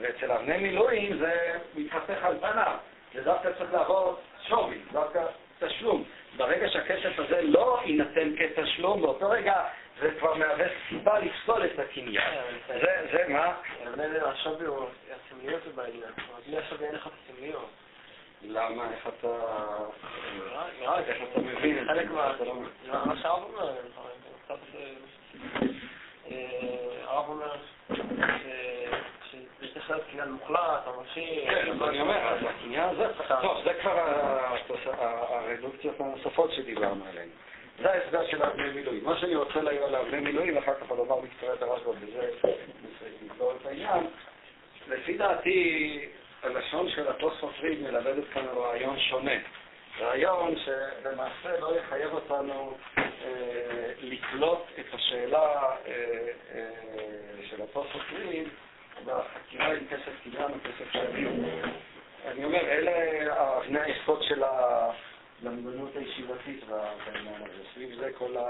[0.00, 2.76] ואצל אבני מילואים זה מתהפך על פניו.
[3.14, 4.16] זה דווקא צריך לעבור
[4.48, 5.24] שווי, דווקא
[5.58, 6.04] תשלום.
[6.36, 9.64] ברגע שהכסף הזה לא יינתן כתשלום, באותו רגע
[10.00, 12.30] זה כבר מהווה סיבה לפסול את הקניין.
[13.12, 13.54] זה מה?
[14.22, 16.12] השווי הוא הסמליות בעניין.
[16.46, 17.68] בלי השווי אין לך את הסמליות.
[18.42, 18.90] למה?
[18.92, 19.28] איך אתה...
[20.98, 21.92] איך אתה מבין את זה?
[21.92, 22.32] חלק מה...
[23.04, 23.74] מה שהרב אומר,
[24.44, 24.58] קצת...
[27.06, 27.56] הרב אומר
[29.74, 31.44] צריך להיות קניין מוחלט, ממשי...
[31.46, 33.06] כן, אני אומר, אז הקניין הזה...
[33.42, 33.98] טוב, זה כבר
[34.82, 37.28] הרדוקציות הנוספות שדיברנו עליהן.
[37.82, 39.04] זה ההסבר של אבני מילואים.
[39.04, 42.30] מה שאני רוצה להעיר על אבני מילואים, ואחר כך לומר בקצרה את הרשב"א, בזה
[43.22, 44.06] נסגור את העניין.
[44.88, 46.08] לפי דעתי,
[46.46, 49.32] הלשון של התוספות ריד מלמדת כאן רעיון שונה.
[50.00, 55.92] רעיון שלמעשה לא יחייב אותנו אה, לקלוט את השאלה אה,
[56.54, 56.68] אה,
[57.50, 58.48] של התוספות ריד
[59.04, 61.34] בחקירה עם כסף קניין או כסף שביות.
[62.26, 67.62] אני אומר, אלה אבני היסוד של הלמדנות הישיבתית בעניין הזה.
[67.74, 68.42] סביב זה כל ה...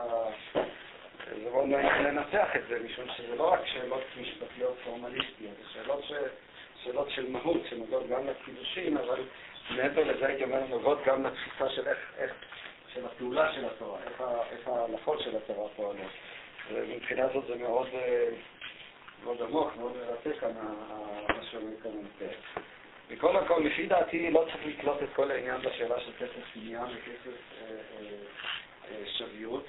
[1.27, 6.13] זה מאוד מעניין את זה, משום שזה לא רק שאלות משפטיות פורמליסטיות, זה שאלות ש...
[6.85, 9.23] שאלות של מהות שנוגעות גם לקידושין, אבל
[9.71, 12.33] מעבר לזה הייתי אומר נוגעות גם לתפיסה של איך, איך,
[12.95, 16.11] של הפעולה של התורה, איך, איך ההלכות של התורה פועלות.
[16.73, 18.29] ומבחינה זאת זה מאוד, אה,
[19.25, 22.63] מאוד עמוק, מאוד מרתק מה שאומר כאן מתאר.
[23.11, 27.27] מכל הכל, לפי דעתי, לא צריך לקלוט את כל העניין בשאלה של כסף קניין וכסף
[27.27, 28.07] אה, אה,
[28.91, 29.65] אה, שוויות.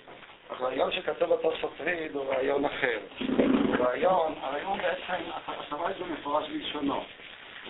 [0.50, 3.00] הרעיון שכתב התוספות ריד הוא רעיון אחר.
[3.28, 5.24] הוא רעיון, הרעיון בעצם,
[5.68, 7.04] אתה רואה את זה מפורש בלשונו.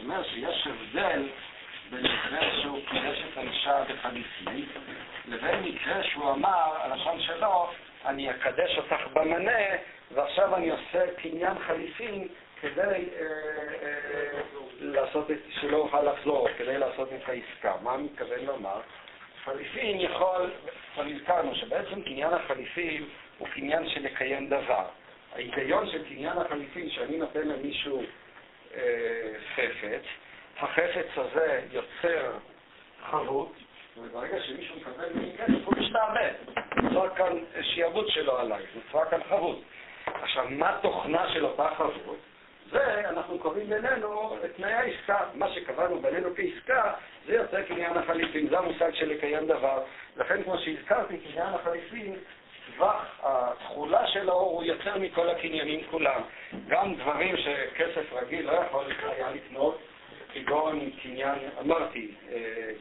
[0.04, 1.28] אומר שיש הבדל
[1.90, 4.66] בין מקרה שהוא קידש את האישה בחליפין,
[5.26, 7.70] לבין מקרה שהוא אמר, הלשון שלו,
[8.06, 9.60] אני אקדש אותך במנה,
[10.12, 12.28] ועכשיו אני עושה קניין חליפין
[12.62, 12.98] כדי אה,
[13.84, 14.40] אה,
[14.80, 17.74] לעשות את, שלא אוכל לחזור, כדי לעשות את העסקה.
[17.82, 18.80] מה אני מתכוון לומר?
[19.44, 20.52] חליפין יכול,
[20.94, 23.06] כבר הזכרנו שבעצם קניין החליפין
[23.38, 24.86] הוא קניין של לקיים דבר.
[25.36, 28.04] ההיגיון של קניין החליפין, שאני נותן למישהו
[29.56, 30.04] חפץ,
[30.58, 32.32] החפץ הזה יוצר
[33.10, 33.54] חבות,
[33.98, 36.32] וברגע שמישהו מקבל ממני כסף הוא משתעבד.
[36.84, 39.62] נוצר כאן שיעבוד שלו עליי, נוצרה כאן חבות.
[40.06, 42.18] עכשיו, מה תוכנה של אותה חבות?
[42.72, 45.20] זה, אנחנו קובעים בינינו את תנאי העסקה.
[45.34, 46.94] מה שקבענו בינינו כעסקה,
[47.26, 48.50] זה יוצא קניין החליפין.
[48.50, 49.84] זה המושג של לקיים דבר.
[50.18, 52.16] לכן, כמו שהזכרתי, קניין החליפין,
[52.76, 56.22] טווח התכולה שלו הוא יותר מכל הקניינים כולם.
[56.68, 59.80] גם דברים שכסף רגיל לא יכול היה לקנות,
[60.34, 62.72] כגון קניין, אמרתי, אה,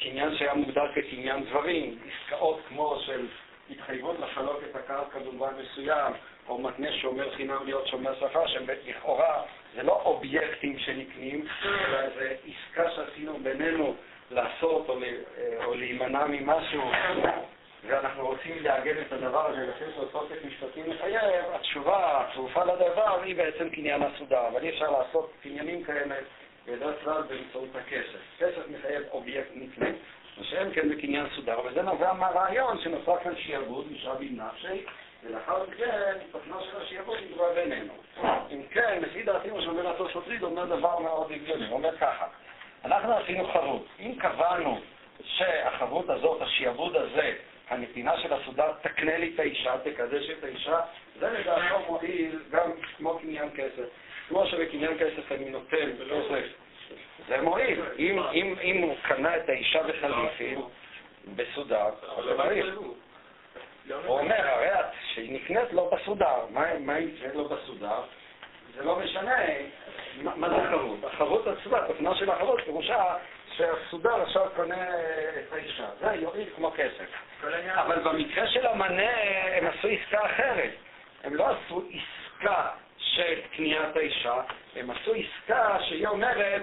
[0.00, 3.26] קניין שהיה מוגדר כקניין דברים, עסקאות כמו של
[3.70, 6.12] התחייבות לחלוק את הקרקע במובן מסוים,
[6.48, 9.42] או מתנה שאומר חינם להיות שומר שכר, שהם לכאורה,
[9.74, 13.94] זה לא אובייקטים שנקנים, אלא זה עסקה שעשינו בינינו
[14.30, 14.98] לעשות או,
[15.64, 16.82] או להימנע ממשהו,
[17.86, 23.70] ואנחנו רוצים לעגן את הדבר הזה לפי תוספת משפטי מחייב, התשובה, התרופה לדבר, היא בעצם
[23.70, 26.14] קניין הסודר, אבל אי אפשר לעשות קניינים כאלה
[26.66, 28.18] בדרך כלל באמצעות הכסף.
[28.38, 29.88] כסף מחייב אובייקט נקנה,
[30.38, 34.84] מה שאין כן בקניין סודר, וזה נובע מהרעיון שנוצר כאן שיעבוד משרה בנפשי,
[35.24, 37.92] ולאחר מכן, תוכנו של השיעבוד נקבע בינינו.
[38.50, 42.26] אם כן, לפי דעתי מה שאומר התוספות ריד אומר דבר מאוד הגיוני, הוא אומר ככה,
[42.84, 43.86] אנחנו עשינו חרות.
[44.00, 44.78] אם קבענו
[45.24, 47.32] שהחרות הזאת, השיעבוד הזה,
[47.72, 50.80] הנתינה של הסודר תקנה לי את האישה, תקדש את האישה,
[51.20, 53.84] זה לדעתו מועיל גם כמו קניין כסף.
[54.28, 56.62] כמו שבקניין כסף אני נותן כסף,
[57.28, 57.80] זה מועיל.
[57.98, 60.60] אם, אם, אם הוא קנה את האישה בחליפין,
[61.36, 61.90] בסודר,
[62.24, 62.72] זה מועיל.
[64.06, 64.68] הוא אומר, הרי
[65.14, 68.00] שהיא נקנית לא בסודר, מה היא נקנית לא בסודר?
[68.76, 69.36] זה לא משנה
[70.22, 71.04] מה זה חרות.
[71.04, 73.14] החרות עצמה, תוכנה של החרות, פירושה
[73.56, 74.88] שהסודר עכשיו קונה
[75.38, 75.86] את האישה.
[76.00, 77.06] זה יועיל כמו כסף.
[77.74, 79.10] אבל במקרה של המנה
[79.56, 80.70] הם עשו עסקה אחרת.
[81.24, 82.68] הם לא עשו עסקה
[82.98, 84.34] של קניית האישה,
[84.76, 86.62] הם עשו עסקה שהיא אומרת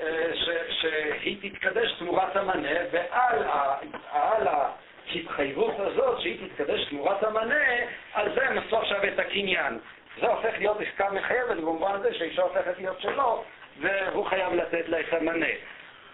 [0.00, 0.30] אה,
[0.70, 7.64] שהיא תתקדש תמורת המנה, ועל ההתחייבות הזאת שהיא תתקדש תמורת המנה,
[8.12, 9.78] על זה הם עשו עכשיו את הקניין.
[10.20, 13.44] זה הופך להיות עסקה מחייבת במובן הזה שהאישה הופכת להיות שלו,
[13.80, 15.46] והוא חייב לתת לה את המנה.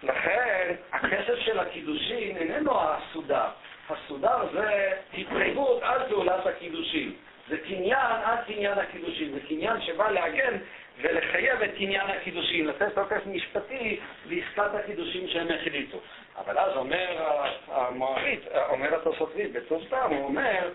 [0.03, 3.47] לכן, הכסף של הקידושין איננו הסודר.
[3.89, 7.13] הסודר זה התחייבות על פעולת הקידושין.
[7.49, 9.31] זה קניין עד קניין הקידושין.
[9.33, 10.57] זה קניין שבא להגן
[11.01, 15.97] ולחייב את קניין הקידושין, לתת תוקף משפטי לעסקת הקידושין שהם החליטו.
[16.37, 17.33] אבל אז אומר
[17.67, 20.69] המוערית, אומר התוספות בטוב הוא אומר,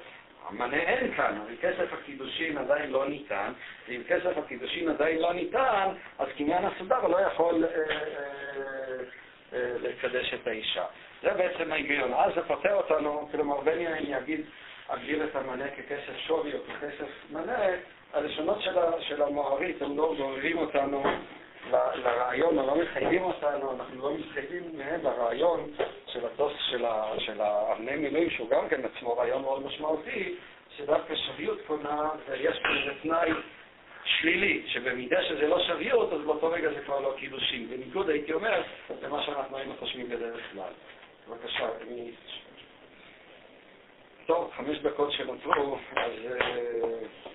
[0.49, 3.53] המנה אין כאן, אבל כסף הקידושין עדיין לא ניתן,
[3.89, 5.89] ואם כסף הקידושין עדיין לא ניתן,
[6.19, 7.87] אז קניין הסודר לא יכול אה, אה,
[9.53, 10.85] אה, לקדש את האישה.
[11.23, 12.15] זה בעצם ההיגיון.
[12.15, 14.41] אז זה פותר אותנו, כלומר, בין אם אני אגיד,
[14.89, 17.59] אגדיר את המנה ככסף שווי או ככסף מנה,
[18.13, 21.03] הלשונות של, של המוערית, הם לא גוררים אותנו
[21.71, 25.71] לרעיון, או לא מחייבים אותנו, אנחנו לא מתחייבים מהם לרעיון
[26.07, 26.53] של הטוס
[27.19, 30.35] של, האבני מילואים, שהוא גם כן עצמו רעיון מאוד משמעותי,
[30.77, 33.31] שדווקא שוויות קונה, ויש פה איזה תנאי
[34.05, 37.69] שלילי, שבמידה שזה לא שוויות, אז באותו רגע זה כבר לא קידושים.
[37.71, 38.63] בניגוד, הייתי אומר,
[39.03, 40.73] למה שאנחנו היינו חושבים בדרך כלל.
[41.29, 42.11] בבקשה, אני...
[44.27, 47.29] טוב, חמש דקות שנותרו, אז uh,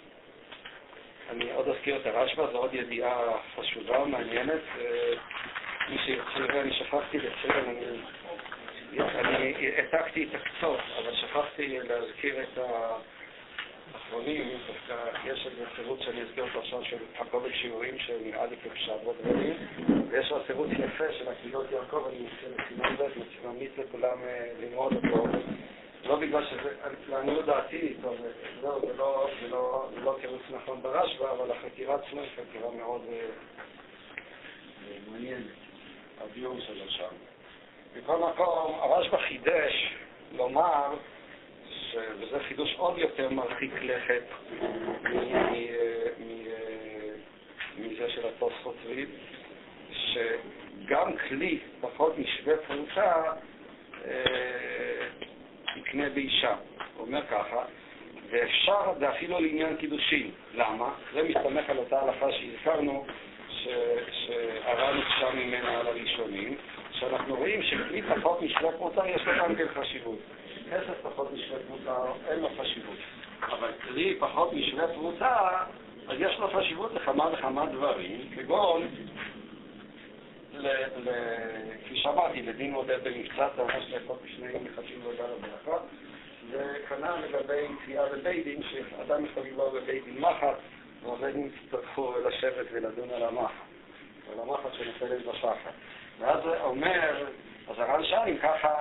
[1.30, 4.62] אני עוד אזכיר את הרשב"א, זו עוד ידיעה חשובה, מעניינת.
[4.76, 4.82] Uh,
[5.90, 7.66] מי לראות, אני שכחתי לציין,
[9.00, 12.60] אני, העתקתי את הקצות, אבל שכחתי להזכיר את
[13.94, 14.58] האחרונים,
[15.26, 19.54] יש איזה פירוט שאני אזכיר אותו עכשיו של הקובץ שיעורים שנראה לי כפשט בדברים,
[20.10, 22.28] ויש לו פירוט יפה של הקהילות יעקב, אני
[23.56, 25.26] מציע לכולם אה, ללמוד אותו.
[26.06, 26.76] לא בגלל שזה,
[27.10, 28.16] לעניות דעתי, טוב,
[28.62, 32.72] לא, זה לא, זה לא, זה לא תירוץ נכון ברשב"א, אבל החקירה עצמה היא חקירה
[32.72, 35.46] מאוד אה, אה, מעניינת,
[36.22, 37.16] הביור שלו שם.
[37.96, 39.94] מכל מקום, הרשב"א חידש
[40.32, 40.94] לומר,
[42.20, 44.24] וזה חידוש עוד יותר מרחיק לכת
[47.78, 49.10] מזה של התוספות ריב,
[49.92, 53.14] שגם כלי פחות משווה פרוצה
[55.78, 56.56] יקנה באישה.
[56.96, 57.64] הוא אומר ככה,
[58.30, 60.32] ואפשר, זה אפילו לעניין קידושין.
[60.54, 60.94] למה?
[61.14, 63.06] זה מסתמך על אותה הלכה שהזכרנו,
[63.60, 66.56] שהר"ן נקשה ממנה על הראשונים,
[66.92, 70.20] שאנחנו רואים שכלי פחות משווה פרוטה יש לו גם כן חשיבות.
[70.72, 71.96] כסף פחות משווה פרוטה
[72.28, 72.98] אין לו חשיבות.
[73.42, 75.64] אבל כלי פחות משווה פרוטה,
[76.08, 78.88] אז יש לו חשיבות לכמה וכמה דברים, כגון
[81.86, 85.84] כפי שאמרתי, לדין מודד במקצת, זה ממש לאכול בשני מחשים לא גר הברכה,
[86.52, 90.58] וכנ"ל לגבי תביעה בבית דין, שאדם יכול לבוא בבית דין מחט,
[91.04, 93.54] והעובדים יצטרכו לשבת ולדון על המחט,
[94.34, 95.54] על המחט שנופלת בשחר.
[96.20, 97.26] ואז אומר,
[97.68, 98.74] אז הר"ן שאל אם ככה,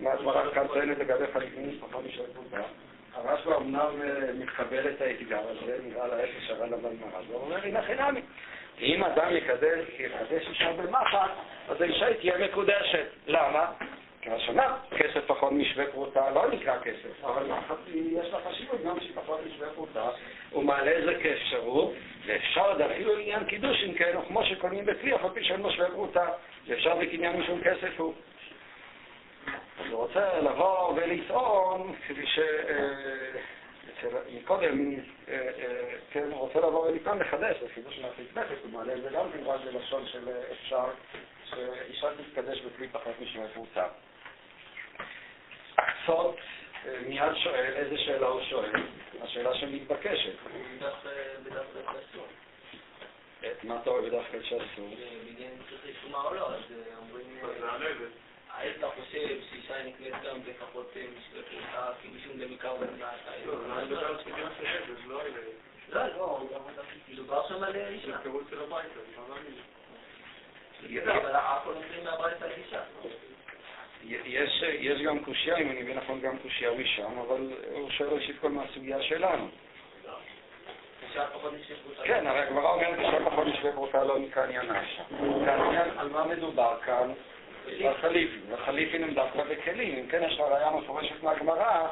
[0.00, 2.62] מה הגמרא כאן טוענת לגבי חליפין פחות משל קבוצה,
[3.14, 3.90] הרשב"א אמנם
[4.38, 6.90] מקבל את האתגר הזה, נראה להפך שהר"ן אבל
[7.28, 8.20] הוא אומר, הנה חינמי.
[8.80, 11.30] אם אדם יקדש אישה במחט,
[11.68, 13.06] אז האישה תהיה מקודשת.
[13.26, 13.72] למה?
[14.22, 17.50] כראשונה, כסף פחות משווה פרוטה לא נקרא כסף, אבל
[17.94, 20.10] יש לה חשיבות גם שפחות משווה פרוטה,
[20.50, 21.94] הוא מעלה את זה כאפשרות,
[22.26, 25.60] ואפשר עוד אפילו לעניין קידוש אם כן, או כמו שקונים בכלי, אף על פי שאין
[25.60, 26.26] לו שווה פרוטה,
[26.66, 28.14] ואפשר בקניין משום כסף הוא.
[29.80, 32.38] אז הוא רוצה לבוא ולטעון, כפי ש...
[34.04, 34.98] אה, מקודם, אה,
[35.28, 39.32] אה, כן, רוצה לבוא ולטעון לחדש, זה חידוש מהחידוש נכס, הוא מעלה את זה גם
[39.32, 40.84] כן רק בלשון של אפשר,
[41.44, 43.14] שאישה תתקדש בכלי פחות
[43.54, 43.86] פרוטה.
[45.78, 46.36] הקצות
[47.06, 48.72] מיד שואל איזה שאלה הוא שואל,
[49.22, 50.34] השאלה שמתבקשת.
[53.62, 54.88] מה אתה רואה בדף ח' שאסור?
[55.24, 56.60] בעניין צריך רישומה או לא, אז
[56.98, 57.40] אומרים...
[58.78, 63.18] אתה חושב שאישה נקנית גם בפחות משווה פרוטה, כי משום דמיקר במדעת?
[63.46, 63.82] לא, לא,
[65.92, 66.38] לא,
[67.08, 68.06] מדובר שם על אישה.
[68.06, 69.54] זה פירוט של הביתה, לא מאמין.
[71.02, 72.80] אבל הכל אומרים מהבית על אישה.
[74.04, 78.36] יש, יש גם קושייה, אם אני מבין נכון, גם קושייה משם, אבל הוא שואל ראשית
[78.40, 79.48] כל מהסוגיה שלנו.
[82.04, 84.34] כן, הרי הגמרא אומרת אישה פחות משווה פרוטה לא אשה.
[85.44, 87.12] כעניין, על מה מדובר כאן?
[87.90, 88.40] בחליפין.
[88.54, 89.98] החליפין הם דווקא בכלים.
[89.98, 91.86] אם כן, יש ראיה מפורשת מהגמרא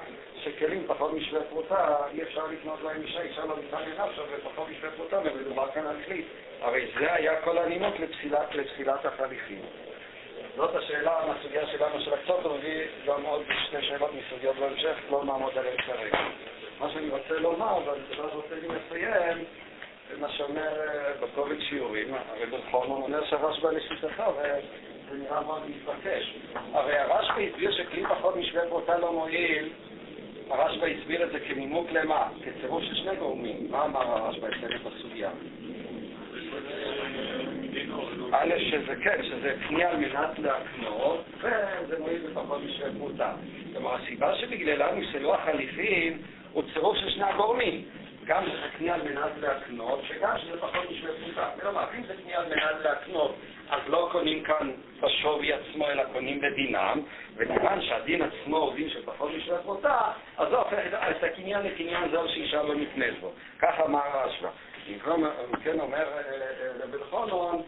[0.44, 4.90] שכלים פחות משווה פרוטה, אי אפשר לקנות להם אישה, אישה לא ניתן לנפשה ופחות משווה
[4.90, 6.22] פרוטה, ומדובר כאן על כלי.
[6.60, 7.94] הרי זה היה כל הנימוק
[8.54, 9.60] לתפילת החליפין.
[10.56, 15.24] זאת השאלה מהסוגיה שלנו של הקצות, הוא מביא גם עוד שתי שאלות מסוגיות בהמשך, לא
[15.24, 16.18] נעמוד עליהן כרגע.
[16.80, 19.44] מה שאני רוצה לומר, ואני רוצה לי לסיים,
[20.20, 24.34] מה שאומר אה, בקובץ שיעורים, הרי בכל זאת אומר שהרשב"א לשיטתו,
[25.16, 26.34] נראה מאוד מתבקש.
[26.72, 29.68] הרי הרשב"א הסביר שכלי פחות משווה פרוטה לא מועיל,
[30.50, 32.28] הרשב"א הסביר את זה כנימוק למה?
[32.44, 33.66] כצירוף של שני גורמים.
[33.70, 35.30] מה אמר הרשב"א אצלנו בסוגיה?
[38.32, 43.32] א', שזה כן, שזה קנייה על מנת להקנות, וזה מועיל בפחות משווה פרוטה.
[43.72, 46.18] כלומר, הסיבה שבגללה נפסלו החליפין
[46.52, 47.84] הוא צירוף של שני הגורמים.
[48.26, 51.50] גם שזה קנייה על מנת להקנות, וגם שזה פחות משווה פרוטה.
[51.60, 53.36] כלומר, אם זה קנייה על מנת להקנות,
[53.70, 57.00] אז לא קונים כאן בשווי עצמו, אלא קונים בדינם,
[57.36, 59.98] וכיוון שהדין עצמו הוא דין של פחות משווה פרוטה,
[60.36, 60.78] אז זה הופך
[61.10, 63.32] את הקניין לקניין זול שאישה לא נקנית בו.
[63.58, 64.48] ככה אמר הרשב"א.
[64.88, 64.98] אם
[65.64, 67.62] כן אומר אה, אה, רבי חונון,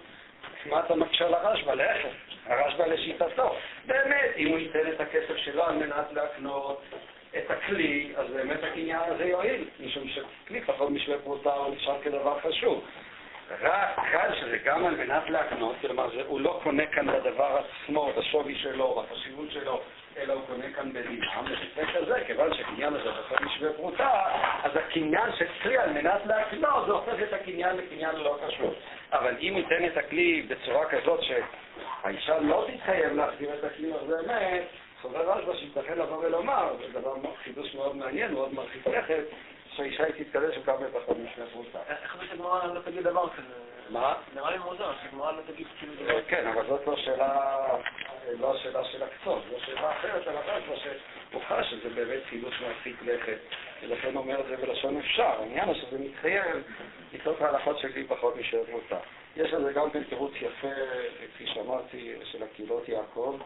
[0.67, 1.75] מה אתה מקשה לרשב"א?
[1.75, 2.09] להפך,
[2.47, 3.55] הרשב"א לשיטתו.
[3.87, 6.83] באמת, אם הוא ייתן את הכסף שלו על מנת להקנות
[7.37, 12.41] את הכלי, אז באמת הקניין הזה יועיל, משום שכלי פחות משווה פרוטה הוא נחשב כדבר
[12.41, 12.85] חשוב.
[13.61, 18.55] רק כאן שזה גם על מנת להקנות, כלומר הוא לא קונה כאן בדבר עצמו, בשווי
[18.55, 19.81] שלו, בחשיבות שלו,
[20.19, 24.23] אלא הוא קונה כאן בדינם, ובמקרה כזה, כיוון שהקניין הזה פחות משווה פרוטה,
[24.63, 28.75] אז הקניין של כלי על מנת להקנות, זה הופך את הקניין לקניין לא חשוב.
[29.13, 34.63] אבל אם ייתן את הכלי בצורה כזאת שהאישה לא תתחייב להחזיר את הכלי, אז באמת,
[35.03, 37.15] חוזר רשב"א שייתכן לבוא ולומר, זה דבר
[37.45, 39.25] חידוש מאוד מעניין, מאוד מרחיק לכת,
[39.77, 41.79] שהאישה היא תתקדש וגם בפחות משני פרוטה.
[41.89, 43.55] איך זה שגמרא לא תגיד דבר כזה?
[43.91, 44.15] מה?
[44.35, 46.23] נראה לי מוזר, שגמרא לא תגיד כאילו דבר.
[46.29, 47.67] כן, אבל זאת לא שאלה,
[48.41, 53.03] לא השאלה של הקצות, זו שאלה אחרת על הרשב"א שהוא חש שזה באמת חידוש מרחיק
[53.03, 53.39] לכת,
[53.83, 55.23] ולכן אומר את זה בלשון אפשר.
[55.41, 56.63] העניין הוא שזה מתחייב
[57.13, 58.99] מתוך ההלכות שלי פחות משני פרוטה.
[59.37, 60.75] יש לזה גם כן תירוץ יפה,
[61.35, 63.39] כפי שאמרתי, של הקהילות יעקב.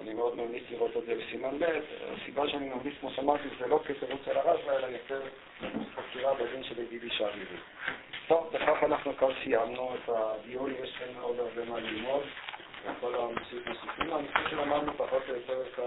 [0.00, 1.64] אני מאוד ממליץ לראות את זה בסימן ב'.
[2.12, 5.22] הסיבה שאני ממליץ, כמו שאמרתי, זה לא כתירוץ על הרשב"א, אלא יותר
[5.94, 7.56] חקירה בדין של ידיד אישה ריבי.
[8.26, 12.22] טוב, בכך אנחנו כבר סיימנו את הדיון, יש לנו עוד הרבה מה ללמוד,
[12.84, 14.14] וכל המציאות נוספים.
[14.14, 15.80] אני חושב שלמדנו פחות או יותר את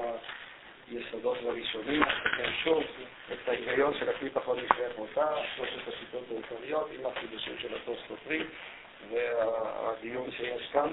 [0.87, 2.83] היסודות הראשונים, נסתכל שוב
[3.33, 8.19] את ההיגיון של הכלי פחות משווה מותה, שלושת השיטות העיקריות, עם החידושים של התוספות
[9.09, 10.89] והדיון שיש כאן.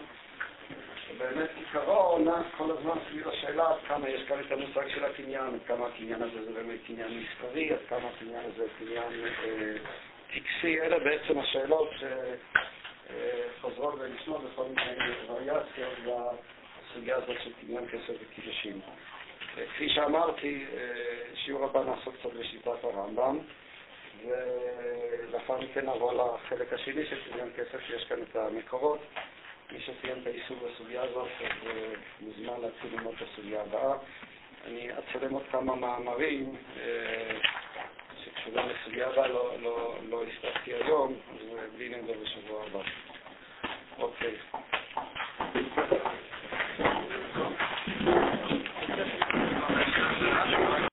[1.08, 5.54] שבאמת עיקרו נע כל הזמן סביב השאלה עד כמה יש כאן את המושג של הקניין,
[5.54, 9.74] עד כמה הקניין הזה זה באמת קניין מסחרי, עד כמה הקניין הזה קניין אה,
[10.34, 11.90] טקסי, אלה בעצם השאלות
[13.60, 18.80] שחוזרות אה, ונשמעות בכל מיני וריאציות בסוגיה הזאת של קניין כסף וקידושים.
[19.74, 20.80] כפי שאמרתי, אה,
[21.34, 23.38] שיעור הבא נעסוק קצת בשיטת הרמב"ם,
[24.26, 29.00] ולאחר מכן נעבור לחלק השני של קניין כסף, שיש כאן את המקורות.
[29.72, 33.96] מי שסיים את העיסוק בסוגיה הזאת אז אה, מוזמן להתחיל ללמוד את הסוגיה הבאה.
[34.64, 37.38] אני אצלם עוד כמה מאמרים אה,
[38.24, 42.80] שקשורים לסוגיה הבאה, לא, לא, לא הספקתי היום, אז אה, בלי נגדו בשבוע הבא.
[43.98, 44.34] אוקיי.